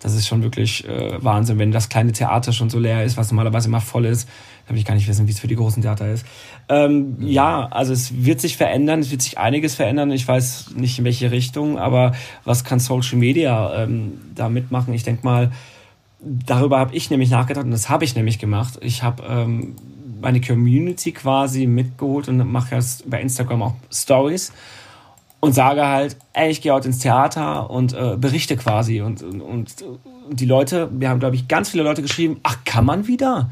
[0.00, 3.30] das ist schon wirklich äh, Wahnsinn, wenn das kleine Theater schon so leer ist, was
[3.30, 4.28] normalerweise immer voll ist
[4.66, 6.26] da will ich gar nicht wissen, wie es für die großen Theater ist.
[6.68, 7.28] Ähm, mhm.
[7.28, 10.10] Ja, also es wird sich verändern, es wird sich einiges verändern.
[10.10, 12.12] Ich weiß nicht in welche Richtung, aber
[12.44, 14.92] was kann Social Media ähm, da mitmachen?
[14.92, 15.52] Ich denke mal,
[16.20, 18.78] darüber habe ich nämlich nachgedacht und das habe ich nämlich gemacht.
[18.80, 19.76] Ich habe ähm,
[20.20, 24.52] meine Community quasi mitgeholt und mache jetzt bei Instagram auch Stories
[25.40, 29.42] und sage halt, ey, ich gehe heute ins Theater und äh, berichte quasi und, und,
[29.42, 29.70] und
[30.32, 33.50] die Leute, wir haben glaube ich ganz viele Leute geschrieben, ach, kann man wieder?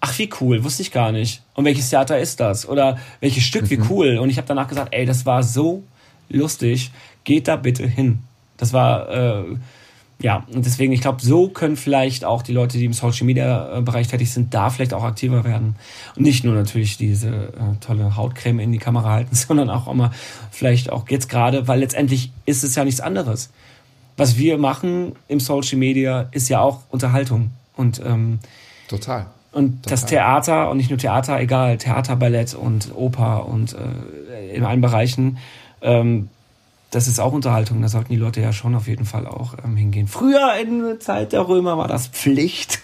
[0.00, 1.42] Ach wie cool, wusste ich gar nicht.
[1.54, 2.68] Und welches Theater ist das?
[2.68, 3.86] Oder welches Stück, wie mhm.
[3.90, 4.18] cool.
[4.18, 5.82] Und ich habe danach gesagt, ey, das war so
[6.28, 6.90] lustig,
[7.24, 8.20] geht da bitte hin.
[8.56, 9.44] Das war, äh,
[10.22, 13.78] ja, und deswegen, ich glaube, so können vielleicht auch die Leute, die im Social Media
[13.78, 15.76] äh, Bereich tätig sind, da vielleicht auch aktiver werden.
[16.16, 20.12] Und nicht nur natürlich diese äh, tolle Hautcreme in die Kamera halten, sondern auch immer
[20.50, 23.50] vielleicht auch jetzt gerade, weil letztendlich ist es ja nichts anderes.
[24.16, 27.50] Was wir machen im Social Media ist ja auch Unterhaltung.
[27.76, 28.40] Und ähm,
[28.88, 29.26] total.
[29.52, 29.90] Und total.
[29.90, 34.80] das Theater und nicht nur Theater, egal, Theater, Ballett und Oper und äh, in allen
[34.80, 35.38] Bereichen
[35.82, 36.28] ähm,
[36.90, 37.80] das ist auch Unterhaltung.
[37.82, 40.08] Da sollten die Leute ja schon auf jeden Fall auch ähm, hingehen.
[40.08, 42.80] Früher in der Zeit der Römer war das Pflicht.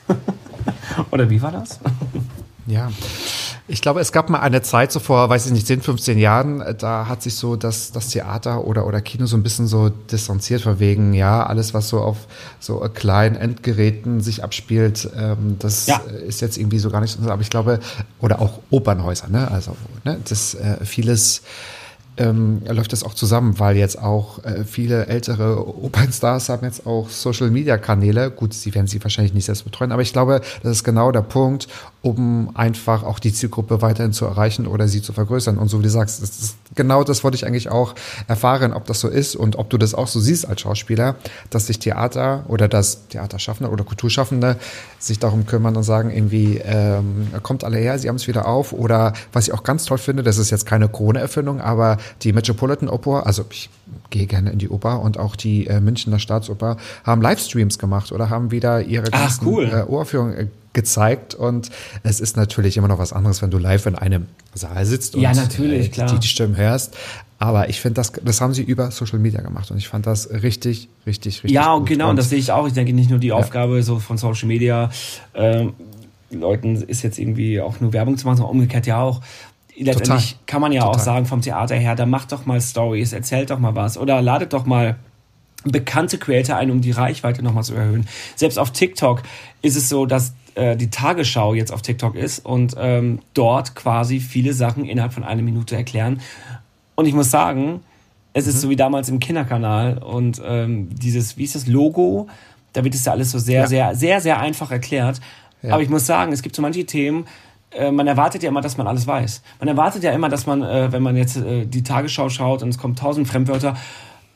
[1.11, 1.81] Oder wie war das?
[2.67, 2.91] ja.
[3.69, 6.63] Ich glaube, es gab mal eine Zeit, so vor, weiß ich nicht, 10, 15 Jahren,
[6.79, 10.63] da hat sich so das, das Theater oder, oder Kino so ein bisschen so distanziert
[10.63, 12.29] von wegen, ja, alles, was so auf
[12.61, 15.97] so kleinen Endgeräten sich abspielt, ähm, das ja.
[15.97, 17.81] ist jetzt irgendwie so gar nicht so, aber ich glaube,
[18.21, 21.43] oder auch Opernhäuser, ne, also, ne, das äh, vieles,
[22.19, 27.11] ähm, läuft das auch zusammen, weil jetzt auch äh, viele ältere Opernstars haben jetzt auch
[27.11, 28.31] Social-Media-Kanäle.
[28.31, 31.23] Gut, sie werden sie wahrscheinlich nicht selbst betreuen, aber ich glaube, das ist genau der
[31.23, 31.69] Punkt,
[32.03, 35.59] um einfach auch die Zielgruppe weiterhin zu erreichen oder sie zu vergrößern.
[35.59, 37.95] Und so wie du sagst, das ist, genau das wollte ich eigentlich auch
[38.29, 41.17] erfahren, ob das so ist und ob du das auch so siehst als Schauspieler,
[41.51, 44.57] dass sich Theater oder das Theaterschaffende oder Kulturschaffende
[44.99, 48.73] sich darum kümmern und sagen irgendwie, ähm, kommt alle her, sie haben es wieder auf.
[48.73, 52.89] Oder was ich auch ganz toll finde, das ist jetzt keine Corona-Erfindung, aber die Metropolitan
[52.89, 53.71] Opera, also ich
[54.11, 58.31] gehe gerne in die Oper und auch die äh, Münchner Staatsoper haben Livestreams gemacht oder
[58.31, 59.65] haben wieder ihre ganzen cool.
[59.65, 61.71] äh, Uraufführungen äh, gezeigt und
[62.03, 65.23] es ist natürlich immer noch was anderes, wenn du live in einem Saal sitzt und
[65.23, 66.13] ja, natürlich, äh, klar.
[66.13, 66.97] Die, die Stimmen hörst.
[67.39, 70.31] Aber ich finde, das, das haben sie über Social Media gemacht und ich fand das
[70.31, 72.67] richtig, richtig, richtig Ja, und genau, und das sehe ich auch.
[72.67, 73.35] Ich denke nicht nur die ja.
[73.35, 74.91] Aufgabe so von Social Media,
[75.35, 75.75] ähm,
[76.31, 79.21] Leuten ist jetzt irgendwie auch nur Werbung zu machen, sondern umgekehrt ja auch
[79.79, 80.47] letztendlich Total.
[80.47, 80.95] kann man ja Total.
[80.95, 84.23] auch sagen vom Theater her, da macht doch mal Stories, erzählt doch mal was oder
[84.23, 84.97] ladet doch mal
[85.65, 88.07] bekannte Creator ein, um die Reichweite nochmal zu erhöhen.
[88.37, 89.23] Selbst auf TikTok
[89.63, 94.21] ist es so, dass äh, die Tagesschau jetzt auf TikTok ist und ähm, dort quasi
[94.21, 96.21] viele Sachen innerhalb von einer Minute erklären.
[96.95, 97.81] Und ich muss sagen,
[98.33, 98.61] es ist mhm.
[98.61, 102.29] so wie damals im Kinderkanal und ähm, dieses, wie ist das Logo?
[102.73, 103.67] Da wird es ja alles so sehr, ja.
[103.67, 105.21] sehr, sehr, sehr einfach erklärt.
[105.63, 105.73] Ja.
[105.73, 107.27] Aber ich muss sagen, es gibt so manche Themen,
[107.77, 109.43] äh, man erwartet ja immer, dass man alles weiß.
[109.61, 112.69] Man erwartet ja immer, dass man, äh, wenn man jetzt äh, die Tagesschau schaut und
[112.69, 113.77] es kommen tausend Fremdwörter,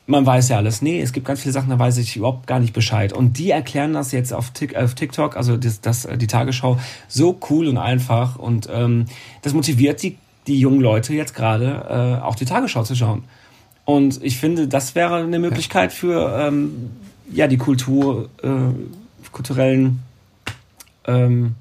[0.07, 0.83] man weiß ja alles.
[0.83, 3.13] Nee, es gibt ganz viele Sachen, da weiß ich überhaupt gar nicht Bescheid.
[3.13, 6.79] Und die erklären das jetzt auf, TikTok, also das, das, die Tagesschau,
[7.09, 8.37] so cool und einfach.
[8.37, 9.07] Und ähm,
[9.43, 10.17] das motiviert die,
[10.47, 13.25] die jungen Leute jetzt gerade, äh, auch die Tagesschau zu schauen.
[13.85, 16.91] Und ich finde, das wäre eine Möglichkeit für ähm,
[17.33, 18.49] ja, die Kultur, äh,
[19.33, 20.03] kulturellen
[21.07, 21.55] ähm,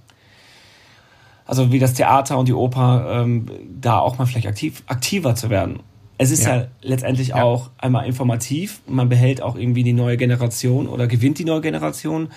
[1.50, 3.48] also wie das Theater und die Oper, ähm,
[3.82, 5.80] da auch mal vielleicht aktiv, aktiver zu werden.
[6.20, 7.42] Es ist ja, ja letztendlich ja.
[7.42, 12.30] auch einmal informativ, man behält auch irgendwie die neue Generation oder gewinnt die neue Generation.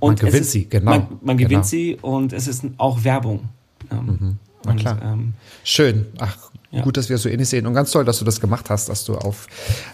[0.00, 0.90] Und man gewinnt ist, sie, genau.
[0.90, 1.62] Man, man gewinnt genau.
[1.62, 3.48] sie und es ist auch Werbung.
[3.92, 4.38] Mhm.
[4.64, 4.94] Na klar.
[4.94, 6.06] Und, ähm, Schön.
[6.18, 6.82] Ach, ja.
[6.82, 7.66] Gut, dass wir das so ähnlich sehen.
[7.66, 9.46] Und ganz toll, dass du das gemacht hast, dass du auf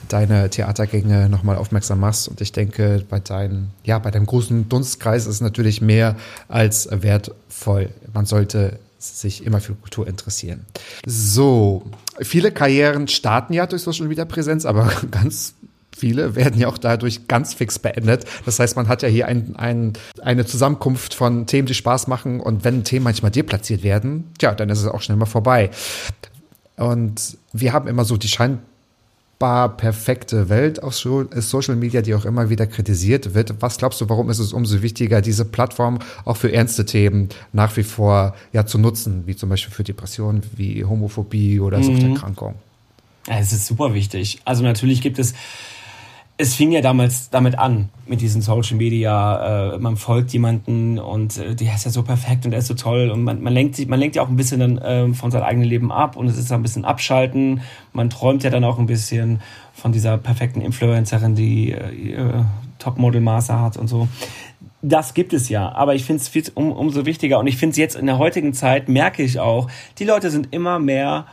[0.08, 2.26] deine Theatergänge nochmal aufmerksam machst.
[2.26, 6.16] Und ich denke, bei deinem, ja, bei deinem großen Dunstkreis ist es natürlich mehr
[6.48, 7.90] als wertvoll.
[8.12, 10.64] Man sollte sich immer für Kultur interessieren.
[11.06, 11.84] So,
[12.20, 15.54] viele Karrieren starten ja durch Social Media Präsenz, aber ganz
[15.96, 18.24] viele werden ja auch dadurch ganz fix beendet.
[18.46, 22.40] Das heißt, man hat ja hier ein, ein, eine Zusammenkunft von Themen, die Spaß machen
[22.40, 25.70] und wenn Themen manchmal deplatziert werden, tja, dann ist es auch schnell mal vorbei.
[26.76, 32.50] Und wir haben immer so die scheinbar perfekte Welt auf Social Media, die auch immer
[32.50, 33.54] wieder kritisiert wird.
[33.60, 37.76] Was glaubst du, warum ist es umso wichtiger, diese Plattform auch für ernste Themen nach
[37.76, 41.84] wie vor ja zu nutzen, wie zum Beispiel für Depressionen, wie Homophobie oder mhm.
[41.84, 42.54] Suchterkrankung?
[43.28, 44.40] Ja, es ist super wichtig.
[44.44, 45.34] Also natürlich gibt es
[46.36, 51.38] es fing ja damals damit an, mit diesen Social Media, äh, man folgt jemanden und
[51.38, 53.76] äh, der ist ja so perfekt und der ist so toll und man, man lenkt
[53.76, 56.26] sich, man lenkt ja auch ein bisschen dann äh, von seinem eigenen Leben ab und
[56.26, 57.60] es ist ein bisschen abschalten.
[57.92, 59.40] Man träumt ja dann auch ein bisschen
[59.74, 62.42] von dieser perfekten Influencerin, die äh,
[62.80, 64.08] Topmodel-Maße hat und so.
[64.82, 67.76] Das gibt es ja, aber ich finde es um, umso wichtiger und ich finde es
[67.78, 71.26] jetzt in der heutigen Zeit, merke ich auch, die Leute sind immer mehr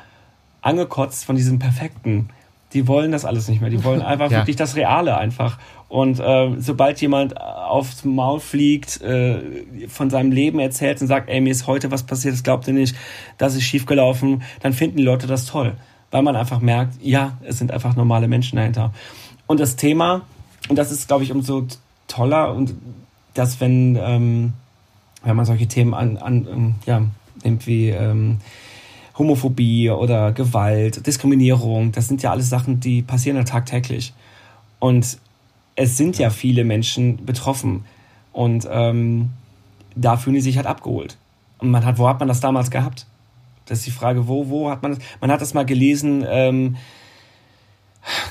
[0.61, 2.29] angekotzt von diesem perfekten
[2.73, 3.69] die wollen das alles nicht mehr.
[3.69, 4.39] Die wollen einfach ja.
[4.39, 5.57] wirklich das Reale einfach.
[5.89, 9.39] Und äh, sobald jemand aufs Maul fliegt, äh,
[9.87, 12.73] von seinem Leben erzählt und sagt, ey, mir ist heute was passiert, das glaubt ihr
[12.73, 12.95] nicht,
[13.37, 15.73] das ist schiefgelaufen, dann finden die Leute das toll.
[16.11, 18.93] Weil man einfach merkt, ja, es sind einfach normale Menschen dahinter.
[19.47, 20.21] Und das Thema,
[20.69, 21.67] und das ist, glaube ich, umso
[22.07, 22.73] toller, und
[23.33, 24.53] dass wenn ähm,
[25.23, 27.01] wenn man solche Themen an, an ähm, ja,
[27.43, 28.39] nimmt wie ähm,
[29.21, 34.13] Homophobie oder Gewalt, Diskriminierung, das sind ja alles Sachen, die passieren ja tagtäglich.
[34.79, 35.19] Und
[35.75, 37.85] es sind ja viele Menschen betroffen.
[38.33, 39.29] Und ähm,
[39.95, 41.17] da fühlen die sich halt abgeholt.
[41.59, 43.05] Und man hat, wo hat man das damals gehabt?
[43.67, 45.03] Das ist die Frage, wo, wo hat man das?
[45.21, 46.77] Man hat das mal gelesen, ähm,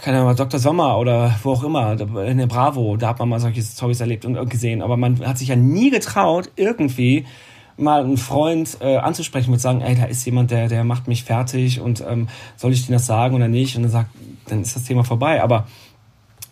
[0.03, 0.59] keine Ahnung, Dr.
[0.59, 4.24] Sommer oder wo auch immer, in der Bravo, da hat man mal solche Storys erlebt
[4.24, 4.82] und gesehen.
[4.82, 7.26] Aber man hat sich ja nie getraut, irgendwie
[7.81, 11.24] mal einen Freund äh, anzusprechen und sagen, ey, da ist jemand, der, der macht mich
[11.24, 13.76] fertig und ähm, soll ich dir das sagen oder nicht?
[13.76, 14.11] Und dann sagt,
[14.47, 15.43] dann ist das Thema vorbei.
[15.43, 15.66] Aber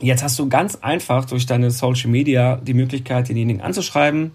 [0.01, 4.33] jetzt hast du ganz einfach durch deine Social Media die Möglichkeit, denjenigen anzuschreiben,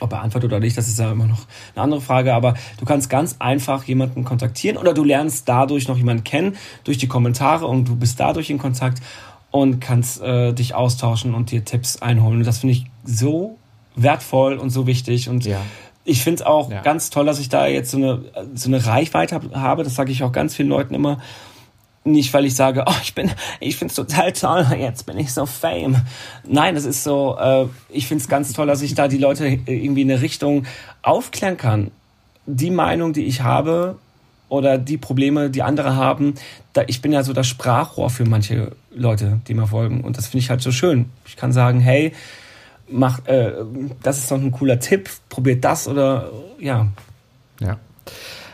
[0.00, 2.84] ob er antwortet oder nicht, das ist ja immer noch eine andere Frage, aber du
[2.84, 7.66] kannst ganz einfach jemanden kontaktieren oder du lernst dadurch noch jemanden kennen, durch die Kommentare
[7.66, 9.00] und du bist dadurch in Kontakt
[9.50, 12.38] und kannst äh, dich austauschen und dir Tipps einholen.
[12.38, 13.56] Und das finde ich so
[13.94, 15.28] wertvoll und so wichtig.
[15.28, 15.60] Und ja.
[16.06, 16.80] Ich finde es auch ja.
[16.82, 19.82] ganz toll, dass ich da jetzt so eine, so eine Reichweite habe.
[19.82, 21.18] Das sage ich auch ganz vielen Leuten immer
[22.04, 25.44] nicht, weil ich sage, oh, ich bin, ich find's total toll, jetzt bin ich so
[25.44, 26.02] fame.
[26.46, 30.02] Nein, es ist so, äh, ich find's ganz toll, dass ich da die Leute irgendwie
[30.02, 30.66] in eine Richtung
[31.02, 31.90] aufklären kann.
[32.46, 33.98] Die Meinung, die ich habe
[34.48, 36.34] oder die Probleme, die andere haben,
[36.72, 40.02] da, ich bin ja so das Sprachrohr für manche Leute, die mir folgen.
[40.02, 41.06] Und das finde ich halt so schön.
[41.26, 42.12] Ich kann sagen, hey,
[42.88, 43.52] mach, äh,
[44.02, 46.88] das ist doch ein cooler Tipp, probiert das oder ja.
[47.60, 47.78] Ja.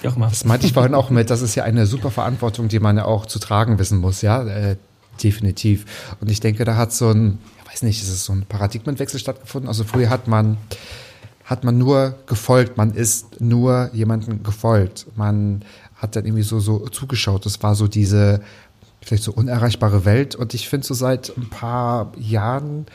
[0.00, 0.28] Wie auch immer.
[0.28, 3.04] Das meinte ich vorhin auch mit, das ist ja eine super Verantwortung, die man ja
[3.04, 4.76] auch zu tragen wissen muss, ja, äh,
[5.22, 5.84] definitiv.
[6.20, 9.20] Und ich denke, da hat so ein, ich weiß nicht, ist es so ein Paradigmenwechsel
[9.20, 9.68] stattgefunden.
[9.68, 10.56] Also früher hat man,
[11.44, 15.06] hat man nur gefolgt, man ist nur jemandem gefolgt.
[15.16, 15.64] Man
[15.96, 17.46] hat dann irgendwie so, so zugeschaut.
[17.46, 18.40] Das war so diese,
[19.00, 20.34] vielleicht so unerreichbare Welt.
[20.34, 22.86] Und ich finde so seit ein paar Jahren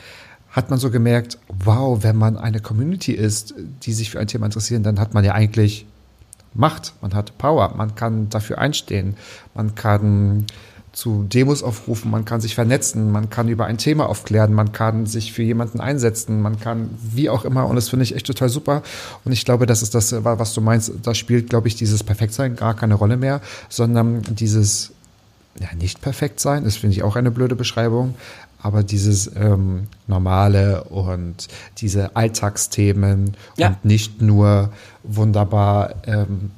[0.50, 4.46] hat man so gemerkt, wow, wenn man eine Community ist, die sich für ein Thema
[4.46, 5.86] interessieren, dann hat man ja eigentlich
[6.54, 9.16] Macht, man hat Power, man kann dafür einstehen,
[9.54, 10.46] man kann
[10.92, 15.06] zu Demos aufrufen, man kann sich vernetzen, man kann über ein Thema aufklären, man kann
[15.06, 18.48] sich für jemanden einsetzen, man kann wie auch immer und das finde ich echt total
[18.48, 18.82] super.
[19.24, 22.56] Und ich glaube, das ist das, was du meinst, da spielt, glaube ich, dieses Perfektsein
[22.56, 24.92] gar keine Rolle mehr, sondern dieses
[25.60, 28.14] ja, nicht perfekt sein, das finde ich auch eine blöde Beschreibung,
[28.60, 31.48] aber dieses ähm, normale und
[31.78, 33.68] diese Alltagsthemen ja.
[33.68, 34.72] und nicht nur
[35.04, 36.50] wunderbar, ähm,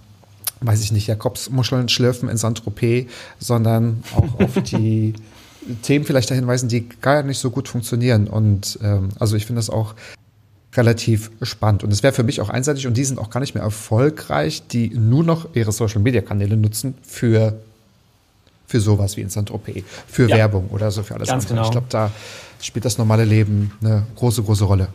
[0.61, 3.07] weiß ich nicht, Jakobsmuscheln schlürfen in Saint-Tropez,
[3.39, 5.15] sondern auch auf die
[5.83, 8.29] Themen vielleicht dahin weisen, die gar nicht so gut funktionieren.
[8.29, 9.95] Und ähm, also ich finde das auch
[10.75, 11.85] relativ spannend.
[11.85, 14.67] Und es wäre für mich auch einseitig und die sind auch gar nicht mehr erfolgreich,
[14.69, 17.61] die nur noch ihre Social-Media-Kanäle nutzen für
[18.71, 20.37] für sowas wie in Saint-Tropez, für ja.
[20.37, 21.57] Werbung oder so für alles Ganz andere.
[21.57, 21.67] Genau.
[21.67, 22.11] Ich glaube, da
[22.61, 24.89] spielt das normale Leben eine große, große Rolle.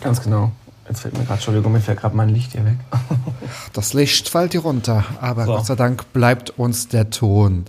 [0.00, 0.52] Ganz genau.
[0.88, 2.78] Jetzt fällt mir gerade, Entschuldigung, mir fällt gerade mein Licht hier weg.
[3.74, 5.52] das Licht fällt hier runter, aber so.
[5.52, 7.66] Gott sei Dank bleibt uns der Ton.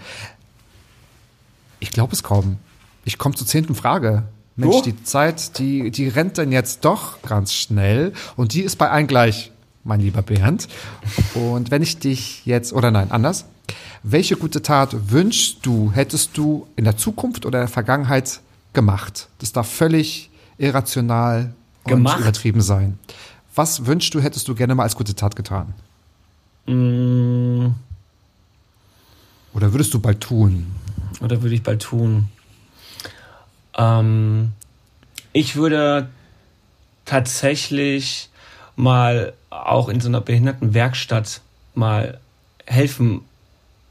[1.82, 2.58] Ich glaube es kaum.
[3.04, 4.24] Ich komme zur zehnten Frage.
[4.56, 4.82] Mensch, oh.
[4.82, 9.08] die Zeit, die, die rennt denn jetzt doch ganz schnell und die ist bei allen
[9.08, 9.52] gleich,
[9.84, 10.70] mein lieber Bernd.
[11.34, 13.46] Und wenn ich dich jetzt, oder nein, anders,
[14.04, 18.42] welche gute Tat wünschst du, hättest du in der Zukunft oder in der Vergangenheit
[18.74, 19.28] gemacht?
[19.40, 21.54] Das darf völlig irrational
[21.86, 22.18] gemacht?
[22.18, 23.00] und übertrieben sein.
[23.56, 25.74] Was wünschst du, hättest du gerne mal als gute Tat getan?
[26.66, 27.72] Mm.
[29.54, 30.68] Oder würdest du bald tun?
[31.22, 32.30] Oder würde ich bald tun?
[33.78, 34.52] Ähm,
[35.34, 36.10] ich würde
[37.06, 38.30] tatsächlich
[38.76, 41.42] mal auch in so einer Behindertenwerkstatt
[41.74, 42.20] mal
[42.66, 43.22] helfen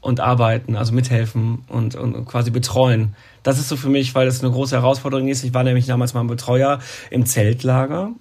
[0.01, 3.15] und arbeiten, also mithelfen und, und quasi betreuen.
[3.43, 5.43] Das ist so für mich, weil das eine große Herausforderung ist.
[5.43, 6.79] Ich war nämlich damals mal ein Betreuer
[7.09, 8.11] im Zeltlager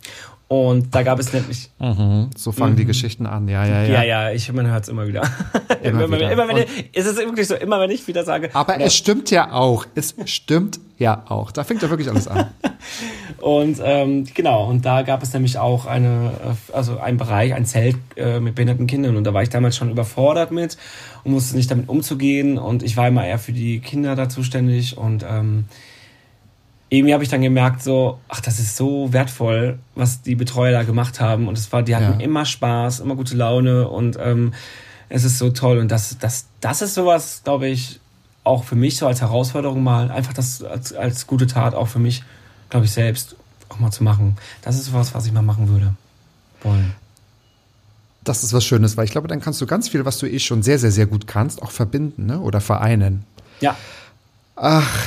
[0.48, 1.70] und da gab es nämlich.
[1.78, 2.78] Mhm, so fangen mhm.
[2.78, 3.88] die Geschichten an, ja, ja, ja.
[3.88, 5.22] Ja, ja, ich, man hört es immer wieder.
[5.82, 6.32] Immer, immer, wieder.
[6.32, 8.50] immer wenn ich, ist es wirklich so, immer wenn ich wieder sage.
[8.52, 9.86] Aber oder, es stimmt ja auch.
[9.94, 11.52] Es stimmt ja auch.
[11.52, 12.48] Da fängt ja wirklich alles an.
[13.40, 16.32] und ähm, genau, und da gab es nämlich auch eine,
[16.72, 19.16] also ein Bereich, ein Zelt äh, mit behinderten Kindern.
[19.16, 20.76] Und da war ich damals schon überfordert mit
[21.24, 22.58] und musste nicht damit umzugehen.
[22.58, 25.66] Und ich war immer eher für die Kinder da zuständig und ähm,
[26.90, 30.82] irgendwie habe ich dann gemerkt, so, ach, das ist so wertvoll, was die Betreuer da
[30.84, 31.46] gemacht haben.
[31.46, 32.24] Und es war, die hatten ja.
[32.24, 34.54] immer Spaß, immer gute Laune und ähm,
[35.10, 35.78] es ist so toll.
[35.78, 38.00] Und das, das, das ist sowas, glaube ich,
[38.42, 41.98] auch für mich so als Herausforderung mal, einfach das als, als gute Tat auch für
[41.98, 42.22] mich,
[42.70, 43.36] glaube ich, selbst
[43.68, 44.36] auch mal zu machen.
[44.62, 45.94] Das ist sowas, was ich mal machen würde
[46.62, 46.92] wollen.
[48.24, 50.38] Das ist was Schönes, weil ich glaube, dann kannst du ganz viel, was du eh
[50.38, 52.40] schon sehr, sehr, sehr gut kannst, auch verbinden ne?
[52.40, 53.24] oder vereinen.
[53.60, 53.76] Ja.
[54.56, 55.06] Ach,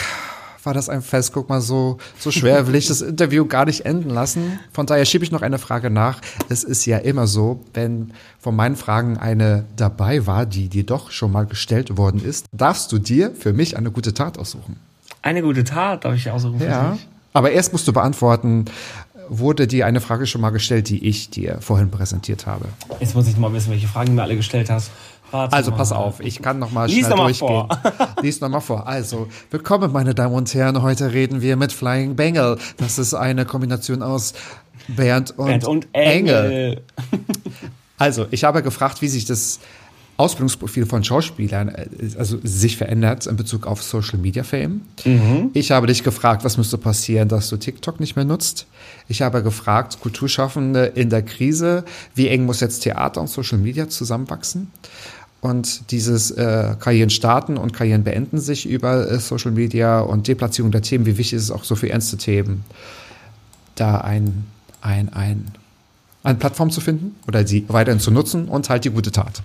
[0.64, 1.34] war das ein Fest.
[1.34, 4.60] Guck mal, so, so schwer will ich das Interview gar nicht enden lassen.
[4.72, 6.20] Von daher schiebe ich noch eine Frage nach.
[6.50, 11.12] Es ist ja immer so, wenn von meinen Fragen eine dabei war, die dir doch
[11.12, 14.78] schon mal gestellt worden ist, darfst du dir für mich eine gute Tat aussuchen.
[15.22, 16.92] Eine gute Tat darf ich aussuchen für Ja.
[16.94, 17.08] dich?
[17.34, 18.66] Aber erst musst du beantworten,
[19.30, 22.66] wurde dir eine Frage schon mal gestellt, die ich dir vorhin präsentiert habe.
[23.00, 24.92] Jetzt muss ich mal wissen, welche Fragen du mir alle gestellt hast.
[25.32, 25.78] Warte Also mal.
[25.78, 27.68] pass auf, ich kann noch mal Lies schnell noch mal durchgehen.
[28.22, 28.86] Lies noch mal vor.
[28.86, 32.58] Also, willkommen meine Damen und Herren, heute reden wir mit Flying Bengal.
[32.76, 34.34] Das ist eine Kombination aus
[34.90, 36.46] Bernd und, Bernd und Engel.
[36.46, 36.82] Engel.
[37.98, 39.60] Also, ich habe gefragt, wie sich das
[40.22, 41.88] Ausbildungsprofil von Schauspielern äh,
[42.18, 44.82] also sich verändert in Bezug auf Social Media Fame.
[45.54, 48.68] Ich habe dich gefragt, was müsste passieren, dass du TikTok nicht mehr nutzt.
[49.08, 51.84] Ich habe gefragt, Kulturschaffende in der Krise,
[52.16, 54.72] wie eng muss jetzt Theater und Social Media zusammenwachsen?
[55.42, 60.72] Und dieses äh, Karrieren starten und Karrieren beenden sich über äh, Social Media und Deplatzierung
[60.72, 62.64] der Themen, wie wichtig ist es auch so für ernste Themen,
[63.74, 64.46] da ein,
[64.82, 65.48] ein, ein,
[66.22, 69.42] eine Plattform zu finden oder sie weiterhin zu nutzen und halt die gute Tat.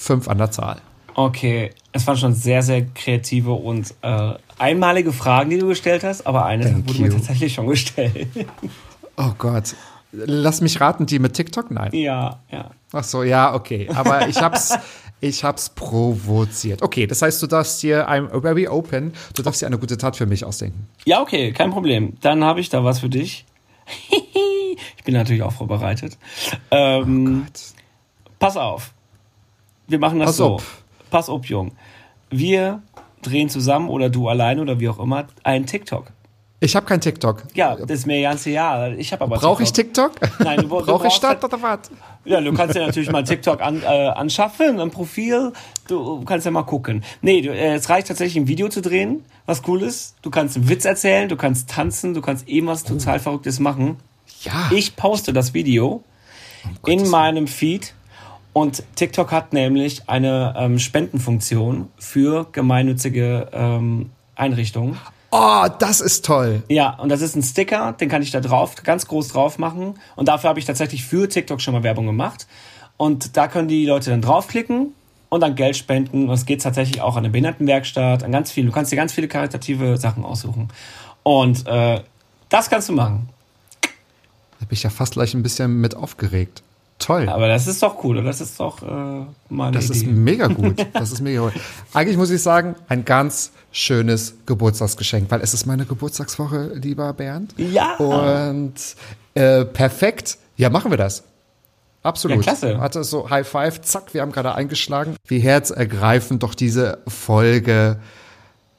[0.00, 0.80] Fünf an der Zahl.
[1.12, 6.26] Okay, es waren schon sehr, sehr kreative und äh, einmalige Fragen, die du gestellt hast,
[6.26, 7.12] aber eine Thank wurde mir you.
[7.12, 8.28] tatsächlich schon gestellt.
[9.16, 9.74] Oh Gott.
[10.12, 11.70] Lass mich raten, die mit TikTok?
[11.70, 11.90] Nein.
[11.92, 12.70] ja, ja.
[12.92, 13.90] Ach so, ja, okay.
[13.94, 14.78] Aber ich hab's,
[15.20, 16.80] ich hab's provoziert.
[16.80, 20.16] Okay, das heißt, du darfst dir, I'm very open, du darfst dir eine gute Tat
[20.16, 20.88] für mich ausdenken.
[21.04, 22.14] Ja, okay, kein Problem.
[22.22, 23.44] Dann habe ich da was für dich.
[24.96, 26.16] ich bin natürlich auch vorbereitet.
[26.70, 27.46] Ähm,
[28.38, 28.94] pass auf.
[29.90, 30.46] Wir machen das Pass so.
[30.46, 30.82] auf.
[31.10, 31.72] Pass auf, Jung.
[32.30, 32.80] Wir
[33.22, 36.06] drehen zusammen oder du allein oder wie auch immer einen TikTok.
[36.60, 37.42] Ich habe kein TikTok.
[37.54, 38.88] Ja, das ist mir ganz ja.
[38.88, 40.12] Ich habe aber Brauche ich TikTok?
[40.38, 41.90] Nein, du, du Brauche ich halt- oder was?
[42.24, 45.52] Ja, du kannst ja natürlich mal TikTok an, äh, anschaffen, ein Profil.
[45.88, 47.02] Du kannst ja mal gucken.
[47.22, 50.14] Nee, du, äh, es reicht tatsächlich ein Video zu drehen, was cool ist.
[50.22, 53.96] Du kannst einen Witz erzählen, du kannst tanzen, du kannst eben was total Verrücktes machen.
[54.42, 54.70] Ja.
[54.70, 56.04] Ich poste das Video
[56.86, 57.94] in meinem Feed
[58.52, 64.98] und TikTok hat nämlich eine ähm, Spendenfunktion für gemeinnützige ähm, Einrichtungen.
[65.30, 66.64] Oh, das ist toll.
[66.68, 69.94] Ja, und das ist ein Sticker, den kann ich da drauf, ganz groß drauf machen.
[70.16, 72.48] Und dafür habe ich tatsächlich für TikTok schon mal Werbung gemacht.
[72.96, 74.92] Und da können die Leute dann draufklicken
[75.28, 76.28] und dann Geld spenden.
[76.28, 78.66] Und es geht tatsächlich auch an eine Behindertenwerkstatt, an ganz viel.
[78.66, 80.68] Du kannst dir ganz viele karitative Sachen aussuchen.
[81.22, 82.00] Und äh,
[82.48, 83.28] das kannst du machen.
[84.58, 86.64] Da bin ich ja fast gleich ein bisschen mit aufgeregt.
[87.00, 87.28] Toll.
[87.28, 88.26] Aber das ist doch cool, oder?
[88.26, 90.12] Das ist doch äh, meine Das ist Idee.
[90.12, 90.86] mega gut.
[90.92, 91.54] Das ist mega gut.
[91.92, 97.54] Eigentlich muss ich sagen, ein ganz schönes Geburtstagsgeschenk, weil es ist meine Geburtstagswoche, lieber Bernd.
[97.56, 97.96] Ja.
[97.96, 98.74] Und
[99.34, 100.38] äh, perfekt.
[100.56, 101.24] Ja, machen wir das.
[102.02, 102.38] Absolut.
[102.38, 102.78] Ja, klasse.
[102.80, 105.16] Hatte so High Five, zack, wir haben gerade eingeschlagen.
[105.26, 107.98] Wie herzergreifend doch diese Folge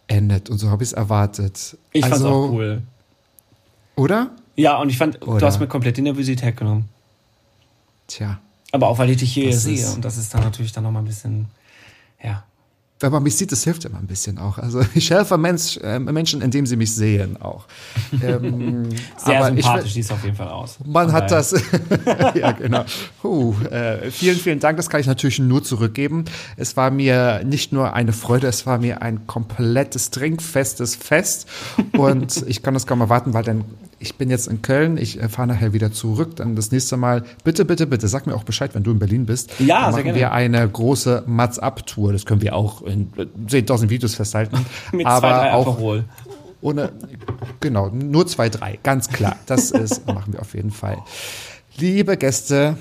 [0.07, 0.49] endet.
[0.49, 1.77] Und so habe ich es erwartet.
[1.91, 2.81] ich fand's also, auch cool.
[3.95, 4.31] Oder?
[4.55, 5.39] Ja, und ich fand, Oder?
[5.39, 6.89] du hast mir komplett die Nervosität genommen.
[8.11, 8.39] Tja.
[8.71, 9.89] Aber auch, weil ich dich hier Das sehe.
[9.91, 11.47] Und das ist dann natürlich dann nochmal ein bisschen,
[12.23, 12.43] ja.
[12.99, 14.59] Wenn man mich sieht, das hilft immer ein bisschen auch.
[14.59, 17.65] Also ich helfe Mensch, äh, Menschen, indem sie mich sehen auch.
[18.23, 20.77] Ähm, Sehr sympathisch sieht es auf jeden Fall aus.
[20.85, 21.53] Man Von hat daher- das.
[22.35, 22.83] ja, genau.
[23.21, 24.77] Puh, äh, vielen, vielen Dank.
[24.77, 26.25] Das kann ich natürlich nur zurückgeben.
[26.57, 31.47] Es war mir nicht nur eine Freude, es war mir ein komplettes trinkfestes Fest.
[31.97, 33.63] Und ich kann das kaum erwarten, weil dann,
[34.01, 36.35] ich bin jetzt in Köln, ich äh, fahre nachher wieder zurück.
[36.35, 39.25] Dann das nächste Mal, bitte, bitte, bitte, sag mir auch Bescheid, wenn du in Berlin
[39.25, 39.51] bist.
[39.59, 40.19] Ja, dann machen gerne.
[40.19, 42.11] wir eine große Mats-Up-Tour.
[42.11, 44.65] Das können wir auch in äh, 10.000 Videos festhalten.
[44.91, 46.03] Mit Aber zwei, drei auch Alkohol.
[46.61, 46.91] ohne,
[47.59, 49.37] genau, nur zwei, drei, ganz klar.
[49.45, 50.97] Das ist, machen wir auf jeden Fall.
[51.77, 52.77] Liebe Gäste,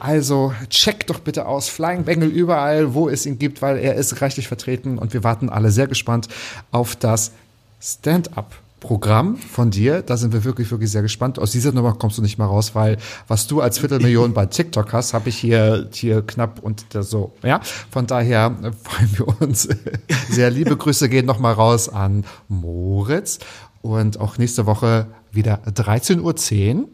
[0.00, 4.20] also checkt doch bitte aus Flying Bengel überall, wo es ihn gibt, weil er ist
[4.20, 6.28] reichlich vertreten und wir warten alle sehr gespannt
[6.72, 7.32] auf das
[7.80, 8.61] Stand-up.
[8.82, 11.38] Programm von dir, da sind wir wirklich, wirklich sehr gespannt.
[11.38, 12.98] Aus dieser Nummer kommst du nicht mal raus, weil
[13.28, 17.32] was du als Viertelmillion bei TikTok hast, habe ich hier, hier knapp und so.
[17.44, 17.60] Ja,
[17.92, 19.68] von daher freuen wir uns
[20.28, 20.50] sehr.
[20.50, 23.38] Liebe Grüße gehen nochmal raus an Moritz
[23.82, 26.88] und auch nächste Woche wieder 13.10 Uhr.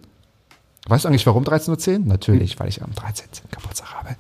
[0.89, 1.99] Weißt du eigentlich, warum 13.10 Uhr?
[2.01, 3.29] Natürlich, weil ich am 13.
[3.51, 4.17] Geburtstag habe.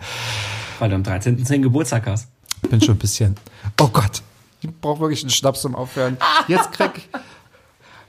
[0.78, 1.60] Weil du am 13.10.
[1.60, 2.28] Geburtstag hast.
[2.70, 3.36] Bin schon ein bisschen.
[3.78, 4.22] Oh Gott,
[4.62, 6.16] ich brauche wirklich einen Schnaps zum Aufhören.
[6.48, 7.10] Jetzt krieg.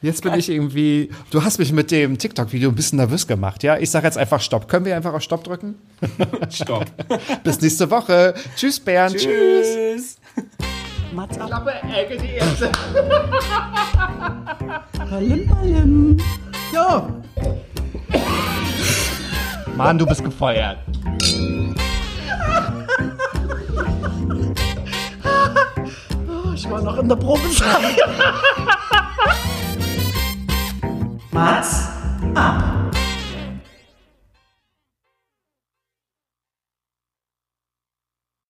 [0.01, 1.09] Jetzt bin ich irgendwie.
[1.29, 3.77] Du hast mich mit dem TikTok-Video ein bisschen nervös gemacht, ja?
[3.77, 4.67] Ich sage jetzt einfach Stopp.
[4.69, 5.75] Können wir einfach auf Stopp drücken?
[6.49, 6.85] Stopp.
[7.43, 8.33] Bis nächste Woche.
[8.55, 9.17] Tschüss, Bernd.
[9.17, 10.17] Tschüss.
[11.11, 11.67] Mats ab.
[15.09, 16.17] Palim, palim.
[16.73, 17.07] Jo.
[19.75, 20.77] Mann, du bist gefeuert.
[26.55, 27.97] Ich war noch in der Probezeit.
[31.31, 31.89] Mas,
[32.33, 33.08] apa.